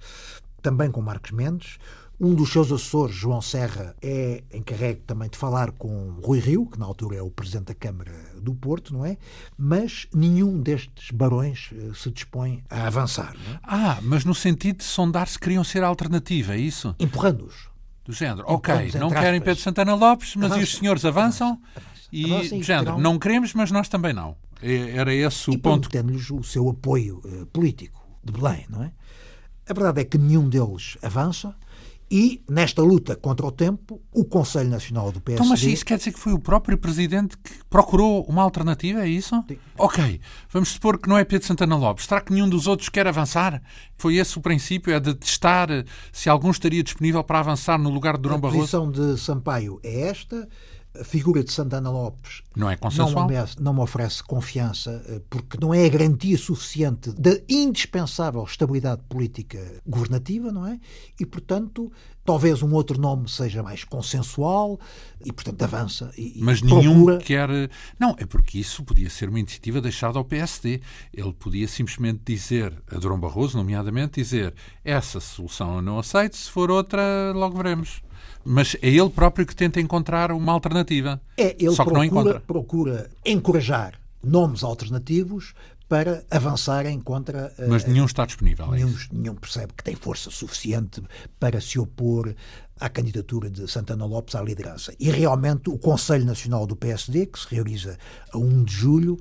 também 0.61 0.91
com 0.91 1.01
Marcos 1.01 1.31
Mendes. 1.31 1.77
Um 2.19 2.35
dos 2.35 2.51
seus 2.51 2.69
assessores, 2.69 3.15
João 3.15 3.41
Serra, 3.41 3.95
é 4.01 4.43
encarregue 4.53 5.03
também 5.07 5.29
de 5.29 5.37
falar 5.37 5.71
com 5.71 6.19
Rui 6.21 6.39
Rio, 6.39 6.65
que 6.65 6.77
na 6.77 6.85
altura 6.85 7.15
é 7.15 7.21
o 7.21 7.31
presidente 7.31 7.67
da 7.67 7.75
Câmara 7.75 8.11
do 8.41 8.53
Porto, 8.53 8.91
não 8.91 9.05
é? 9.05 9.15
Mas 9.57 10.05
nenhum 10.13 10.61
destes 10.61 11.11
barões 11.11 11.69
eh, 11.71 11.91
se 11.95 12.11
dispõe 12.11 12.61
a 12.69 12.87
avançar. 12.87 13.33
É? 13.49 13.59
Ah, 13.63 13.99
mas 14.01 14.25
no 14.25 14.35
sentido 14.35 14.79
de 14.79 14.83
sondar 14.83 15.29
se 15.29 15.39
queriam 15.39 15.63
ser 15.63 15.81
alternativa, 15.81 16.55
é 16.55 16.59
isso? 16.59 16.93
Empurrando-os 16.99 17.68
do 18.09 18.13
género, 18.13 18.43
ok, 18.47 18.91
não 18.99 19.11
querem 19.11 19.39
Pedro 19.39 19.61
Santana 19.61 19.93
Lopes, 19.93 20.35
mas 20.35 20.45
avança, 20.45 20.59
e 20.59 20.63
os 20.63 20.75
senhores 20.75 21.05
avançam? 21.05 21.49
Avança, 21.49 21.61
avança. 21.75 22.09
E, 22.11 22.33
avança 22.33 22.55
do 22.55 22.63
género, 22.63 22.85
terão... 22.85 22.99
não 22.99 23.19
queremos, 23.19 23.53
mas 23.53 23.69
nós 23.69 23.87
também 23.87 24.13
não. 24.13 24.35
Era 24.63 25.13
esse 25.13 25.51
o 25.51 25.53
e 25.53 25.57
ponto. 25.59 25.89
lhes 26.07 26.31
o 26.31 26.43
seu 26.43 26.67
apoio 26.67 27.21
uh, 27.23 27.45
político 27.45 28.03
de 28.23 28.33
Belém, 28.33 28.65
não 28.67 28.83
é? 28.83 28.91
A 29.69 29.73
verdade 29.73 30.01
é 30.01 30.05
que 30.05 30.17
nenhum 30.17 30.49
deles 30.49 30.97
avança 31.03 31.55
e, 32.11 32.43
nesta 32.49 32.81
luta 32.81 33.15
contra 33.15 33.45
o 33.45 33.51
tempo, 33.51 34.01
o 34.11 34.25
Conselho 34.25 34.69
Nacional 34.69 35.11
do 35.11 35.21
PSD... 35.21 35.43
Então, 35.43 35.49
mas 35.49 35.61
isso 35.61 35.85
quer 35.85 35.97
dizer 35.97 36.11
que 36.11 36.19
foi 36.19 36.33
o 36.33 36.39
próprio 36.39 36.77
Presidente 36.77 37.37
que 37.37 37.51
procurou 37.69 38.23
uma 38.23 38.41
alternativa, 38.41 39.01
é 39.01 39.07
isso? 39.07 39.35
Sim. 39.47 39.57
Ok, 39.77 40.19
vamos 40.49 40.69
supor 40.69 40.97
que 40.97 41.07
não 41.07 41.17
é 41.17 41.23
Pedro 41.23 41.45
Santana 41.47 41.77
Lopes. 41.77 42.05
Será 42.05 42.19
que 42.19 42.33
nenhum 42.33 42.49
dos 42.49 42.65
outros 42.65 42.89
quer 42.89 43.05
avançar? 43.07 43.61
Foi 43.95 44.15
esse 44.15 44.37
o 44.37 44.41
princípio, 44.41 44.93
é 44.93 44.99
de 44.99 45.13
testar 45.13 45.69
se 46.11 46.29
algum 46.29 46.49
estaria 46.49 46.81
disponível 46.81 47.23
para 47.23 47.39
avançar 47.39 47.77
no 47.77 47.89
lugar 47.89 48.15
de 48.15 48.23
Durão 48.23 48.39
Barroso? 48.39 48.77
A 48.77 48.81
posição 48.81 48.91
de 48.91 49.19
Sampaio 49.19 49.79
é 49.83 50.01
esta 50.07 50.47
a 50.99 51.03
figura 51.03 51.43
de 51.43 51.51
Santana 51.51 51.89
Lopes 51.89 52.43
não, 52.55 52.69
é 52.69 52.75
consensual. 52.75 53.27
Não, 53.27 53.27
me, 53.27 53.49
não 53.59 53.73
me 53.73 53.79
oferece 53.79 54.23
confiança, 54.23 55.03
eh, 55.07 55.21
porque 55.29 55.57
não 55.59 55.73
é 55.73 55.85
a 55.85 55.89
garantia 55.89 56.37
suficiente 56.37 57.11
da 57.11 57.31
indispensável 57.47 58.43
estabilidade 58.43 59.01
política 59.07 59.59
governativa, 59.87 60.51
não 60.51 60.65
é? 60.65 60.79
E, 61.19 61.25
portanto, 61.25 61.91
talvez 62.25 62.61
um 62.61 62.73
outro 62.73 62.99
nome 62.99 63.29
seja 63.29 63.63
mais 63.63 63.83
consensual 63.83 64.79
e, 65.23 65.31
portanto, 65.31 65.61
avança. 65.63 66.11
E, 66.17 66.39
Mas 66.41 66.59
procura... 66.59 66.81
nenhum 66.81 67.17
quer. 67.17 67.49
Não, 67.97 68.15
é 68.17 68.25
porque 68.25 68.59
isso 68.59 68.83
podia 68.83 69.09
ser 69.09 69.29
uma 69.29 69.39
iniciativa 69.39 69.79
deixada 69.79 70.17
ao 70.17 70.25
PSD. 70.25 70.81
Ele 71.13 71.33
podia 71.33 71.67
simplesmente 71.67 72.21
dizer, 72.25 72.73
a 72.91 72.97
Durão 72.97 73.19
Barroso, 73.19 73.57
nomeadamente, 73.57 74.21
dizer 74.21 74.53
essa 74.83 75.19
solução 75.19 75.77
eu 75.77 75.81
não 75.81 75.97
aceito, 75.97 76.35
se 76.35 76.49
for 76.49 76.69
outra, 76.69 77.31
logo 77.33 77.55
veremos. 77.55 78.01
Mas 78.43 78.75
é 78.81 78.87
ele 78.89 79.09
próprio 79.09 79.45
que 79.45 79.55
tenta 79.55 79.79
encontrar 79.79 80.31
uma 80.31 80.53
alternativa. 80.53 81.21
É, 81.37 81.55
ele 81.59 81.75
Só 81.75 81.83
que 81.83 81.91
procura, 81.91 81.93
não 81.93 82.03
encontra. 82.03 82.39
procura 82.39 83.09
encorajar 83.25 83.93
nomes 84.23 84.63
alternativos 84.63 85.53
para 85.87 86.23
avançarem 86.29 86.99
contra. 86.99 87.51
Mas 87.67 87.83
nenhum 87.83 88.05
está 88.05 88.25
disponível. 88.25 88.67
É 88.73 88.77
nenhum, 88.77 88.95
nenhum 89.11 89.35
percebe 89.35 89.73
que 89.75 89.83
tem 89.83 89.95
força 89.95 90.29
suficiente 90.29 91.01
para 91.39 91.59
se 91.59 91.79
opor 91.79 92.33
à 92.79 92.87
candidatura 92.87 93.49
de 93.49 93.67
Santana 93.67 94.05
Lopes 94.05 94.35
à 94.35 94.41
liderança. 94.41 94.93
E 94.99 95.09
realmente 95.09 95.69
o 95.69 95.77
Conselho 95.77 96.25
Nacional 96.25 96.65
do 96.65 96.75
PSD, 96.75 97.25
que 97.25 97.39
se 97.39 97.47
realiza 97.49 97.97
a 98.31 98.37
1 98.37 98.63
de 98.63 98.73
julho, 98.73 99.19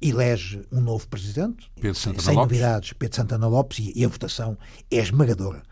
elege 0.00 0.62
um 0.72 0.80
novo 0.80 1.06
presidente, 1.06 1.70
Pedro 1.76 1.94
Santana 1.94 2.22
sem 2.22 2.34
Lopes. 2.34 2.50
novidades, 2.50 2.92
Pedro 2.94 3.16
Santana 3.16 3.46
Lopes, 3.46 3.92
e 3.94 4.04
a 4.04 4.08
votação 4.08 4.58
é 4.90 4.96
esmagadora. 4.96 5.62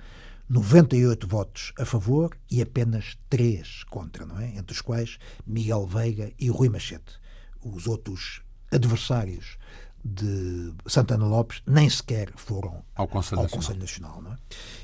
98 0.49 1.26
votos 1.26 1.72
a 1.78 1.84
favor 1.84 2.36
e 2.51 2.61
apenas 2.61 3.16
3 3.30 3.84
contra, 3.84 4.26
não 4.26 4.38
é? 4.38 4.57
Entre 4.57 4.72
os 4.72 4.80
quais 4.80 5.18
Miguel 5.47 5.86
Veiga 5.86 6.32
e 6.38 6.49
Rui 6.49 6.68
Machete. 6.68 7.18
Os 7.62 7.86
outros 7.86 8.42
adversários 8.70 9.57
de 10.05 10.74
Santana 10.86 11.24
Lopes 11.24 11.62
nem 11.66 11.88
sequer 11.88 12.30
foram 12.36 12.84
ao 12.95 13.09
Conselho 13.09 13.38
ao 13.38 13.45
Nacional. 13.45 13.49
Conselho 13.49 13.80
Nacional 13.80 14.22
não 14.22 14.32
é? 14.32 14.38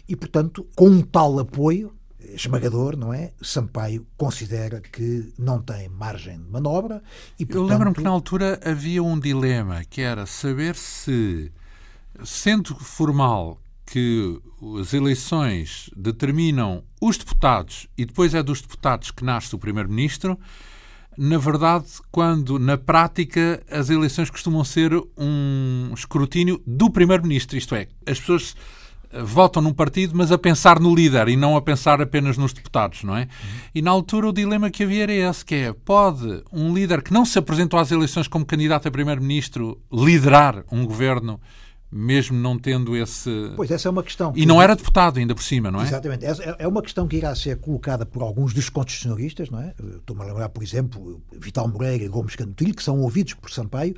E, 0.09 0.17
portanto, 0.17 0.67
com 0.75 0.89
um 0.89 1.03
tal 1.03 1.39
apoio 1.39 1.95
esmagador, 2.21 2.97
não 2.97 3.13
é? 3.13 3.33
Sampaio 3.43 4.07
considera 4.17 4.81
que 4.81 5.33
não 5.39 5.61
tem 5.61 5.89
margem 5.89 6.39
de 6.39 6.51
manobra 6.51 7.03
e, 7.39 7.45
portanto... 7.45 7.65
Eu 7.65 7.69
lembro-me 7.69 7.95
que 7.97 8.03
na 8.03 8.11
altura 8.11 8.61
havia 8.65 9.03
um 9.03 9.19
dilema, 9.19 9.85
que 9.85 10.01
era 10.01 10.27
saber 10.27 10.75
se, 10.75 11.53
sendo 12.25 12.75
formal 12.77 13.61
que 13.91 14.41
as 14.80 14.95
eleições 14.95 15.91
determinam 15.97 16.84
os 17.01 17.18
deputados 17.18 17.88
e 17.99 18.05
depois 18.05 18.34
é 18.34 18.43
dos 18.43 18.62
deputados 18.62 19.11
que 19.11 19.24
nasce 19.24 19.53
o 19.55 19.59
primeiro-ministro, 19.59 20.38
na 21.18 21.38
verdade, 21.38 21.86
quando 22.11 22.57
na 22.57 22.78
prática 22.78 23.61
as 23.68 23.91
eleições 23.91 24.30
costumam 24.30 24.62
ser 24.62 24.93
um 25.18 25.91
escrutínio 25.93 26.62
do 26.64 26.88
primeiro-ministro, 26.88 27.59
isto 27.59 27.74
é, 27.74 27.88
as 28.07 28.20
pessoas 28.20 28.55
votam 29.24 29.61
num 29.61 29.72
partido, 29.72 30.16
mas 30.16 30.30
a 30.30 30.38
pensar 30.38 30.78
no 30.78 30.95
líder 30.95 31.28
e 31.28 31.36
não 31.36 31.57
a 31.57 31.61
pensar 31.61 32.01
apenas 32.01 32.38
nos 32.38 32.53
deputados, 32.53 33.03
não 33.03 33.16
é? 33.16 33.22
Uhum. 33.22 33.28
E 33.74 33.82
na 33.82 33.91
altura 33.91 34.28
o 34.28 34.32
dilema 34.32 34.70
que 34.70 34.84
havia 34.84 35.03
era 35.03 35.12
esse, 35.12 35.45
que 35.45 35.55
é, 35.57 35.72
pode 35.72 36.45
um 36.53 36.72
líder 36.72 37.03
que 37.03 37.12
não 37.12 37.24
se 37.24 37.36
apresentou 37.36 37.80
às 37.80 37.91
eleições 37.91 38.28
como 38.28 38.47
candidato 38.47 38.86
a 38.86 38.91
primeiro-ministro 38.91 39.82
liderar 39.93 40.64
um 40.70 40.86
governo 40.86 41.41
mesmo 41.91 42.38
não 42.38 42.59
tendo 42.59 42.97
esse... 42.97 43.53
Pois, 43.57 43.70
essa 43.70 43.88
é 43.88 43.91
uma 43.91 44.03
questão... 44.03 44.32
Que... 44.32 44.41
E 44.41 44.47
não 44.47 44.62
era 44.62 44.76
deputado 44.76 45.18
ainda 45.18 45.34
por 45.34 45.43
cima, 45.43 45.70
não 45.70 45.80
é? 45.80 45.84
Exatamente. 45.84 46.24
Essa 46.24 46.43
é 46.43 46.66
uma 46.68 46.82
questão 46.82 47.09
que 47.09 47.16
irá 47.16 47.34
ser 47.34 47.57
colocada 47.57 48.07
por 48.07 48.22
alguns 48.22 48.55
dos 48.55 48.68
constitucionalistas, 48.68 49.51
não 49.51 49.61
é? 49.61 49.74
Estou-me 49.97 50.22
a 50.22 50.26
lembrar, 50.26 50.49
por 50.51 50.62
exemplo, 50.62 51.20
Vital 51.32 51.66
Moreira 51.68 52.05
e 52.05 52.09
Gomes 52.09 52.36
Cantilho, 52.36 52.74
que 52.74 52.82
são 52.82 53.01
ouvidos 53.01 53.34
por 53.34 53.51
Sampaio, 53.51 53.97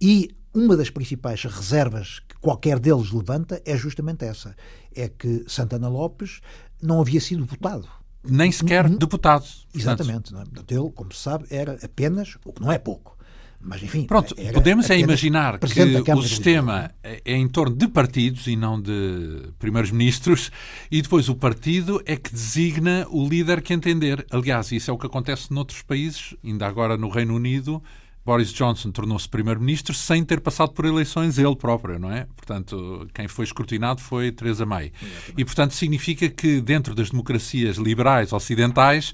e 0.00 0.30
uma 0.52 0.76
das 0.76 0.90
principais 0.90 1.44
reservas 1.44 2.20
que 2.28 2.36
qualquer 2.40 2.78
deles 2.78 3.12
levanta 3.12 3.62
é 3.64 3.76
justamente 3.76 4.24
essa: 4.24 4.54
é 4.94 5.08
que 5.08 5.44
Santana 5.46 5.88
Lopes 5.88 6.40
não 6.82 7.00
havia 7.00 7.20
sido 7.20 7.44
votado. 7.44 7.88
Nem 8.22 8.52
sequer 8.52 8.88
deputado. 8.88 9.46
Exatamente. 9.74 10.34
É? 10.34 10.38
Portanto, 10.38 10.70
ele, 10.72 10.90
como 10.90 11.12
se 11.12 11.20
sabe, 11.20 11.46
era 11.50 11.78
apenas, 11.82 12.36
o 12.44 12.52
que 12.52 12.60
não 12.60 12.70
é 12.70 12.78
pouco. 12.78 13.16
Mas, 13.62 13.82
enfim, 13.82 14.04
Pronto, 14.04 14.34
podemos 14.54 14.88
é 14.88 14.98
imaginar 14.98 15.58
que 15.58 16.12
o 16.12 16.22
sistema 16.22 16.90
é 17.04 17.20
em 17.26 17.46
torno 17.46 17.76
de 17.76 17.86
partidos 17.86 18.46
e 18.46 18.56
não 18.56 18.80
de 18.80 19.50
primeiros 19.58 19.90
ministros, 19.90 20.50
e 20.90 21.02
depois 21.02 21.28
o 21.28 21.34
partido 21.34 22.02
é 22.06 22.16
que 22.16 22.32
designa 22.32 23.06
o 23.10 23.28
líder 23.28 23.60
que 23.60 23.74
entender. 23.74 24.24
Aliás, 24.30 24.72
isso 24.72 24.90
é 24.90 24.94
o 24.94 24.98
que 24.98 25.06
acontece 25.06 25.52
noutros 25.52 25.82
países, 25.82 26.34
ainda 26.42 26.66
agora 26.66 26.96
no 26.96 27.10
Reino 27.10 27.34
Unido, 27.34 27.82
Boris 28.24 28.52
Johnson 28.52 28.90
tornou-se 28.90 29.28
primeiro-ministro 29.28 29.94
sem 29.94 30.24
ter 30.24 30.40
passado 30.40 30.72
por 30.72 30.84
eleições 30.84 31.38
ele 31.38 31.56
próprio, 31.56 31.98
não 31.98 32.12
é? 32.12 32.26
Portanto, 32.36 33.08
quem 33.14 33.26
foi 33.26 33.44
escrutinado 33.44 34.00
foi 34.00 34.30
Theresa 34.30 34.66
May. 34.66 34.92
E, 35.36 35.44
portanto, 35.44 35.74
significa 35.74 36.28
que 36.28 36.60
dentro 36.60 36.94
das 36.94 37.10
democracias 37.10 37.76
liberais 37.76 38.32
ocidentais, 38.32 39.12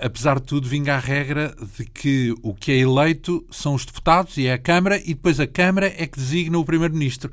apesar 0.00 0.40
de 0.40 0.46
tudo, 0.46 0.68
vinga 0.68 0.94
a 0.94 0.98
regra 0.98 1.54
de 1.76 1.84
que 1.84 2.34
o 2.42 2.54
que 2.54 2.72
é 2.72 2.76
eleito 2.76 3.44
são 3.50 3.74
os 3.74 3.84
deputados 3.84 4.36
e 4.36 4.46
é 4.46 4.52
a 4.52 4.58
Câmara 4.58 4.98
e 4.98 5.14
depois 5.14 5.40
a 5.40 5.46
Câmara 5.46 5.86
é 5.86 6.06
que 6.06 6.18
designa 6.18 6.58
o 6.58 6.64
primeiro-ministro 6.64 7.30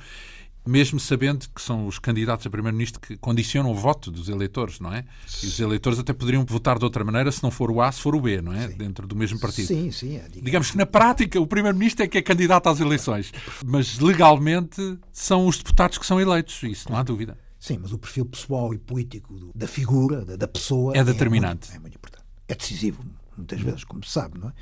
mesmo 0.67 0.99
sabendo 0.99 1.47
que 1.53 1.61
são 1.61 1.85
os 1.85 1.99
candidatos 1.99 2.45
a 2.47 2.49
primeiro-ministro 2.49 2.99
que 2.99 3.15
condicionam 3.17 3.71
o 3.71 3.75
voto 3.75 4.09
dos 4.09 4.29
eleitores, 4.29 4.79
não 4.79 4.91
é? 4.91 5.05
E 5.43 5.47
os 5.47 5.59
eleitores 5.59 5.99
até 5.99 6.11
poderiam 6.11 6.43
votar 6.43 6.79
de 6.79 6.83
outra 6.83 7.03
maneira 7.03 7.31
se 7.31 7.43
não 7.43 7.51
for 7.51 7.69
o 7.69 7.81
A, 7.81 7.91
se 7.91 8.01
for 8.01 8.15
o 8.15 8.21
B, 8.21 8.41
não 8.41 8.51
é? 8.51 8.67
Sim. 8.67 8.77
Dentro 8.77 9.07
do 9.07 9.15
mesmo 9.15 9.39
partido. 9.39 9.67
Sim, 9.67 9.91
sim. 9.91 10.15
É, 10.15 10.21
digamos. 10.21 10.43
digamos 10.43 10.71
que 10.71 10.77
na 10.77 10.85
prática 10.85 11.39
o 11.39 11.45
primeiro-ministro 11.45 12.03
é 12.03 12.07
que 12.07 12.17
é 12.17 12.21
candidato 12.21 12.67
às 12.67 12.79
eleições, 12.79 13.31
mas 13.63 13.99
legalmente 13.99 14.97
são 15.11 15.47
os 15.47 15.57
deputados 15.57 15.97
que 15.97 16.05
são 16.05 16.19
eleitos, 16.19 16.61
isso 16.63 16.89
não 16.89 16.97
há 16.97 17.03
dúvida. 17.03 17.37
Sim, 17.59 17.79
mas 17.81 17.91
o 17.91 17.97
perfil 17.97 18.25
pessoal 18.25 18.73
e 18.73 18.77
político 18.77 19.51
da 19.55 19.67
figura, 19.67 20.23
da 20.23 20.47
pessoa... 20.47 20.95
É 20.95 21.03
determinante. 21.03 21.69
É 21.69 21.71
muito, 21.71 21.77
é 21.77 21.79
muito 21.79 21.95
importante. 21.95 22.24
É 22.47 22.55
decisivo, 22.55 23.03
muitas 23.37 23.59
vezes, 23.59 23.83
como 23.83 24.03
se 24.03 24.11
sabe, 24.11 24.39
não 24.39 24.49
é? 24.49 24.53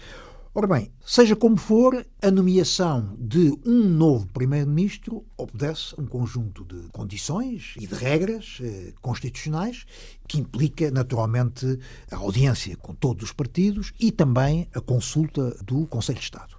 Ora 0.55 0.67
bem, 0.67 0.91
seja 1.03 1.35
como 1.35 1.57
for, 1.57 2.05
a 2.21 2.29
nomeação 2.29 3.17
de 3.19 3.51
um 3.65 3.89
novo 3.89 4.27
Primeiro-Ministro 4.27 5.25
obedece 5.35 5.95
a 5.97 6.01
um 6.01 6.05
conjunto 6.05 6.63
de 6.63 6.89
condições 6.89 7.73
e 7.79 7.87
de 7.87 7.95
regras 7.95 8.59
eh, 8.61 8.93
constitucionais 9.01 9.83
que 10.27 10.39
implica, 10.39 10.91
naturalmente, 10.91 11.79
a 12.11 12.17
audiência 12.17 12.77
com 12.77 12.93
todos 12.93 13.23
os 13.23 13.31
partidos 13.31 13.93
e 13.99 14.11
também 14.11 14.69
a 14.75 14.79
consulta 14.79 15.57
do 15.63 15.87
Conselho 15.87 16.19
de 16.19 16.25
Estado. 16.25 16.55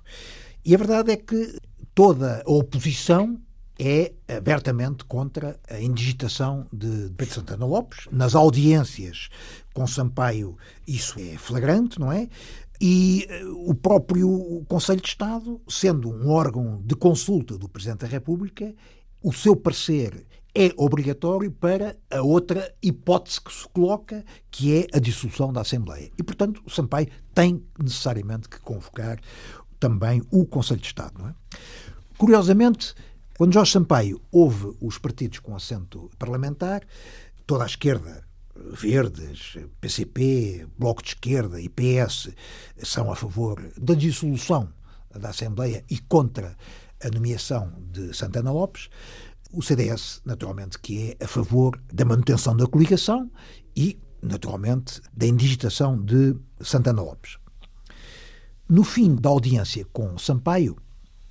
E 0.65 0.75
a 0.75 0.79
verdade 0.79 1.13
é 1.13 1.17
que 1.17 1.57
toda 1.95 2.43
a 2.45 2.51
oposição 2.51 3.41
é 3.79 4.13
abertamente 4.29 5.05
contra 5.05 5.59
a 5.69 5.81
indigitação 5.81 6.67
de 6.73 7.11
Pedro 7.17 7.35
Santana 7.35 7.67
Lopes. 7.67 8.07
Nas 8.11 8.35
audiências 8.35 9.29
com 9.73 9.87
Sampaio, 9.87 10.57
isso 10.87 11.19
é 11.19 11.37
flagrante, 11.37 11.99
não 11.99 12.13
é? 12.13 12.29
E 12.81 13.27
eh, 13.29 13.45
o 13.45 13.75
próprio 13.75 14.65
Conselho 14.69 15.01
de 15.01 15.09
Estado, 15.09 15.61
sendo 15.69 16.11
um 16.11 16.29
órgão 16.29 16.81
de 16.85 16.95
consulta 16.95 17.57
do 17.57 17.69
Presidente 17.69 18.01
da 18.01 18.07
República, 18.07 18.75
o 19.23 19.33
seu 19.33 19.57
parecer 19.57 20.27
é 20.55 20.73
obrigatório 20.77 21.51
para 21.51 21.97
a 22.11 22.23
outra 22.23 22.73
hipótese 22.81 23.41
que 23.41 23.53
se 23.53 23.69
coloca, 23.69 24.25
que 24.51 24.77
é 24.77 24.87
a 24.97 25.01
dissolução 25.01 25.53
da 25.53 25.63
Assembleia. 25.63 26.11
E, 26.17 26.23
portanto, 26.23 26.63
o 26.65 26.71
Sampaio 26.71 27.09
tem 27.35 27.65
necessariamente 27.83 28.49
que 28.49 28.61
convocar 28.61 29.19
também 29.81 30.23
o 30.31 30.47
Conselho 30.47 30.81
de 30.81 30.87
Estado. 30.87 31.15
Não 31.19 31.29
é? 31.29 31.35
Curiosamente, 32.17 32.95
quando 33.45 33.53
Jorge 33.53 33.73
Sampaio 33.73 34.23
ouve 34.33 34.75
os 34.81 34.97
partidos 34.97 35.39
com 35.39 35.55
assento 35.55 36.11
parlamentar, 36.19 36.83
toda 37.47 37.65
a 37.65 37.67
esquerda 37.67 38.25
Verdes, 38.57 39.59
PCP, 39.83 40.67
Bloco 40.79 41.03
de 41.03 41.11
Esquerda 41.11 41.61
e 41.61 41.69
PS 41.69 42.31
são 42.83 43.13
a 43.13 43.15
favor 43.15 43.63
da 43.77 43.93
dissolução 43.93 44.73
da 45.15 45.29
Assembleia 45.29 45.85
e 45.91 45.99
contra 45.99 46.57
a 47.05 47.11
nomeação 47.11 47.71
de 47.93 48.17
Santana 48.17 48.51
Lopes. 48.51 48.89
O 49.53 49.61
CDS, 49.61 50.23
naturalmente, 50.25 50.79
que 50.79 51.15
é 51.21 51.25
a 51.27 51.29
favor 51.29 51.79
da 51.93 52.07
manutenção 52.07 52.57
da 52.57 52.67
coligação 52.67 53.31
e, 53.77 54.01
naturalmente, 54.23 55.03
da 55.15 55.27
indigitação 55.27 56.03
de 56.03 56.35
Santana 56.63 57.03
Lopes. 57.03 57.37
No 58.67 58.83
fim 58.83 59.15
da 59.15 59.29
audiência 59.29 59.87
com 59.93 60.17
Sampaio, 60.17 60.79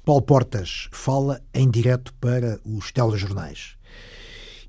Paulo 0.05 0.21
Portas 0.21 0.89
fala 0.91 1.41
em 1.53 1.69
direto 1.69 2.13
para 2.15 2.59
os 2.65 2.91
telejornais 2.91 3.77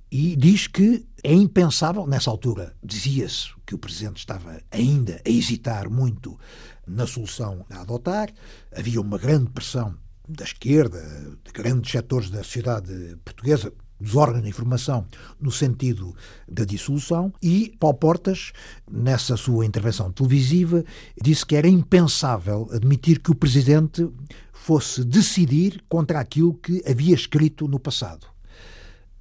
e 0.09 0.37
diz 0.37 0.69
que 0.69 1.05
é 1.25 1.33
impensável, 1.33 2.07
nessa 2.07 2.31
altura 2.31 2.77
dizia-se 2.81 3.49
que 3.67 3.75
o 3.75 3.79
Presidente 3.79 4.19
estava 4.19 4.61
ainda 4.71 5.21
a 5.27 5.29
hesitar 5.29 5.91
muito 5.91 6.39
na 6.87 7.05
solução 7.05 7.67
a 7.69 7.81
adotar, 7.81 8.33
havia 8.73 9.01
uma 9.01 9.19
grande 9.19 9.51
pressão 9.51 9.97
da 10.29 10.45
esquerda, 10.45 11.03
de 11.45 11.51
grandes 11.53 11.91
setores 11.91 12.31
da 12.31 12.45
sociedade 12.45 13.17
portuguesa, 13.25 13.73
dos 13.99 14.15
órgãos 14.15 14.43
de 14.43 14.49
informação 14.49 15.07
no 15.41 15.51
sentido 15.51 16.15
da 16.49 16.65
dissolução. 16.65 17.33
E 17.43 17.75
Paulo 17.81 17.97
Portas, 17.97 18.53
nessa 18.89 19.37
sua 19.37 19.67
intervenção 19.67 20.13
televisiva, 20.13 20.85
disse 21.21 21.45
que 21.45 21.57
era 21.57 21.67
impensável 21.67 22.69
admitir 22.73 23.19
que 23.19 23.33
o 23.33 23.35
Presidente 23.35 24.09
fosse 24.65 25.05
decidir 25.05 25.85
contra 25.91 26.19
aquilo 26.19 26.55
que 26.55 26.83
havia 26.89 27.15
escrito 27.15 27.69
no 27.69 27.79
passado. 27.79 28.27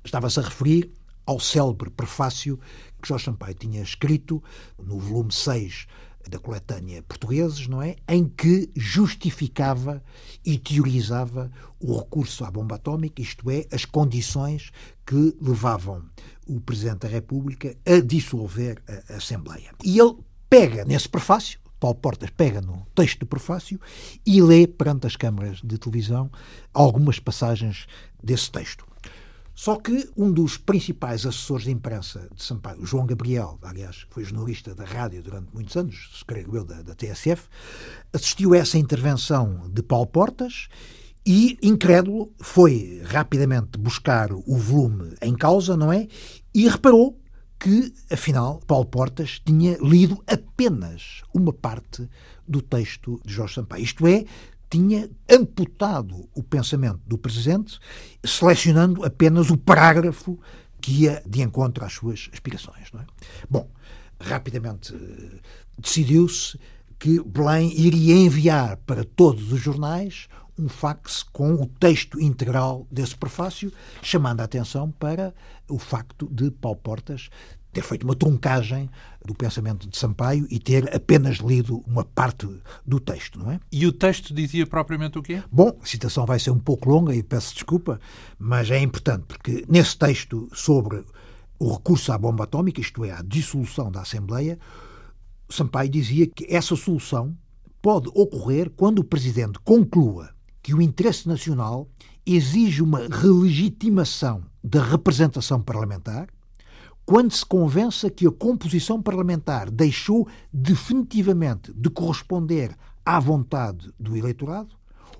Estava-se 0.01 0.39
a 0.39 0.43
referir 0.43 0.89
ao 1.25 1.37
célebre 1.37 1.89
prefácio 1.89 2.57
que 3.01 3.09
Jorge 3.09 3.25
Sampaio 3.25 3.53
tinha 3.53 3.81
escrito 3.81 4.41
no 4.81 4.97
volume 4.97 5.33
6 5.33 5.85
da 6.29 6.39
coletânea 6.39 7.03
Portugueses, 7.03 7.67
não 7.67 7.81
é? 7.81 7.97
Em 8.07 8.23
que 8.25 8.71
justificava 8.73 10.01
e 10.45 10.57
teorizava 10.57 11.51
o 11.77 11.97
recurso 11.99 12.45
à 12.45 12.49
bomba 12.49 12.75
atómica, 12.75 13.21
isto 13.21 13.51
é, 13.51 13.65
as 13.69 13.83
condições 13.83 14.71
que 15.05 15.35
levavam 15.41 16.05
o 16.47 16.61
Presidente 16.61 16.99
da 16.99 17.09
República 17.09 17.75
a 17.85 17.99
dissolver 17.99 18.81
a 18.87 19.17
Assembleia. 19.17 19.73
E 19.83 19.99
ele 19.99 20.15
pega 20.49 20.85
nesse 20.85 21.09
prefácio, 21.09 21.59
Paulo 21.83 21.99
Portas 21.99 22.29
pega 22.29 22.61
no 22.61 22.87
texto 22.95 23.19
do 23.19 23.25
prefácio 23.25 23.77
e 24.25 24.41
lê 24.41 24.65
perante 24.65 25.05
as 25.05 25.17
câmaras 25.17 25.59
de 25.61 25.77
televisão 25.77 26.31
algumas 26.73 27.19
passagens 27.19 27.87
desse 28.23 28.49
texto. 28.49 28.87
Só 29.53 29.75
que 29.75 30.09
um 30.15 30.31
dos 30.31 30.55
principais 30.55 31.25
assessores 31.25 31.65
de 31.65 31.71
imprensa 31.71 32.29
de 32.33 32.41
Sampaio, 32.41 32.85
João 32.85 33.05
Gabriel, 33.05 33.59
aliás, 33.61 34.07
foi 34.09 34.23
jornalista 34.23 34.73
da 34.73 34.85
rádio 34.85 35.21
durante 35.21 35.53
muitos 35.53 35.75
anos, 35.75 36.23
creio 36.25 36.55
eu, 36.55 36.63
da, 36.63 36.81
da 36.81 36.95
TSF, 36.95 37.49
assistiu 38.13 38.53
a 38.53 38.59
essa 38.59 38.77
intervenção 38.77 39.69
de 39.69 39.83
Paulo 39.83 40.07
Portas 40.07 40.69
e, 41.25 41.57
incrédulo, 41.61 42.31
foi 42.39 43.01
rapidamente 43.03 43.77
buscar 43.77 44.31
o 44.31 44.55
volume 44.55 45.15
em 45.21 45.35
causa, 45.35 45.75
não 45.75 45.91
é? 45.91 46.07
E 46.55 46.65
reparou 46.65 47.21
que, 47.63 47.93
afinal, 48.11 48.59
Paulo 48.67 48.85
Portas 48.85 49.39
tinha 49.39 49.77
lido 49.81 50.21
apenas 50.27 51.21
uma 51.33 51.53
parte 51.53 52.09
do 52.45 52.61
texto 52.61 53.21
de 53.25 53.33
Jorge 53.33 53.55
Sampaio. 53.55 53.85
Isto 53.85 54.05
é, 54.05 54.25
tinha 54.69 55.09
amputado 55.31 56.27
o 56.35 56.43
pensamento 56.43 56.99
do 57.07 57.17
Presidente, 57.17 57.79
selecionando 58.21 59.05
apenas 59.05 59.49
o 59.49 59.57
parágrafo 59.57 60.37
que 60.81 61.03
ia 61.03 61.23
de 61.25 61.41
encontro 61.41 61.85
às 61.85 61.93
suas 61.93 62.29
aspirações. 62.33 62.91
É? 62.99 63.05
Bom, 63.49 63.71
rapidamente 64.19 64.93
eh, 64.93 65.39
decidiu-se 65.77 66.59
que 66.99 67.23
Belém 67.23 67.71
iria 67.79 68.15
enviar 68.15 68.75
para 68.85 69.05
todos 69.05 69.53
os 69.53 69.61
jornais 69.61 70.27
um 70.57 70.69
fax 70.69 71.23
com 71.23 71.53
o 71.55 71.65
texto 71.65 72.19
integral 72.19 72.87
desse 72.91 73.15
prefácio, 73.15 73.71
chamando 74.01 74.41
a 74.41 74.43
atenção 74.43 74.91
para 74.91 75.33
o 75.69 75.79
facto 75.79 76.27
de 76.31 76.51
Paulo 76.51 76.77
Portas 76.77 77.29
ter 77.73 77.81
feito 77.81 78.03
uma 78.03 78.15
truncagem 78.15 78.87
do 79.25 79.33
pensamento 79.33 79.89
de 79.89 79.97
Sampaio 79.97 80.45
e 80.49 80.59
ter 80.59 80.95
apenas 80.95 81.37
lido 81.37 81.83
uma 81.87 82.05
parte 82.05 82.47
do 82.85 82.99
texto, 82.99 83.39
não 83.39 83.51
é? 83.51 83.59
E 83.71 83.87
o 83.87 83.91
texto 83.91 84.33
dizia 84.33 84.67
propriamente 84.67 85.17
o 85.17 85.23
quê? 85.23 85.41
Bom, 85.51 85.75
a 85.81 85.85
citação 85.85 86.25
vai 86.25 86.39
ser 86.39 86.51
um 86.51 86.59
pouco 86.59 86.87
longa 86.87 87.15
e 87.15 87.23
peço 87.23 87.55
desculpa, 87.55 87.99
mas 88.37 88.69
é 88.69 88.79
importante 88.79 89.23
porque 89.27 89.65
nesse 89.67 89.97
texto 89.97 90.47
sobre 90.53 91.03
o 91.57 91.73
recurso 91.73 92.11
à 92.11 92.17
bomba 92.17 92.43
atómica, 92.43 92.79
isto 92.79 93.03
é, 93.03 93.11
a 93.11 93.23
dissolução 93.23 93.91
da 93.91 94.01
Assembleia, 94.01 94.59
Sampaio 95.49 95.89
dizia 95.89 96.27
que 96.27 96.45
essa 96.49 96.75
solução 96.75 97.35
pode 97.81 98.07
ocorrer 98.09 98.69
quando 98.69 98.99
o 98.99 99.03
Presidente 99.03 99.59
conclua 99.59 100.29
que 100.63 100.73
o 100.73 100.81
interesse 100.81 101.27
nacional 101.27 101.87
exige 102.25 102.81
uma 102.81 103.07
relegitimação 103.07 104.43
da 104.63 104.81
representação 104.81 105.61
parlamentar 105.61 106.29
quando 107.05 107.33
se 107.33 107.45
convença 107.45 108.09
que 108.09 108.25
a 108.25 108.31
composição 108.31 109.01
parlamentar 109.01 109.69
deixou 109.69 110.25
definitivamente 110.51 111.73
de 111.73 111.89
corresponder 111.89 112.75
à 113.05 113.19
vontade 113.19 113.93
do 113.99 114.15
eleitorado, 114.15 114.69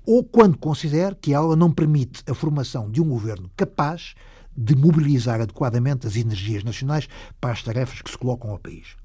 ou 0.06 0.24
quando 0.24 0.56
considere 0.56 1.14
que 1.14 1.34
ela 1.34 1.54
não 1.54 1.70
permite 1.70 2.22
a 2.26 2.34
formação 2.34 2.90
de 2.90 3.02
um 3.02 3.08
governo 3.08 3.50
capaz 3.54 4.14
de 4.56 4.74
mobilizar 4.74 5.40
adequadamente 5.40 6.06
as 6.06 6.16
energias 6.16 6.64
nacionais 6.64 7.06
para 7.38 7.52
as 7.52 7.62
tarefas 7.62 8.00
que 8.00 8.10
se 8.10 8.16
colocam 8.16 8.50
ao 8.50 8.58
país. 8.58 8.96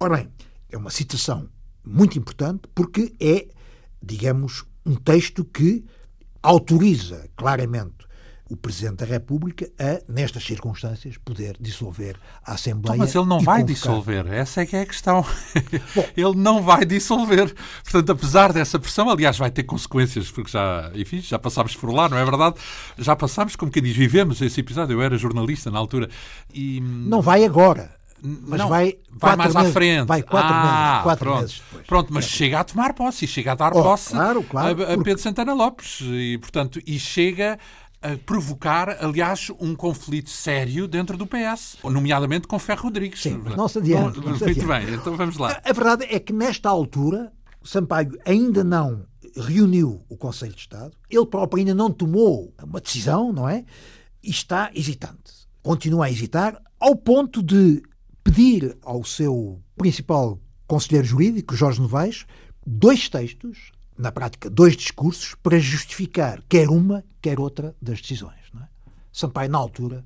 Ora 0.00 0.16
bem, 0.16 0.28
é 0.70 0.76
uma 0.76 0.90
citação 0.90 1.48
muito 1.84 2.18
importante 2.18 2.62
porque 2.74 3.14
é, 3.20 3.48
digamos, 4.02 4.64
um 4.86 4.94
texto 4.94 5.44
que 5.44 5.84
autoriza 6.42 7.28
claramente 7.36 8.06
o 8.48 8.56
Presidente 8.56 8.98
da 8.98 9.06
República 9.06 9.68
a, 9.78 10.00
nestas 10.08 10.44
circunstâncias, 10.44 11.16
poder 11.18 11.56
dissolver 11.60 12.16
a 12.44 12.54
Assembleia. 12.54 12.94
Então, 12.94 13.04
mas 13.04 13.14
ele 13.14 13.26
não 13.26 13.40
vai 13.40 13.62
convocar... 13.62 13.74
dissolver, 13.74 14.32
essa 14.32 14.62
é 14.62 14.66
que 14.66 14.76
é 14.76 14.82
a 14.82 14.86
questão. 14.86 15.24
Bom, 15.94 16.08
ele 16.16 16.36
não 16.36 16.62
vai 16.62 16.84
dissolver. 16.84 17.52
Portanto, 17.82 18.12
apesar 18.12 18.52
dessa 18.52 18.78
pressão, 18.78 19.10
aliás, 19.10 19.36
vai 19.36 19.50
ter 19.50 19.64
consequências, 19.64 20.30
porque 20.30 20.50
já, 20.52 20.92
enfim, 20.94 21.20
já 21.20 21.40
passámos 21.40 21.74
por 21.74 21.92
lá, 21.92 22.08
não 22.08 22.16
é 22.16 22.24
verdade? 22.24 22.56
Já 22.96 23.16
passámos, 23.16 23.56
como 23.56 23.72
quem 23.72 23.82
diz, 23.82 23.96
vivemos 23.96 24.40
esse 24.40 24.60
episódio. 24.60 24.94
Eu 24.94 25.02
era 25.02 25.18
jornalista 25.18 25.68
na 25.68 25.80
altura 25.80 26.08
e. 26.54 26.80
Não 26.80 27.20
vai 27.20 27.44
agora. 27.44 27.96
Mas 28.22 28.60
não, 28.60 28.68
vai, 28.68 28.98
vai 29.10 29.36
mais 29.36 29.54
meses, 29.54 29.70
à 29.70 29.72
frente. 29.72 30.06
Vai 30.06 30.22
quatro, 30.22 30.54
ah, 30.54 30.90
meses, 30.90 31.02
quatro 31.02 31.24
pronto. 31.24 31.40
meses 31.40 31.62
depois. 31.64 31.86
Pronto, 31.86 32.12
mas 32.12 32.24
é. 32.24 32.28
chega 32.28 32.60
a 32.60 32.64
tomar 32.64 32.92
posse 32.94 33.24
e 33.24 33.28
chega 33.28 33.52
a 33.52 33.54
dar 33.54 33.72
oh, 33.74 33.82
posse 33.82 34.10
claro, 34.10 34.42
claro, 34.42 34.82
a, 34.82 34.94
a 34.94 34.98
Pedro 34.98 35.18
Santana 35.18 35.54
Lopes. 35.54 36.00
E, 36.02 36.38
portanto, 36.38 36.80
e 36.86 36.98
chega 36.98 37.58
a 38.02 38.16
provocar, 38.24 39.04
aliás, 39.04 39.50
um 39.60 39.74
conflito 39.74 40.30
sério 40.30 40.86
dentro 40.86 41.16
do 41.16 41.26
PS, 41.26 41.78
nomeadamente 41.84 42.46
com 42.46 42.58
Ferro 42.58 42.84
Rodrigues. 42.84 43.22
Sim, 43.22 43.42
não 43.56 43.68
se 43.68 43.78
adianta. 43.78 44.20
Muito 44.20 44.66
bem, 44.66 44.94
então 44.94 45.16
vamos 45.16 45.36
lá. 45.36 45.60
A, 45.64 45.70
a 45.70 45.72
verdade 45.72 46.06
é 46.08 46.18
que 46.18 46.32
nesta 46.32 46.68
altura 46.68 47.32
Sampaio 47.62 48.16
ainda 48.24 48.62
não 48.62 49.04
reuniu 49.36 50.04
o 50.08 50.16
Conselho 50.16 50.54
de 50.54 50.60
Estado, 50.60 50.96
ele 51.10 51.26
próprio 51.26 51.60
ainda 51.60 51.74
não 51.74 51.90
tomou 51.90 52.54
uma 52.62 52.80
decisão, 52.80 53.32
não 53.32 53.48
é? 53.48 53.64
E 54.22 54.30
está 54.30 54.70
hesitante. 54.74 55.46
Continua 55.62 56.06
a 56.06 56.10
hesitar 56.10 56.60
ao 56.78 56.94
ponto 56.96 57.42
de 57.42 57.82
pedir 58.26 58.76
ao 58.82 59.04
seu 59.04 59.62
principal 59.76 60.36
conselheiro 60.66 61.06
jurídico, 61.06 61.54
Jorge 61.54 61.80
Novaes, 61.80 62.26
dois 62.66 63.08
textos 63.08 63.70
na 63.96 64.10
prática, 64.10 64.50
dois 64.50 64.76
discursos 64.76 65.36
para 65.40 65.60
justificar 65.60 66.42
quer 66.48 66.68
uma, 66.68 67.04
quer 67.22 67.38
outra 67.38 67.76
das 67.80 68.00
decisões. 68.00 68.40
Não 68.52 68.62
é? 68.62 68.68
Sampaio, 69.12 69.48
na 69.48 69.58
altura. 69.58 70.04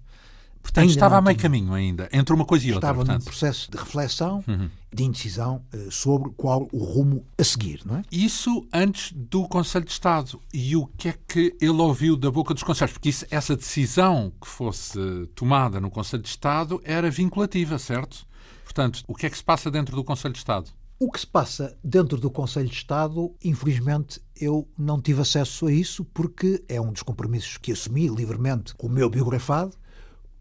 Portanto, 0.62 0.90
estava 0.90 1.18
a 1.18 1.20
meio 1.20 1.36
tinha, 1.36 1.42
caminho 1.42 1.72
ainda, 1.72 2.08
entre 2.12 2.34
uma 2.34 2.44
coisa 2.44 2.66
e 2.66 2.72
outra. 2.72 2.88
Estava 2.88 2.98
portanto. 2.98 3.20
num 3.20 3.24
processo 3.24 3.70
de 3.70 3.76
reflexão, 3.76 4.44
uhum. 4.46 4.70
de 4.92 5.04
indecisão 5.04 5.64
uh, 5.74 5.90
sobre 5.90 6.30
qual 6.36 6.68
o 6.72 6.84
rumo 6.84 7.24
a 7.38 7.42
seguir. 7.42 7.80
Não 7.84 7.96
é? 7.96 8.02
Isso 8.12 8.66
antes 8.72 9.12
do 9.12 9.48
Conselho 9.48 9.84
de 9.84 9.92
Estado. 9.92 10.40
E 10.52 10.76
o 10.76 10.86
que 10.86 11.08
é 11.08 11.14
que 11.26 11.56
ele 11.60 11.80
ouviu 11.80 12.16
da 12.16 12.30
boca 12.30 12.54
dos 12.54 12.62
Conselhos? 12.62 12.92
Porque 12.92 13.08
isso, 13.08 13.26
essa 13.30 13.56
decisão 13.56 14.32
que 14.40 14.46
fosse 14.46 14.98
tomada 15.34 15.80
no 15.80 15.90
Conselho 15.90 16.22
de 16.22 16.28
Estado 16.28 16.80
era 16.84 17.10
vinculativa, 17.10 17.78
certo? 17.78 18.26
Portanto, 18.64 19.02
o 19.08 19.14
que 19.14 19.26
é 19.26 19.30
que 19.30 19.36
se 19.36 19.44
passa 19.44 19.70
dentro 19.70 19.96
do 19.96 20.04
Conselho 20.04 20.32
de 20.32 20.38
Estado? 20.38 20.70
O 21.02 21.10
que 21.10 21.18
se 21.18 21.26
passa 21.26 21.74
dentro 21.82 22.18
do 22.18 22.30
Conselho 22.30 22.68
de 22.68 22.74
Estado, 22.74 23.34
infelizmente, 23.42 24.20
eu 24.38 24.68
não 24.76 25.00
tive 25.00 25.22
acesso 25.22 25.66
a 25.66 25.72
isso 25.72 26.04
porque 26.04 26.62
é 26.68 26.78
um 26.78 26.92
dos 26.92 27.02
compromissos 27.02 27.56
que 27.56 27.72
assumi 27.72 28.06
livremente 28.06 28.74
com 28.74 28.86
o 28.86 28.90
meu 28.90 29.08
biografado. 29.08 29.74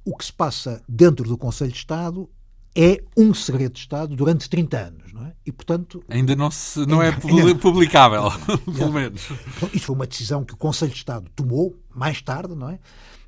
O 0.05 0.15
que 0.15 0.25
se 0.25 0.33
passa 0.33 0.81
dentro 0.87 1.27
do 1.27 1.37
Conselho 1.37 1.71
de 1.71 1.77
Estado 1.77 2.29
é 2.75 3.03
um 3.17 3.33
segredo 3.33 3.73
de 3.73 3.79
Estado 3.79 4.15
durante 4.15 4.49
30 4.49 4.77
anos, 4.77 5.13
não 5.13 5.25
é? 5.25 5.33
E, 5.45 5.51
portanto... 5.51 6.03
Ainda 6.07 6.35
não, 6.35 6.51
se, 6.51 6.85
não 6.85 7.01
ainda, 7.01 7.17
é 7.27 7.31
ainda, 7.31 7.55
publicável, 7.55 8.23
pelo 8.77 8.93
menos. 8.93 9.27
Isso 9.73 9.87
foi 9.87 9.95
uma 9.95 10.07
decisão 10.07 10.45
que 10.45 10.53
o 10.53 10.57
Conselho 10.57 10.91
de 10.91 10.97
Estado 10.97 11.29
tomou 11.35 11.75
mais 11.93 12.21
tarde, 12.21 12.55
não 12.55 12.69
é? 12.69 12.79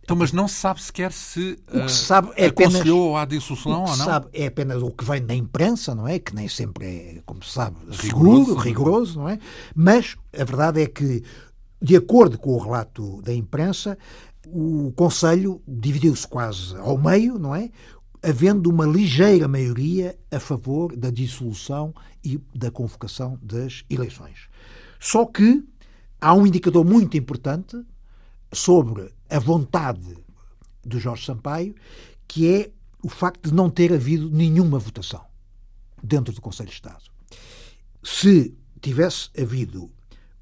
Então, 0.03 0.15
mas 0.15 0.31
não 0.31 0.47
se 0.47 0.55
sabe 0.55 0.81
sequer 0.81 1.11
se, 1.11 1.57
o 1.71 1.85
que 1.85 1.91
se 1.91 2.05
sabe 2.05 2.31
é 2.35 2.47
aconselhou 2.47 3.15
apenas, 3.15 3.21
à 3.21 3.25
dissolução 3.25 3.71
ou 3.71 3.87
não? 3.87 3.95
se 3.95 4.03
sabe 4.03 4.27
é 4.33 4.47
apenas 4.47 4.81
o 4.81 4.89
que 4.89 5.05
vem 5.05 5.23
da 5.23 5.35
imprensa, 5.35 5.93
não 5.93 6.07
é? 6.07 6.17
Que 6.19 6.35
nem 6.35 6.47
sempre 6.47 6.85
é, 6.85 7.21
como 7.25 7.43
se 7.43 7.51
sabe, 7.51 7.77
rigoroso, 7.89 8.45
seguro, 8.45 8.61
rigoroso, 8.61 9.19
não 9.19 9.29
é? 9.29 9.39
Mas 9.75 10.15
a 10.37 10.43
verdade 10.43 10.81
é 10.81 10.87
que, 10.87 11.23
de 11.81 11.95
acordo 11.95 12.37
com 12.37 12.51
o 12.51 12.57
relato 12.57 13.21
da 13.21 13.33
imprensa, 13.33 13.97
o 14.47 14.91
Conselho 14.95 15.61
dividiu-se 15.67 16.27
quase 16.27 16.75
ao 16.77 16.97
meio, 16.97 17.37
não 17.37 17.55
é? 17.55 17.69
Havendo 18.23 18.69
uma 18.69 18.85
ligeira 18.85 19.47
maioria 19.47 20.17
a 20.31 20.39
favor 20.39 20.95
da 20.95 21.09
dissolução 21.09 21.93
e 22.23 22.39
da 22.53 22.69
convocação 22.69 23.37
das 23.41 23.83
eleições. 23.89 24.47
Só 24.99 25.25
que 25.25 25.63
há 26.19 26.33
um 26.33 26.45
indicador 26.45 26.85
muito 26.85 27.17
importante 27.17 27.77
sobre 28.53 29.11
a 29.29 29.39
vontade 29.39 30.17
do 30.83 30.99
Jorge 30.99 31.25
Sampaio, 31.25 31.73
que 32.27 32.47
é 32.47 32.71
o 33.03 33.09
facto 33.09 33.49
de 33.49 33.53
não 33.53 33.69
ter 33.69 33.91
havido 33.93 34.29
nenhuma 34.29 34.77
votação 34.77 35.25
dentro 36.03 36.33
do 36.33 36.41
Conselho 36.41 36.69
de 36.69 36.75
Estado. 36.75 37.03
Se 38.03 38.55
tivesse 38.79 39.29
havido 39.39 39.91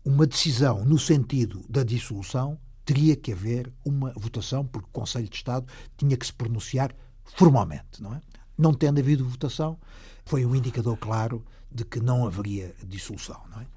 uma 0.04 0.26
decisão 0.26 0.84
no 0.86 0.98
sentido 0.98 1.64
da 1.70 1.84
dissolução, 1.84 2.58
teria 2.90 3.16
que 3.16 3.32
haver 3.32 3.72
uma 3.86 4.12
votação, 4.16 4.66
porque 4.66 4.88
o 4.90 4.92
Conselho 4.92 5.30
de 5.30 5.36
Estado 5.36 5.68
tinha 5.96 6.18
que 6.18 6.26
se 6.26 6.34
pronunciar 6.34 6.92
formalmente, 7.24 8.02
não 8.02 8.16
é? 8.16 8.22
Não 8.58 8.74
tendo 8.74 9.00
havido 9.00 9.24
votação, 9.30 9.78
foi 10.26 10.44
um 10.44 10.56
indicador 10.56 10.98
claro 10.98 11.46
de 11.72 11.86
que 11.86 12.00
não 12.00 12.26
haveria 12.26 12.74
dissolução, 12.84 13.40
não 13.52 13.62
é? 13.62 13.68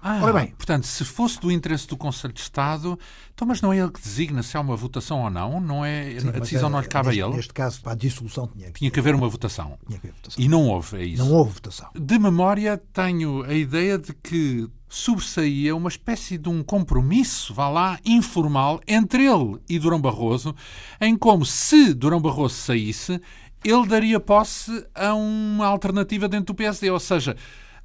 Ah, 0.00 0.20
Ora 0.22 0.32
bem, 0.32 0.48
portanto, 0.48 0.84
se 0.84 1.04
fosse 1.04 1.40
do 1.40 1.50
interesse 1.50 1.88
do 1.88 1.96
Conselho 1.96 2.32
de 2.32 2.40
Estado, 2.40 2.96
então, 3.34 3.46
mas 3.46 3.60
não 3.60 3.72
é 3.72 3.78
ele 3.78 3.90
que 3.90 4.00
designa 4.00 4.44
se 4.44 4.56
há 4.56 4.60
uma 4.60 4.76
votação 4.76 5.22
ou 5.22 5.30
não? 5.30 5.60
não 5.60 5.84
é, 5.84 6.18
Sim, 6.20 6.28
a 6.28 6.38
decisão 6.38 6.68
é, 6.68 6.72
não 6.72 6.80
lhe 6.80 6.88
cabe 6.88 7.08
neste, 7.08 7.22
a 7.22 7.26
ele? 7.26 7.36
Neste 7.36 7.52
caso, 7.52 7.82
para 7.82 7.92
a 7.92 7.94
dissolução 7.96 8.46
tinha 8.46 8.66
que, 8.66 8.78
tinha 8.78 8.90
que 8.90 8.98
haver 8.98 9.14
uma 9.14 9.28
votação. 9.28 9.78
Tinha 9.86 9.98
que 9.98 10.06
haver 10.06 10.16
votação. 10.16 10.44
E 10.44 10.48
não 10.48 10.68
houve, 10.68 10.96
é 10.96 11.04
isso? 11.04 11.24
Não 11.24 11.32
houve 11.32 11.52
votação. 11.52 11.88
De 11.94 12.18
memória, 12.18 12.80
tenho 12.92 13.44
a 13.44 13.54
ideia 13.54 13.98
de 13.98 14.12
que 14.12 14.68
sobressaía 14.92 15.74
uma 15.74 15.88
espécie 15.88 16.36
de 16.36 16.50
um 16.50 16.62
compromisso, 16.62 17.54
vá 17.54 17.66
lá, 17.70 17.98
informal, 18.04 18.78
entre 18.86 19.24
ele 19.24 19.58
e 19.66 19.78
Durão 19.78 19.98
Barroso, 19.98 20.54
em 21.00 21.16
como 21.16 21.46
se 21.46 21.94
Durão 21.94 22.20
Barroso 22.20 22.56
saísse, 22.56 23.18
ele 23.64 23.86
daria 23.86 24.20
posse 24.20 24.86
a 24.94 25.14
uma 25.14 25.64
alternativa 25.64 26.28
dentro 26.28 26.52
do 26.52 26.54
PSD, 26.54 26.90
ou 26.90 27.00
seja, 27.00 27.34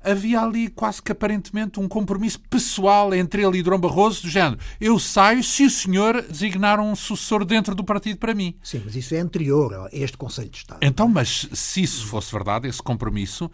havia 0.04 0.42
ali 0.42 0.68
quase 0.68 1.02
que 1.02 1.14
aparentemente 1.14 1.80
um 1.80 1.88
compromisso 1.88 2.42
pessoal 2.50 3.14
entre 3.14 3.42
ele 3.42 3.60
e 3.60 3.64
Dom 3.64 3.80
Barroso, 3.80 4.24
do 4.24 4.30
género: 4.30 4.60
eu 4.78 5.00
saio 5.00 5.42
se 5.42 5.64
o 5.64 5.70
senhor 5.70 6.22
designar 6.24 6.78
um 6.82 6.94
sucessor 6.94 7.46
dentro 7.46 7.74
do 7.74 7.86
partido 7.86 8.18
para 8.18 8.36
mim. 8.36 8.54
Sim, 8.62 8.82
mas 8.84 8.98
isso 8.98 9.16
é 9.16 9.20
anterior 9.20 9.74
a 9.74 9.90
este 9.94 10.18
Conselho 10.18 10.50
de 10.50 10.58
Estado. 10.58 10.80
Então, 10.82 11.08
mas 11.08 11.48
se 11.54 11.84
isso 11.84 12.06
fosse 12.06 12.34
verdade, 12.34 12.68
esse 12.68 12.84
compromisso, 12.84 13.50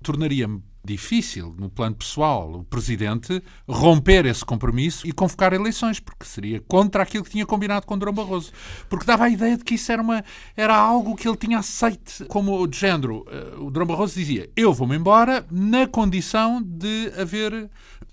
tornaria-me 0.00 0.62
difícil, 0.84 1.54
no 1.58 1.70
plano 1.70 1.94
pessoal, 1.94 2.52
o 2.52 2.64
Presidente 2.64 3.42
romper 3.68 4.26
esse 4.26 4.44
compromisso 4.44 5.06
e 5.06 5.12
convocar 5.12 5.52
eleições, 5.52 6.00
porque 6.00 6.24
seria 6.24 6.60
contra 6.60 7.02
aquilo 7.02 7.24
que 7.24 7.30
tinha 7.30 7.46
combinado 7.46 7.86
com 7.86 7.96
Durão 7.96 8.12
Barroso. 8.12 8.52
Porque 8.88 9.06
dava 9.06 9.24
a 9.24 9.28
ideia 9.28 9.56
de 9.56 9.64
que 9.64 9.74
isso 9.74 9.92
era, 9.92 10.02
uma, 10.02 10.24
era 10.56 10.76
algo 10.76 11.14
que 11.14 11.28
ele 11.28 11.36
tinha 11.36 11.58
aceite 11.58 12.24
como 12.26 12.66
de 12.66 12.78
género. 12.78 13.24
Eh, 13.30 13.56
o 13.58 13.70
Durão 13.70 13.86
Barroso 13.86 14.14
dizia, 14.14 14.50
eu 14.56 14.72
vou-me 14.72 14.96
embora 14.96 15.46
na 15.50 15.86
condição 15.86 16.60
de 16.62 17.12
haver 17.16 17.70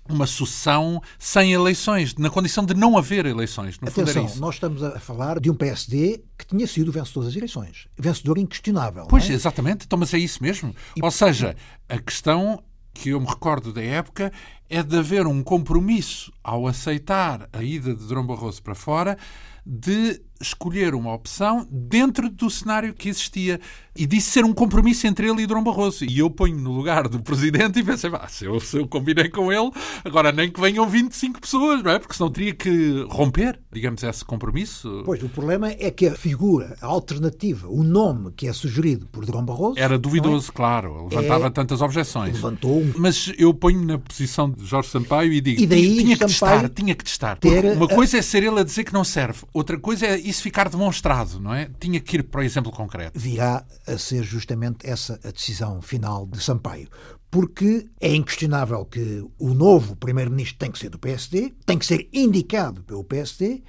uma 0.08 0.26
sucessão 0.26 1.00
sem 1.18 1.52
eleições, 1.52 2.14
na 2.16 2.28
condição 2.28 2.64
de 2.64 2.74
não 2.74 2.98
haver 2.98 3.26
eleições. 3.26 3.78
No 3.80 3.88
Atenção, 3.88 4.28
fundo 4.28 4.40
nós 4.40 4.56
estamos 4.56 4.82
a 4.82 4.98
falar 4.98 5.40
de 5.40 5.50
um 5.50 5.54
PSD 5.54 6.22
que 6.36 6.46
tinha 6.46 6.66
sido 6.66 6.90
vencedor 6.90 7.24
das 7.24 7.36
eleições. 7.36 7.88
Vencedor 7.98 8.38
inquestionável. 8.38 9.06
Pois, 9.08 9.28
é? 9.30 9.32
exatamente. 9.32 9.84
Então, 9.86 9.98
mas 9.98 10.12
é 10.12 10.18
isso 10.18 10.42
mesmo. 10.42 10.74
E... 10.96 11.02
Ou 11.02 11.10
seja, 11.10 11.56
a 11.90 11.98
questão 11.98 12.62
que 12.94 13.10
eu 13.10 13.20
me 13.20 13.26
recordo 13.26 13.72
da 13.72 13.82
época 13.82 14.32
é 14.68 14.80
de 14.82 14.96
haver 14.96 15.26
um 15.26 15.42
compromisso 15.42 16.32
ao 16.42 16.68
aceitar 16.68 17.48
a 17.52 17.62
ida 17.62 17.94
de 17.94 18.06
Dom 18.06 18.24
Barroso 18.24 18.62
para 18.62 18.76
fora 18.76 19.18
de 19.66 20.22
escolher 20.40 20.94
uma 20.94 21.12
opção 21.12 21.66
dentro 21.70 22.30
do 22.30 22.48
cenário 22.48 22.94
que 22.94 23.08
existia. 23.08 23.60
E 23.94 24.06
disse 24.06 24.30
ser 24.30 24.44
um 24.44 24.54
compromisso 24.54 25.06
entre 25.06 25.28
ele 25.28 25.42
e 25.42 25.46
Dom 25.46 25.62
Barroso. 25.62 26.04
E 26.04 26.18
eu 26.18 26.30
ponho 26.30 26.56
no 26.56 26.72
lugar 26.72 27.08
do 27.08 27.20
presidente 27.20 27.80
e 27.80 27.82
pensei, 27.82 28.10
ah, 28.14 28.26
se, 28.28 28.46
eu, 28.46 28.58
se 28.60 28.78
eu 28.78 28.86
combinei 28.86 29.28
com 29.28 29.52
ele, 29.52 29.70
agora 30.04 30.32
nem 30.32 30.50
que 30.50 30.60
venham 30.60 30.88
25 30.88 31.40
pessoas, 31.40 31.82
não 31.82 31.90
é? 31.90 31.98
Porque 31.98 32.14
senão 32.14 32.30
teria 32.30 32.54
que 32.54 33.04
romper, 33.10 33.58
digamos, 33.70 34.02
esse 34.02 34.24
compromisso. 34.24 35.02
Pois, 35.04 35.22
o 35.22 35.28
problema 35.28 35.68
é 35.70 35.90
que 35.90 36.06
a 36.06 36.14
figura, 36.14 36.76
a 36.80 36.86
alternativa, 36.86 37.68
o 37.68 37.82
nome 37.82 38.32
que 38.32 38.46
é 38.46 38.52
sugerido 38.52 39.06
por 39.06 39.26
Dom 39.26 39.44
Barroso... 39.44 39.78
Era 39.78 39.98
duvidoso, 39.98 40.50
é? 40.50 40.54
claro. 40.54 41.08
Levantava 41.10 41.48
é... 41.48 41.50
tantas 41.50 41.82
objeções. 41.82 42.34
Levantou. 42.34 42.82
Mas 42.96 43.32
eu 43.36 43.52
ponho 43.52 43.84
na 43.84 43.98
posição 43.98 44.50
de 44.50 44.64
Jorge 44.64 44.88
Sampaio 44.88 45.32
e 45.32 45.40
digo, 45.40 45.60
e 45.60 45.66
daí, 45.66 45.96
tinha 45.98 46.16
que 46.16 46.26
testar, 46.26 46.68
tinha 46.70 46.94
que 46.94 47.04
testar. 47.04 47.38
Uma 47.76 47.88
coisa 47.88 48.18
é 48.18 48.22
ser 48.22 48.44
ele 48.44 48.60
a 48.60 48.64
dizer 48.64 48.84
que 48.84 48.92
não 48.92 49.04
serve, 49.04 49.42
outra 49.52 49.78
coisa 49.78 50.06
é 50.06 50.29
isso 50.30 50.42
ficar 50.42 50.68
demonstrado, 50.68 51.40
não 51.40 51.52
é? 51.52 51.70
Tinha 51.78 52.00
que 52.00 52.16
ir 52.16 52.22
para 52.22 52.40
o 52.40 52.44
exemplo 52.44 52.72
concreto. 52.72 53.18
Virá 53.18 53.64
a 53.86 53.98
ser 53.98 54.22
justamente 54.22 54.88
essa 54.88 55.20
a 55.24 55.30
decisão 55.30 55.82
final 55.82 56.26
de 56.26 56.42
Sampaio. 56.42 56.88
Porque 57.30 57.86
é 58.00 58.14
inquestionável 58.14 58.84
que 58.84 59.24
o 59.38 59.54
novo 59.54 59.94
Primeiro-Ministro 59.94 60.58
tem 60.58 60.70
que 60.70 60.78
ser 60.78 60.90
do 60.90 60.98
PSD, 60.98 61.52
tem 61.64 61.78
que 61.78 61.86
ser 61.86 62.08
indicado 62.12 62.82
pelo 62.82 63.04
PSD, 63.04 63.62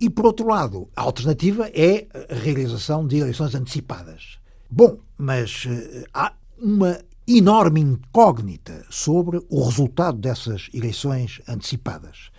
e, 0.00 0.10
por 0.10 0.26
outro 0.26 0.48
lado, 0.48 0.88
a 0.94 1.02
alternativa 1.02 1.70
é 1.72 2.06
a 2.30 2.34
realização 2.34 3.06
de 3.06 3.18
eleições 3.18 3.54
antecipadas. 3.54 4.38
Bom, 4.70 4.98
mas 5.16 5.64
uh, 5.64 6.04
há 6.12 6.32
uma 6.58 6.98
enorme 7.26 7.80
incógnita 7.80 8.84
sobre 8.90 9.40
o 9.48 9.64
resultado 9.64 10.18
dessas 10.18 10.68
eleições 10.72 11.40
antecipadas 11.48 12.30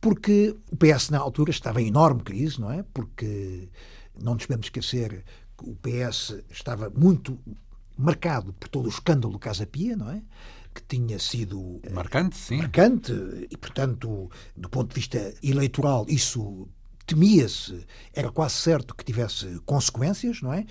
porque 0.00 0.56
o 0.70 0.76
PS 0.76 1.10
na 1.10 1.18
altura 1.18 1.50
estava 1.50 1.80
em 1.82 1.88
enorme 1.88 2.22
crise, 2.22 2.60
não 2.60 2.72
é? 2.72 2.82
Porque 2.94 3.68
não 4.20 4.34
nos 4.34 4.46
podemos 4.46 4.66
esquecer 4.66 5.24
que 5.56 5.68
o 5.68 5.76
PS 5.76 6.42
estava 6.50 6.90
muito 6.90 7.38
marcado 7.96 8.52
por 8.54 8.68
todo 8.68 8.86
o 8.86 8.88
escândalo 8.88 9.32
do 9.34 9.38
Casa 9.38 9.66
Pia, 9.66 9.96
não 9.96 10.10
é? 10.10 10.22
Que 10.74 10.82
tinha 10.82 11.18
sido 11.18 11.80
marcante, 11.92 12.36
sim. 12.36 12.56
Marcante 12.58 13.12
e, 13.50 13.56
portanto, 13.56 14.30
do 14.56 14.68
ponto 14.70 14.88
de 14.88 14.94
vista 14.94 15.34
eleitoral, 15.42 16.06
isso 16.08 16.68
temia-se, 17.10 17.84
era 18.14 18.30
quase 18.30 18.54
certo 18.54 18.94
que 18.94 19.04
tivesse 19.04 19.60
consequências, 19.66 20.40
não 20.40 20.52
é? 20.52 20.64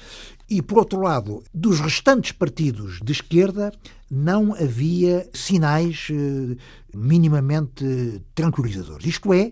E, 0.50 0.62
por 0.62 0.78
outro 0.78 1.02
lado, 1.02 1.44
dos 1.54 1.82
restantes 1.82 2.32
partidos 2.32 3.00
de 3.04 3.12
esquerda, 3.12 3.74
não 4.10 4.54
havia 4.54 5.30
sinais 5.34 6.08
eh, 6.10 6.56
minimamente 6.96 8.24
tranquilizadores. 8.34 9.06
Isto 9.06 9.34
é, 9.34 9.52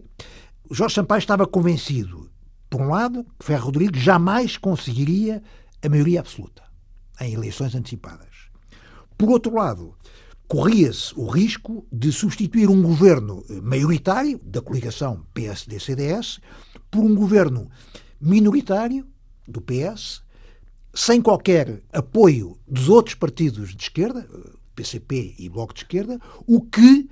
Jorge 0.71 0.95
Sampaio 0.95 1.19
estava 1.19 1.45
convencido, 1.45 2.29
por 2.69 2.81
um 2.81 2.89
lado, 2.89 3.25
que 3.37 3.45
Ferro 3.45 3.65
Rodrigues 3.65 4.01
jamais 4.01 4.57
conseguiria 4.57 5.43
a 5.83 5.89
maioria 5.89 6.21
absoluta 6.21 6.63
em 7.19 7.33
eleições 7.33 7.75
antecipadas. 7.75 8.47
Por 9.17 9.29
outro 9.29 9.53
lado, 9.55 9.95
corria-se 10.47 11.13
o 11.15 11.27
risco 11.27 11.85
de 11.91 12.11
substituir 12.11 12.69
um 12.69 12.81
governo 12.81 13.43
maioritário 13.61 14.39
da 14.43 14.61
coligação 14.61 15.25
PSD-CDS 15.33 16.39
por 16.89 17.03
um 17.03 17.13
governo 17.15 17.69
minoritário 18.19 19.05
do 19.47 19.61
PS, 19.61 20.21
sem 20.93 21.21
qualquer 21.21 21.81
apoio 21.93 22.57
dos 22.67 22.89
outros 22.89 23.15
partidos 23.15 23.75
de 23.75 23.83
esquerda, 23.83 24.27
PCP 24.75 25.35
e 25.37 25.49
Bloco 25.49 25.73
de 25.73 25.81
Esquerda, 25.81 26.19
o 26.45 26.61
que 26.61 27.09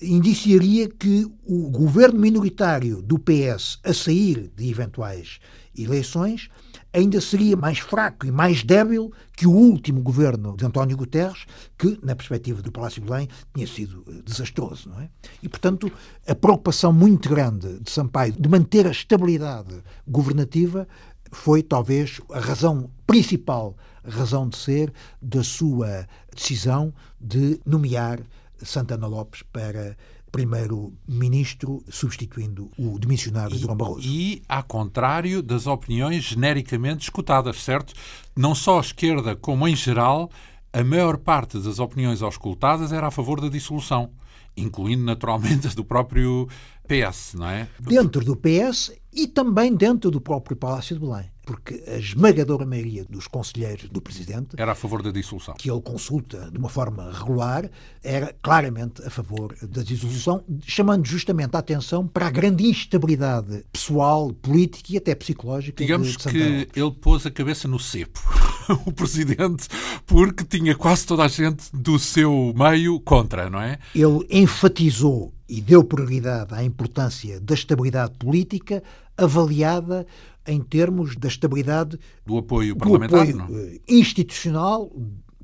indiciaria 0.00 0.88
que 0.88 1.26
o 1.44 1.68
governo 1.70 2.20
minoritário 2.20 3.02
do 3.02 3.18
PS 3.18 3.78
a 3.82 3.92
sair 3.92 4.50
de 4.56 4.70
eventuais 4.70 5.40
eleições 5.76 6.48
ainda 6.92 7.20
seria 7.20 7.56
mais 7.56 7.78
fraco 7.78 8.26
e 8.26 8.32
mais 8.32 8.62
débil 8.62 9.12
que 9.36 9.46
o 9.46 9.52
último 9.52 10.00
governo 10.00 10.56
de 10.56 10.64
António 10.64 10.96
Guterres, 10.96 11.44
que, 11.76 11.98
na 12.02 12.16
perspectiva 12.16 12.62
do 12.62 12.72
Palácio 12.72 13.00
de 13.00 13.08
Belém, 13.08 13.28
tinha 13.54 13.66
sido 13.66 14.04
eh, 14.08 14.22
desastroso. 14.24 14.88
Não 14.88 15.00
é? 15.00 15.08
E, 15.42 15.48
portanto, 15.48 15.90
a 16.26 16.34
preocupação 16.34 16.92
muito 16.92 17.28
grande 17.28 17.78
de 17.78 17.90
Sampaio 17.90 18.32
de 18.32 18.48
manter 18.48 18.86
a 18.86 18.90
estabilidade 18.90 19.74
governativa 20.06 20.88
foi, 21.30 21.62
talvez, 21.62 22.20
a 22.32 22.40
razão 22.40 22.90
principal, 23.06 23.76
a 24.02 24.10
razão 24.10 24.48
de 24.48 24.56
ser 24.56 24.92
da 25.20 25.44
sua 25.44 26.06
decisão 26.34 26.92
de 27.20 27.60
nomear 27.66 28.20
Santana 28.62 29.06
Lopes 29.06 29.42
para 29.52 29.96
primeiro-ministro, 30.38 31.82
substituindo 31.88 32.70
o 32.78 32.96
demissionário 32.96 33.56
e, 33.56 33.58
Durão 33.58 33.76
Barroso. 33.76 34.06
E, 34.08 34.40
ao 34.48 34.62
contrário 34.62 35.42
das 35.42 35.66
opiniões 35.66 36.22
genericamente 36.22 37.02
escutadas, 37.02 37.60
certo? 37.60 37.92
Não 38.36 38.54
só 38.54 38.78
a 38.78 38.80
esquerda, 38.80 39.34
como 39.34 39.66
em 39.66 39.74
geral, 39.74 40.30
a 40.72 40.84
maior 40.84 41.18
parte 41.18 41.58
das 41.58 41.80
opiniões 41.80 42.22
auscultadas 42.22 42.92
era 42.92 43.08
a 43.08 43.10
favor 43.10 43.40
da 43.40 43.48
dissolução, 43.48 44.10
incluindo 44.56 45.02
naturalmente 45.02 45.66
as 45.66 45.74
do 45.74 45.84
próprio 45.84 46.46
PS, 46.86 47.34
não 47.34 47.48
é? 47.48 47.66
Dentro 47.80 48.24
do 48.24 48.36
PS 48.36 48.92
e 49.12 49.26
também 49.26 49.74
dentro 49.74 50.08
do 50.08 50.20
próprio 50.20 50.56
Palácio 50.56 50.94
de 50.94 51.04
Belém 51.04 51.28
porque 51.48 51.82
a 51.86 51.96
esmagadora 51.96 52.66
maioria 52.66 53.06
dos 53.08 53.26
conselheiros 53.26 53.88
do 53.88 54.02
Presidente. 54.02 54.48
Era 54.58 54.72
a 54.72 54.74
favor 54.74 55.02
da 55.02 55.10
dissolução. 55.10 55.54
Que 55.54 55.70
ele 55.70 55.80
consulta 55.80 56.50
de 56.50 56.58
uma 56.58 56.68
forma 56.68 57.10
regular, 57.10 57.70
era 58.04 58.36
claramente 58.42 59.02
a 59.02 59.08
favor 59.08 59.56
da 59.62 59.82
dissolução, 59.82 60.44
chamando 60.66 61.06
justamente 61.06 61.56
a 61.56 61.60
atenção 61.60 62.06
para 62.06 62.26
a 62.26 62.30
grande 62.30 62.66
instabilidade 62.66 63.64
pessoal, 63.72 64.30
política 64.30 64.92
e 64.92 64.98
até 64.98 65.14
psicológica. 65.14 65.82
Digamos 65.82 66.18
de 66.18 66.18
que 66.18 66.68
ele 66.76 66.92
pôs 67.00 67.24
a 67.24 67.30
cabeça 67.30 67.66
no 67.66 67.80
cepo, 67.80 68.20
o 68.84 68.92
Presidente, 68.92 69.68
porque 70.04 70.44
tinha 70.44 70.74
quase 70.74 71.06
toda 71.06 71.24
a 71.24 71.28
gente 71.28 71.64
do 71.72 71.98
seu 71.98 72.52
meio 72.54 73.00
contra, 73.00 73.48
não 73.48 73.62
é? 73.62 73.78
Ele 73.94 74.26
enfatizou 74.28 75.32
e 75.48 75.62
deu 75.62 75.82
prioridade 75.82 76.54
à 76.54 76.62
importância 76.62 77.40
da 77.40 77.54
estabilidade 77.54 78.12
política 78.18 78.82
avaliada 79.16 80.06
em 80.48 80.60
termos 80.60 81.14
da 81.14 81.28
estabilidade 81.28 81.98
do 82.24 82.38
apoio 82.38 82.74
parlamentar, 82.74 83.26
do 83.26 83.42
apoio 83.42 83.58
eh, 83.58 83.80
institucional 83.86 84.90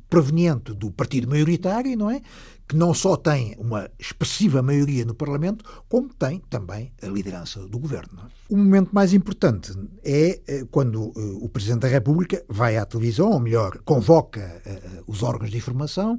proveniente 0.08 0.72
do 0.72 0.90
partido 0.90 1.28
maioritário, 1.28 1.96
não 1.96 2.10
é? 2.10 2.22
Que 2.66 2.76
não 2.76 2.94
só 2.94 3.16
tem 3.16 3.54
uma 3.58 3.90
expressiva 3.98 4.62
maioria 4.62 5.04
no 5.04 5.14
Parlamento, 5.14 5.64
como 5.88 6.08
tem 6.14 6.40
também 6.48 6.92
a 7.02 7.06
liderança 7.06 7.60
do 7.68 7.78
governo. 7.78 8.22
É? 8.22 8.54
O 8.54 8.56
momento 8.56 8.90
mais 8.92 9.12
importante 9.12 9.72
é 10.02 10.40
eh, 10.46 10.64
quando 10.70 11.12
eh, 11.14 11.20
o 11.42 11.48
Presidente 11.48 11.82
da 11.82 11.88
República 11.88 12.42
vai 12.48 12.78
à 12.78 12.86
televisão, 12.86 13.30
ou 13.30 13.40
melhor, 13.40 13.78
convoca 13.84 14.62
os 15.06 15.22
órgãos 15.22 15.50
de 15.50 15.58
informação 15.58 16.18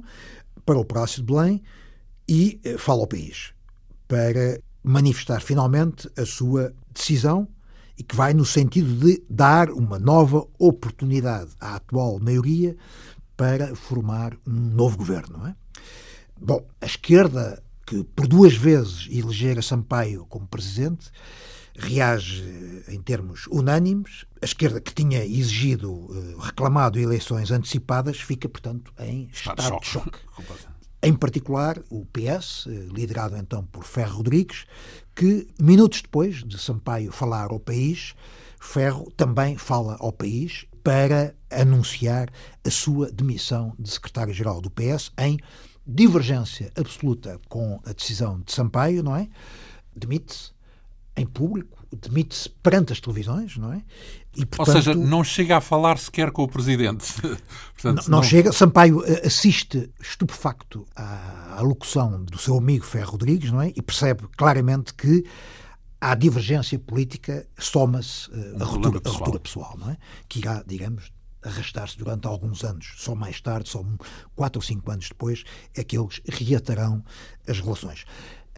para 0.64 0.78
o 0.78 0.84
Palácio 0.84 1.22
de 1.22 1.32
Belém 1.32 1.62
e 2.28 2.60
fala 2.78 3.00
ao 3.00 3.06
país 3.06 3.52
para 4.06 4.60
manifestar 4.82 5.40
finalmente 5.40 6.08
a 6.16 6.24
sua 6.24 6.72
decisão 6.92 7.48
e 7.98 8.02
que 8.02 8.14
vai 8.14 8.34
no 8.34 8.44
sentido 8.44 8.92
de 8.94 9.22
dar 9.28 9.70
uma 9.70 9.98
nova 9.98 10.46
oportunidade 10.58 11.50
à 11.60 11.76
atual 11.76 12.18
maioria 12.20 12.76
para 13.36 13.74
formar 13.74 14.36
um 14.46 14.52
novo 14.52 14.96
governo. 14.98 15.46
É? 15.46 15.54
Bom, 16.40 16.66
a 16.80 16.86
esquerda, 16.86 17.62
que 17.86 18.04
por 18.04 18.26
duas 18.26 18.54
vezes 18.54 19.08
elegera 19.10 19.62
Sampaio 19.62 20.26
como 20.26 20.46
presidente, 20.46 21.10
reage 21.78 22.84
em 22.88 23.00
termos 23.00 23.46
unânimes. 23.48 24.24
A 24.40 24.44
esquerda, 24.44 24.80
que 24.80 24.94
tinha 24.94 25.24
exigido, 25.24 26.08
eh, 26.10 26.44
reclamado 26.44 26.98
eleições 26.98 27.50
antecipadas, 27.50 28.20
fica, 28.20 28.48
portanto, 28.48 28.92
em 28.98 29.28
estado 29.32 29.56
de 29.80 29.86
choque. 29.86 29.86
De 29.86 29.86
choque. 29.86 30.18
Em 31.02 31.14
particular, 31.14 31.80
o 31.88 32.04
PS, 32.06 32.66
eh, 32.66 32.70
liderado 32.92 33.36
então 33.36 33.64
por 33.66 33.84
Ferro 33.84 34.16
Rodrigues, 34.16 34.64
que 35.16 35.48
minutos 35.58 36.02
depois 36.02 36.44
de 36.44 36.58
Sampaio 36.58 37.10
falar 37.10 37.50
ao 37.50 37.58
país, 37.58 38.14
Ferro 38.60 39.10
também 39.16 39.56
fala 39.56 39.96
ao 39.98 40.12
país 40.12 40.66
para 40.84 41.34
anunciar 41.50 42.28
a 42.62 42.70
sua 42.70 43.10
demissão 43.10 43.74
de 43.78 43.90
secretário-geral 43.90 44.60
do 44.60 44.70
PS 44.70 45.10
em 45.18 45.38
divergência 45.86 46.70
absoluta 46.76 47.40
com 47.48 47.80
a 47.86 47.94
decisão 47.94 48.40
de 48.40 48.52
Sampaio, 48.52 49.02
não 49.02 49.16
é? 49.16 49.26
Demite-se 49.96 50.52
em 51.16 51.24
público, 51.24 51.85
demite-se 51.96 52.48
perante 52.48 52.92
as 52.92 53.00
televisões, 53.00 53.56
não 53.56 53.72
é? 53.72 53.82
E, 54.36 54.44
portanto, 54.44 54.76
Ou 54.76 54.82
seja, 54.82 54.94
não 54.94 55.24
chega 55.24 55.56
a 55.56 55.60
falar 55.60 55.98
sequer 55.98 56.30
com 56.30 56.42
o 56.42 56.48
Presidente. 56.48 57.14
portanto, 57.74 58.08
não, 58.08 58.18
não, 58.18 58.22
chega. 58.22 58.52
Sampaio 58.52 59.02
eh, 59.04 59.26
assiste 59.26 59.90
estupefacto 60.00 60.86
à, 60.94 61.56
à 61.56 61.60
locução 61.62 62.22
do 62.24 62.36
seu 62.38 62.58
amigo 62.58 62.84
Ferro 62.84 63.12
Rodrigues, 63.12 63.50
não 63.50 63.62
é? 63.62 63.72
E 63.74 63.80
percebe 63.80 64.28
claramente 64.36 64.92
que 64.92 65.24
à 66.00 66.14
divergência 66.14 66.78
política 66.78 67.48
soma-se 67.58 68.30
uh, 68.30 68.62
a, 68.62 68.64
ruptura, 68.64 69.00
ruptura 69.04 69.40
pessoal, 69.40 69.74
não 69.78 69.90
é? 69.90 69.96
Que 70.28 70.40
irá, 70.40 70.62
digamos, 70.66 71.10
arrastar-se 71.42 71.96
durante 71.96 72.26
alguns 72.26 72.64
anos. 72.64 72.92
Só 72.96 73.14
mais 73.14 73.40
tarde, 73.40 73.68
só 73.68 73.84
quatro 74.34 74.58
ou 74.58 74.62
cinco 74.62 74.90
anos 74.90 75.08
depois, 75.08 75.44
é 75.74 75.82
que 75.82 75.96
eles 75.96 76.20
reatarão 76.28 77.02
as 77.48 77.60
relações. 77.60 78.04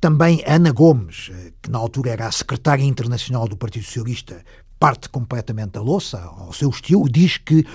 Também 0.01 0.43
Ana 0.47 0.71
Gomes, 0.71 1.31
que 1.61 1.71
na 1.71 1.79
altura 1.79 2.11
era 2.11 2.27
a 2.27 2.33
secretária 2.33 2.85
internacional 2.85 3.49
do 3.49 3.57
Partido 3.57 3.85
Socialista, 3.85 4.45
parte 4.79 5.09
completamente 5.09 5.73
da 5.73 5.83
louça, 5.83 6.21
ao 6.21 6.53
seu 6.53 6.71
estilo, 6.71 7.09
diz 7.09 7.37
que 7.37 7.67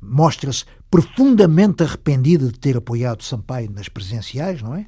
mostra-se 0.00 0.64
profundamente 0.90 1.82
arrependida 1.82 2.46
de 2.46 2.58
ter 2.58 2.76
apoiado 2.76 3.22
Sampaio 3.22 3.70
nas 3.70 3.88
presidenciais, 3.88 4.62
não 4.62 4.74
é? 4.74 4.86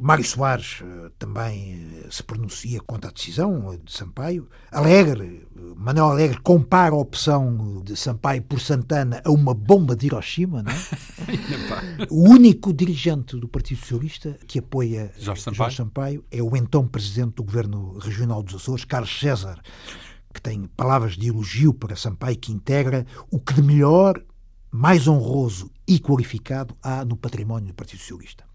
Mário 0.00 0.24
Soares 0.24 0.80
eh, 0.82 1.10
também 1.18 1.90
eh, 2.04 2.08
se 2.10 2.22
pronuncia 2.22 2.80
contra 2.80 3.10
a 3.10 3.12
decisão 3.12 3.78
de 3.84 3.92
Sampaio. 3.92 4.48
Alegre, 4.70 5.46
Manuel 5.76 6.10
Alegre 6.10 6.40
compara 6.40 6.94
a 6.94 6.98
opção 6.98 7.82
de 7.84 7.96
Sampaio 7.96 8.42
por 8.42 8.60
Santana 8.60 9.20
a 9.24 9.30
uma 9.30 9.52
bomba 9.54 9.94
de 9.94 10.06
Hiroshima. 10.06 10.62
Não 10.62 10.72
é? 10.72 12.06
o 12.10 12.28
único 12.28 12.72
dirigente 12.72 13.36
do 13.36 13.48
Partido 13.48 13.80
Socialista 13.80 14.38
que 14.46 14.58
apoia 14.58 15.12
Jorge 15.18 15.42
Sampaio. 15.42 15.56
Jorge 15.56 15.76
Sampaio 15.76 16.24
é 16.30 16.42
o 16.42 16.56
então 16.56 16.86
presidente 16.86 17.34
do 17.34 17.44
Governo 17.44 17.98
Regional 17.98 18.42
dos 18.42 18.54
Açores, 18.54 18.84
Carlos 18.84 19.18
César, 19.18 19.60
que 20.32 20.40
tem 20.40 20.64
palavras 20.76 21.16
de 21.16 21.28
elogio 21.28 21.74
para 21.74 21.96
Sampaio, 21.96 22.38
que 22.38 22.52
integra 22.52 23.06
o 23.30 23.38
que 23.38 23.52
de 23.52 23.62
melhor, 23.62 24.22
mais 24.70 25.06
honroso 25.06 25.70
e 25.86 26.00
qualificado 26.00 26.74
há 26.82 27.04
no 27.04 27.16
património 27.16 27.68
do 27.68 27.74
Partido 27.74 28.00
Socialista. 28.00 28.51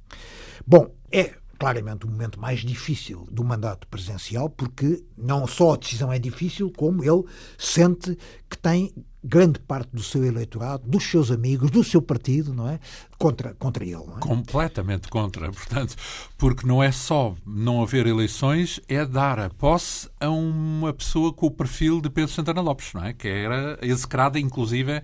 Bom, 0.65 0.93
é 1.11 1.33
claramente 1.57 2.05
o 2.05 2.09
momento 2.09 2.39
mais 2.39 2.59
difícil 2.59 3.27
do 3.31 3.43
mandato 3.43 3.87
presidencial, 3.87 4.49
porque 4.49 5.03
não 5.17 5.47
só 5.47 5.73
a 5.73 5.77
decisão 5.77 6.11
é 6.13 6.19
difícil, 6.19 6.71
como 6.75 7.03
ele 7.03 7.23
sente 7.57 8.17
que 8.49 8.57
tem 8.57 8.93
grande 9.23 9.59
parte 9.59 9.89
do 9.91 10.01
seu 10.01 10.23
eleitorado, 10.23 10.87
dos 10.87 11.03
seus 11.03 11.31
amigos, 11.31 11.69
do 11.69 11.83
seu 11.83 12.01
partido, 12.01 12.53
não 12.53 12.69
é? 12.69 12.79
Contra, 13.17 13.53
contra 13.55 13.83
ele. 13.83 14.03
É? 14.15 14.19
Completamente 14.19 15.09
contra, 15.09 15.51
portanto, 15.51 15.95
porque 16.37 16.65
não 16.65 16.81
é 16.81 16.91
só 16.91 17.35
não 17.45 17.81
haver 17.81 18.07
eleições, 18.07 18.79
é 18.87 19.05
dar 19.05 19.39
a 19.39 19.49
posse 19.49 20.09
a 20.19 20.29
uma 20.29 20.93
pessoa 20.93 21.33
com 21.33 21.47
o 21.47 21.51
perfil 21.51 21.99
de 21.99 22.09
Pedro 22.09 22.31
Santana 22.31 22.61
Lopes, 22.61 22.93
não 22.93 23.03
é? 23.03 23.13
Que 23.13 23.27
era 23.27 23.77
execrada, 23.81 24.39
inclusive, 24.39 25.01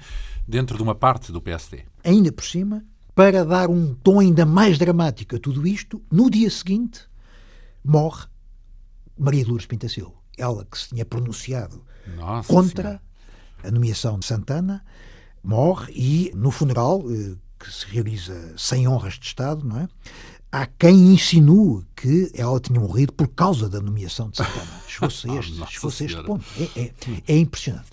dentro 0.47 0.77
de 0.77 0.83
uma 0.83 0.95
parte 0.95 1.31
do 1.31 1.41
PSD. 1.41 1.83
Ainda 2.03 2.31
por 2.31 2.45
cima, 2.45 2.83
para 3.15 3.45
dar 3.45 3.69
um 3.69 3.93
tom 3.93 4.19
ainda 4.19 4.45
mais 4.45 4.77
dramático 4.77 5.35
a 5.35 5.39
tudo 5.39 5.65
isto, 5.67 6.01
no 6.11 6.29
dia 6.29 6.49
seguinte 6.49 7.01
morre 7.83 8.27
Maria 9.17 9.45
Lourdes 9.45 9.67
Pintacil. 9.67 10.13
Ela 10.37 10.65
que 10.65 10.77
se 10.77 10.89
tinha 10.89 11.05
pronunciado 11.05 11.83
Nossa 12.15 12.47
contra 12.51 12.83
senhora. 12.83 13.01
a 13.63 13.71
nomeação 13.71 14.17
de 14.17 14.25
Santana, 14.25 14.83
morre 15.43 15.93
e 15.93 16.31
no 16.35 16.49
funeral, 16.49 17.03
eh, 17.11 17.35
que 17.59 17.71
se 17.71 17.85
realiza 17.85 18.53
sem 18.57 18.87
honras 18.87 19.13
de 19.13 19.25
Estado, 19.27 19.63
não 19.63 19.79
é? 19.79 19.87
há 20.53 20.67
quem 20.67 21.11
insinue 21.11 21.83
que 21.95 22.31
ela 22.35 22.59
tinha 22.59 22.79
morrido 22.79 23.11
por 23.11 23.27
causa 23.27 23.67
da 23.67 23.81
nomeação 23.81 24.29
de 24.29 24.37
Santana. 24.37 24.81
Chegou-se 24.87 25.27
a 25.27 25.35
este, 25.35 25.65
chegou 25.67 25.89
este 25.89 26.23
ponto. 26.23 26.45
É, 26.59 26.81
é, 26.81 26.93
é, 27.27 27.37
impressionante. 27.39 27.92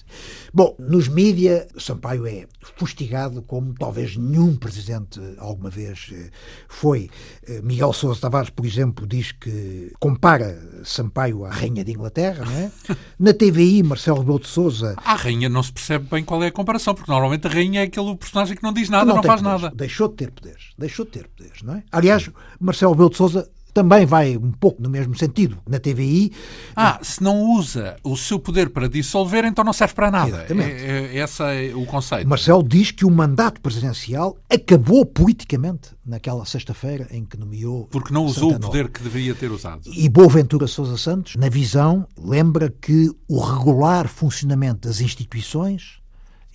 Bom, 0.53 0.75
nos 0.79 1.09
mídia, 1.09 1.69
Sampaio 1.79 2.27
é 2.27 2.47
fustigado 2.77 3.43
como 3.43 3.75
talvez 3.75 4.17
nenhum 4.17 4.57
presidente 4.57 5.21
alguma 5.39 5.71
vez 5.71 6.11
eh, 6.13 6.31
foi. 6.69 7.11
Eh, 7.47 7.61
Miguel 7.63 7.93
Sousa 7.93 8.21
Tavares, 8.21 8.51
por 8.51 8.67
exemplo, 8.67 9.07
diz 9.07 9.33
que 9.33 9.93
compara 9.99 10.59
Sampaio 10.85 11.45
à 11.45 11.51
Rainha 11.51 11.85
de 11.85 11.93
Inglaterra, 11.93 12.45
não 12.45 12.53
é? 12.53 12.71
Na 13.19 13.33
TVI, 13.33 13.83
Marcelo 13.83 14.21
Rebelo 14.21 14.41
de 14.41 14.49
Sousa... 14.49 14.95
A 14.97 15.15
Rainha 15.15 15.49
não 15.49 15.63
se 15.63 15.73
percebe 15.73 16.07
bem 16.11 16.25
qual 16.25 16.43
é 16.43 16.49
a 16.49 16.53
comparação, 16.53 16.95
porque 16.95 17.11
normalmente 17.11 17.47
a 17.47 17.51
Rainha 17.51 17.81
é 17.81 17.85
aquele 17.85 18.17
personagem 18.17 18.57
que 18.57 18.63
não 18.63 18.73
diz 18.73 18.89
nada, 18.89 19.07
não, 19.07 19.17
não 19.17 19.23
faz 19.23 19.41
poderes. 19.41 19.63
nada. 19.63 19.77
Deixou 19.77 20.09
de 20.09 20.15
ter 20.15 20.31
poderes. 20.31 20.65
Deixou 20.79 21.05
de 21.05 21.13
ter 21.13 21.29
poderes, 21.29 21.63
não 21.63 21.75
é? 21.75 21.85
Aliás, 21.93 22.31
Marcelo 22.59 22.93
Rebelo 22.93 23.11
de 23.11 23.17
Sousa 23.17 23.49
também 23.81 24.05
vai 24.05 24.37
um 24.37 24.53
pouco 24.53 24.83
no 24.83 24.91
mesmo 24.91 25.17
sentido. 25.17 25.59
Na 25.67 25.79
TVI. 25.79 26.33
Ah, 26.77 26.99
se 27.03 27.23
não 27.23 27.41
usa 27.41 27.97
o 28.05 28.15
seu 28.15 28.39
poder 28.39 28.69
para 28.69 28.89
dissolver, 28.89 29.47
então 29.47 29.65
não 29.65 29.73
serve 29.73 29.95
para 29.95 30.11
nada. 30.11 30.29
Exatamente. 30.29 30.71
É, 30.71 31.17
é, 31.17 31.19
esse 31.19 31.43
é 31.43 31.73
o 31.75 31.87
conceito. 31.87 32.29
Marcelo 32.29 32.63
diz 32.63 32.91
que 32.91 33.07
o 33.07 33.11
mandato 33.11 33.61
presidencial 33.61 34.37
acabou 34.51 35.07
politicamente 35.07 35.91
naquela 36.05 36.45
sexta-feira 36.45 37.07
em 37.11 37.25
que 37.25 37.39
nomeou. 37.39 37.87
Porque 37.91 38.13
não 38.13 38.27
usou 38.27 38.51
Santana. 38.51 38.67
o 38.67 38.71
poder 38.71 38.89
que 38.91 39.03
deveria 39.03 39.35
ter 39.35 39.51
usado. 39.51 39.83
E 39.87 40.09
Boaventura 40.09 40.67
Sousa 40.67 40.99
Santos, 40.99 41.37
na 41.37 41.49
visão, 41.49 42.07
lembra 42.19 42.69
que 42.69 43.11
o 43.27 43.41
regular 43.41 44.09
funcionamento 44.09 44.87
das 44.89 45.01
instituições 45.01 46.00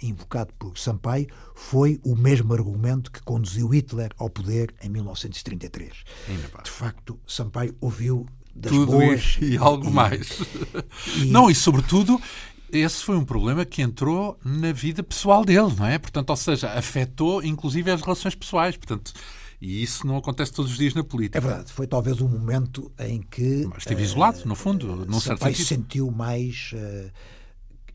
invocado 0.01 0.53
por 0.59 0.77
Sampaio, 0.77 1.27
foi 1.53 1.99
o 2.03 2.15
mesmo 2.15 2.53
argumento 2.53 3.11
que 3.11 3.21
conduziu 3.21 3.67
Hitler 3.67 4.11
ao 4.17 4.29
poder 4.29 4.73
em 4.81 4.89
1933. 4.89 5.91
De 6.63 6.71
facto, 6.71 7.19
Sampaio 7.27 7.75
ouviu 7.79 8.25
das 8.55 8.71
Tudo 8.71 8.93
boas 8.93 9.37
e, 9.41 9.53
e 9.53 9.57
algo 9.57 9.87
e, 9.87 9.91
mais. 9.91 10.41
E, 11.17 11.25
não, 11.25 11.49
e 11.49 11.55
sobretudo 11.55 12.21
esse 12.71 13.03
foi 13.03 13.15
um 13.15 13.25
problema 13.25 13.65
que 13.65 13.81
entrou 13.81 14.37
na 14.43 14.71
vida 14.71 15.03
pessoal 15.03 15.43
dele, 15.45 15.73
não 15.77 15.85
é? 15.85 15.97
Portanto, 15.97 16.29
ou 16.29 16.35
seja, 16.35 16.71
afetou 16.71 17.43
inclusive 17.43 17.91
as 17.91 18.01
relações 18.01 18.35
pessoais. 18.35 18.75
Portanto, 18.75 19.13
e 19.61 19.81
isso 19.81 20.05
não 20.05 20.17
acontece 20.17 20.51
todos 20.51 20.71
os 20.71 20.77
dias 20.77 20.93
na 20.93 21.03
política. 21.03 21.37
É 21.37 21.41
verdade. 21.41 21.71
Foi 21.71 21.87
talvez 21.87 22.21
um 22.21 22.27
momento 22.27 22.91
em 22.99 23.21
que. 23.21 23.65
Mas 23.67 23.79
esteve 23.79 24.01
uh, 24.01 24.05
isolado, 24.05 24.41
no 24.45 24.55
fundo, 24.55 25.05
num 25.05 25.19
certo 25.19 25.43
sentido. 25.45 25.65
sentiu 25.65 26.11
mais. 26.11 26.71
Uh, 26.73 27.11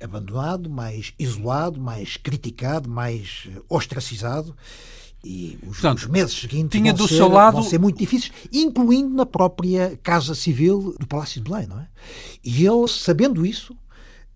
abandonado, 0.03 0.69
mais 0.71 1.13
isolado, 1.19 1.81
mais 1.81 2.17
criticado, 2.17 2.89
mais 2.89 3.49
eh, 3.49 3.61
ostracizado. 3.69 4.57
E 5.23 5.59
os, 5.63 5.81
Portanto, 5.81 5.99
os 5.99 6.07
meses 6.07 6.35
seguintes 6.35 6.79
tinha 6.79 6.93
vão, 6.95 7.05
do 7.05 7.09
ser, 7.09 7.17
seu 7.17 7.29
lado... 7.29 7.55
vão 7.55 7.63
ser 7.63 7.79
muito 7.79 7.99
difíceis, 7.99 8.33
incluindo 8.53 9.15
na 9.15 9.27
própria 9.27 9.99
Casa 10.03 10.35
Civil 10.35 10.95
do 10.99 11.07
Palácio 11.07 11.43
de 11.43 11.51
Belém, 11.51 11.67
não 11.67 11.79
é? 11.79 11.89
E 12.43 12.65
ele, 12.65 12.89
sabendo 12.89 13.45
isso, 13.45 13.77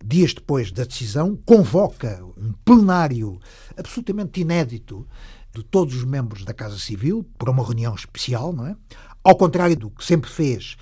dias 0.05 0.35
depois 0.35 0.71
da 0.71 0.85
decisão, 0.85 1.39
convoca 1.47 2.23
um 2.37 2.53
plenário 2.65 3.41
absolutamente 3.77 4.41
inédito 4.41 5.07
de 5.55 5.63
todos 5.63 5.95
os 5.95 6.05
membros 6.05 6.45
da 6.45 6.53
Casa 6.53 6.79
Civil 6.79 7.25
para 7.39 7.51
uma 7.51 7.65
reunião 7.65 7.95
especial, 7.95 8.53
não 8.53 8.67
é? 8.67 8.77
Ao 9.23 9.35
contrário 9.35 9.77
do 9.77 9.89
que 9.89 10.05
sempre 10.05 10.29
fez 10.29 10.77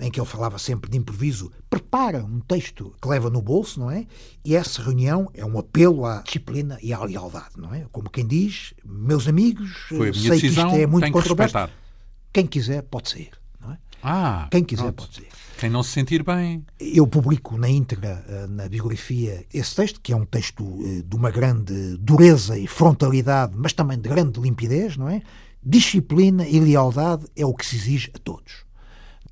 em 0.00 0.10
que 0.10 0.18
ele 0.18 0.26
falava 0.26 0.58
sempre 0.58 0.90
de 0.90 0.96
improviso, 0.96 1.52
prepara 1.68 2.24
um 2.24 2.40
texto 2.40 2.94
que 3.00 3.06
leva 3.06 3.28
no 3.28 3.42
bolso, 3.42 3.78
não 3.78 3.90
é? 3.90 4.06
E 4.44 4.56
essa 4.56 4.82
reunião 4.82 5.30
é 5.34 5.44
um 5.44 5.58
apelo 5.58 6.06
à 6.06 6.22
disciplina 6.22 6.78
e 6.82 6.92
à 6.92 7.04
lealdade, 7.04 7.56
não 7.58 7.74
é? 7.74 7.86
Como 7.92 8.08
quem 8.08 8.26
diz, 8.26 8.72
meus 8.84 9.28
amigos, 9.28 9.70
Foi 9.88 10.12
sei 10.12 10.30
decisão, 10.30 10.70
que 10.70 10.76
isto 10.76 10.82
é 10.82 10.86
muito 10.86 11.12
controverso. 11.12 11.68
Quem 12.32 12.46
quiser 12.46 12.82
pode 12.82 13.10
sair, 13.10 13.30
não 13.60 13.72
é? 13.72 13.78
Ah, 14.02 14.48
quem 14.50 14.64
quiser 14.64 14.84
pronto. 14.84 15.02
pode 15.02 15.14
sair. 15.16 15.28
Quem 15.58 15.68
não 15.68 15.82
se 15.82 15.90
sentir 15.90 16.22
bem. 16.22 16.64
Eu 16.78 17.06
publico 17.06 17.58
na 17.58 17.68
íntegra, 17.68 18.24
eh, 18.26 18.46
na 18.46 18.66
biografia, 18.66 19.44
esse 19.52 19.74
texto, 19.74 20.00
que 20.00 20.10
é 20.10 20.16
um 20.16 20.24
texto 20.24 20.64
eh, 20.82 21.02
de 21.06 21.14
uma 21.14 21.30
grande 21.30 21.98
dureza 21.98 22.58
e 22.58 22.66
frontalidade, 22.66 23.52
mas 23.54 23.74
também 23.74 23.98
de 23.98 24.08
grande 24.08 24.40
limpidez, 24.40 24.96
não 24.96 25.06
é? 25.06 25.20
Disciplina 25.62 26.48
e 26.48 26.58
lealdade 26.58 27.26
é 27.36 27.44
o 27.44 27.52
que 27.52 27.66
se 27.66 27.76
exige 27.76 28.10
a 28.14 28.18
todos. 28.18 28.64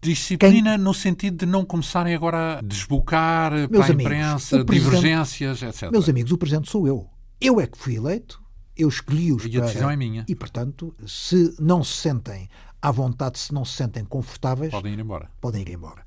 Disciplina 0.01 0.77
Quem... 0.77 0.79
no 0.79 0.95
sentido 0.95 1.39
de 1.39 1.47
não 1.47 1.65
começarem 1.65 2.15
agora 2.15 2.59
a 2.59 2.61
desbocar 2.61 3.53
meus 3.53 3.69
para 3.69 3.81
a 3.81 3.91
amigos, 3.91 4.05
imprensa, 4.05 4.65
divergências, 4.65 5.63
etc. 5.63 5.91
Meus 5.91 6.09
amigos, 6.09 6.31
o 6.33 6.39
Presidente 6.39 6.71
sou 6.71 6.87
eu. 6.87 7.09
Eu 7.41 7.61
é 7.61 7.67
que 7.67 7.77
fui 7.77 7.97
eleito, 7.97 8.43
eu 8.77 8.89
escolhi-os 8.89 9.45
E 9.45 9.59
a 9.59 9.61
decisão 9.61 9.91
é 9.91 9.97
minha. 9.97 10.25
E, 10.29 10.35
portanto, 10.35 10.95
se 11.07 11.55
não 11.59 11.83
se 11.83 11.95
sentem 11.95 12.49
à 12.81 12.93
vontade, 12.93 13.39
se 13.39 13.53
não 13.53 13.65
se 13.65 13.75
sentem 13.75 14.05
confortáveis... 14.05 14.71
Podem 14.71 14.93
ir 14.93 15.01
embora. 15.01 15.31
Podem 15.41 15.63
ir 15.63 15.71
embora. 15.71 16.05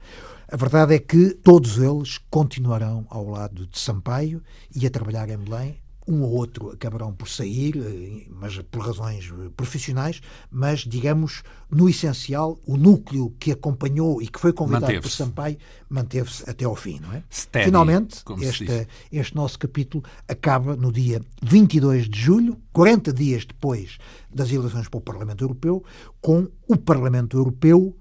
A 0.48 0.56
verdade 0.56 0.96
é 0.96 1.00
que 1.00 1.34
todos 1.36 1.78
eles 1.78 2.18
continuarão 2.30 3.06
ao 3.10 3.30
lado 3.30 3.68
de 3.68 3.78
Sampaio 3.78 4.42
e 4.74 4.86
a 4.86 4.90
trabalhar 4.90 5.30
em 5.30 5.38
Belém 5.38 5.78
um 6.12 6.24
ou 6.24 6.32
outro 6.32 6.72
acabarão 6.72 7.14
por 7.14 7.30
sair, 7.30 7.78
eh, 7.78 8.28
mas 8.30 8.58
por 8.70 8.86
razões 8.86 9.32
profissionais, 9.56 10.22
mas, 10.52 10.80
digamos, 10.80 11.42
no 11.70 11.88
essencial, 11.88 12.60
o 12.66 12.76
núcleo 12.76 13.34
que 13.40 13.52
acompanhou 13.52 14.22
e 14.22 14.28
que 14.28 14.40
foi 14.40 14.52
convidado 14.52 15.02
por 15.02 15.10
Sampaio 15.10 15.58
manteve-se 15.90 16.50
até 16.50 16.66
ao 16.66 16.76
fim, 16.76 17.00
não 17.00 17.14
é? 17.14 17.24
Steady, 17.30 17.66
Finalmente, 17.66 18.24
este, 18.42 18.88
este 19.12 19.36
nosso 19.36 19.58
capítulo 19.58 20.04
acaba 20.28 20.76
no 20.76 20.92
dia 20.92 21.22
22 21.42 22.10
de 22.10 22.20
julho, 22.20 22.58
40 22.74 23.14
dias 23.14 23.46
depois 23.46 23.98
das 24.34 24.52
eleições 24.52 24.90
para 24.90 24.98
o 24.98 25.02
Parlamento 25.02 25.44
Europeu, 25.44 25.84
com 26.20 26.48
o 26.68 26.76
Parlamento 26.76 27.38
Europeu 27.38 27.96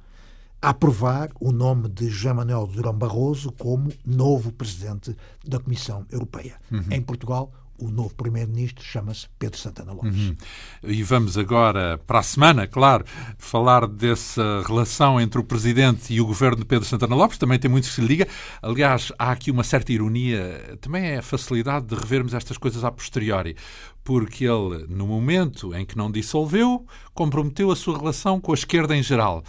a 0.62 0.70
aprovar 0.70 1.30
o 1.40 1.52
nome 1.52 1.88
de 1.88 2.08
José 2.08 2.32
Manuel 2.32 2.66
Durão 2.66 2.92
Barroso 2.92 3.50
como 3.52 3.90
novo 4.04 4.52
presidente 4.52 5.16
da 5.46 5.58
Comissão 5.58 6.04
Europeia. 6.10 6.56
Uhum. 6.70 6.84
Em 6.90 7.00
Portugal, 7.00 7.50
o 7.80 7.90
novo 7.90 8.14
primeiro-ministro 8.14 8.84
chama-se 8.84 9.26
Pedro 9.38 9.58
Santana 9.58 9.92
Lopes. 9.92 10.14
Uhum. 10.14 10.36
E 10.84 11.02
vamos 11.02 11.38
agora, 11.38 11.98
para 12.06 12.18
a 12.18 12.22
semana, 12.22 12.66
claro, 12.66 13.04
falar 13.38 13.86
dessa 13.86 14.62
relação 14.66 15.20
entre 15.20 15.40
o 15.40 15.44
presidente 15.44 16.12
e 16.12 16.20
o 16.20 16.26
governo 16.26 16.58
de 16.58 16.64
Pedro 16.64 16.86
Santana 16.86 17.16
Lopes. 17.16 17.38
Também 17.38 17.58
tem 17.58 17.70
muito 17.70 17.88
que 17.88 17.94
se 17.94 18.00
liga. 18.00 18.28
Aliás, 18.60 19.12
há 19.18 19.32
aqui 19.32 19.50
uma 19.50 19.64
certa 19.64 19.92
ironia, 19.92 20.78
também 20.80 21.04
é 21.06 21.18
a 21.18 21.22
facilidade 21.22 21.86
de 21.86 21.94
revermos 21.94 22.34
estas 22.34 22.58
coisas 22.58 22.84
a 22.84 22.92
posteriori. 22.92 23.56
Porque 24.04 24.44
ele, 24.44 24.86
no 24.88 25.06
momento 25.06 25.74
em 25.74 25.84
que 25.84 25.96
não 25.96 26.10
dissolveu, 26.10 26.86
comprometeu 27.14 27.70
a 27.70 27.76
sua 27.76 27.98
relação 27.98 28.40
com 28.40 28.52
a 28.52 28.54
esquerda 28.54 28.96
em 28.96 29.02
geral 29.02 29.42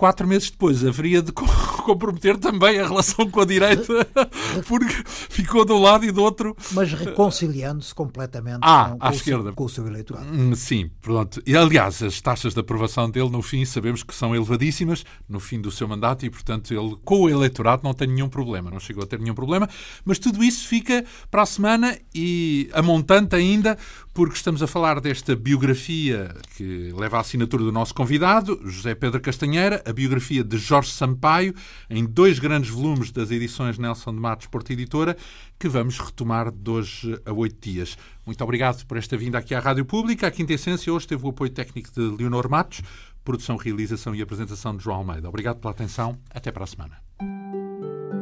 quatro 0.00 0.26
meses 0.26 0.50
depois 0.50 0.82
haveria 0.82 1.20
de 1.20 1.30
comprometer 1.84 2.38
também 2.38 2.80
a 2.80 2.88
relação 2.88 3.30
com 3.30 3.38
a 3.38 3.44
direita, 3.44 4.08
porque 4.66 4.94
ficou 5.28 5.62
de 5.62 5.72
um 5.72 5.78
lado 5.78 6.06
e 6.06 6.10
do 6.10 6.22
outro. 6.22 6.56
Mas 6.72 6.90
reconciliando-se 6.90 7.94
completamente 7.94 8.60
ah, 8.62 8.96
com, 8.98 9.06
à 9.06 9.10
esquerda. 9.10 9.44
Seu, 9.44 9.52
com 9.52 9.64
o 9.64 9.68
seu 9.68 9.86
eleitorado. 9.86 10.26
Hum, 10.26 10.54
sim, 10.54 10.90
pronto. 11.02 11.42
E 11.46 11.54
aliás, 11.54 12.02
as 12.02 12.18
taxas 12.18 12.54
de 12.54 12.60
aprovação 12.60 13.10
dele, 13.10 13.28
no 13.28 13.42
fim, 13.42 13.62
sabemos 13.66 14.02
que 14.02 14.14
são 14.14 14.34
elevadíssimas 14.34 15.04
no 15.28 15.38
fim 15.38 15.60
do 15.60 15.70
seu 15.70 15.86
mandato 15.86 16.24
e, 16.24 16.30
portanto, 16.30 16.72
ele 16.72 16.96
com 17.04 17.20
o 17.20 17.28
eleitorado 17.28 17.82
não 17.84 17.92
tem 17.92 18.08
nenhum 18.08 18.30
problema, 18.30 18.70
não 18.70 18.80
chegou 18.80 19.04
a 19.04 19.06
ter 19.06 19.20
nenhum 19.20 19.34
problema. 19.34 19.68
Mas 20.02 20.18
tudo 20.18 20.42
isso 20.42 20.66
fica 20.66 21.04
para 21.30 21.42
a 21.42 21.46
semana 21.46 21.98
e 22.14 22.70
a 22.72 22.80
montante 22.80 23.36
ainda, 23.36 23.76
porque 24.12 24.34
estamos 24.34 24.62
a 24.62 24.66
falar 24.66 25.00
desta 25.00 25.36
biografia 25.36 26.34
que 26.56 26.92
leva 26.96 27.18
a 27.18 27.20
assinatura 27.20 27.62
do 27.62 27.72
nosso 27.72 27.94
convidado, 27.94 28.60
José 28.64 28.94
Pedro 28.94 29.20
Castanheira, 29.20 29.82
a 29.86 29.92
biografia 29.92 30.42
de 30.42 30.58
Jorge 30.58 30.90
Sampaio, 30.90 31.54
em 31.88 32.04
dois 32.04 32.38
grandes 32.38 32.70
volumes 32.70 33.12
das 33.12 33.30
edições 33.30 33.78
Nelson 33.78 34.12
de 34.12 34.20
Matos 34.20 34.46
Porta 34.48 34.72
Editora, 34.72 35.16
que 35.58 35.68
vamos 35.68 35.98
retomar 35.98 36.50
de 36.50 36.70
hoje 36.70 37.20
a 37.24 37.32
oito 37.32 37.56
dias. 37.60 37.96
Muito 38.26 38.42
obrigado 38.42 38.84
por 38.86 38.96
esta 38.96 39.16
vinda 39.16 39.38
aqui 39.38 39.54
à 39.54 39.60
Rádio 39.60 39.84
Pública. 39.84 40.26
A 40.26 40.30
Quinta 40.30 40.52
Essência 40.52 40.92
hoje 40.92 41.06
teve 41.06 41.24
o 41.24 41.30
apoio 41.30 41.50
técnico 41.50 41.90
de 41.92 42.00
Leonor 42.00 42.50
Matos, 42.50 42.82
produção, 43.24 43.56
realização 43.56 44.14
e 44.14 44.22
apresentação 44.22 44.76
de 44.76 44.82
João 44.82 44.98
Almeida. 44.98 45.28
Obrigado 45.28 45.58
pela 45.60 45.72
atenção. 45.72 46.18
Até 46.30 46.50
para 46.50 46.64
a 46.64 46.66
semana. 46.66 48.19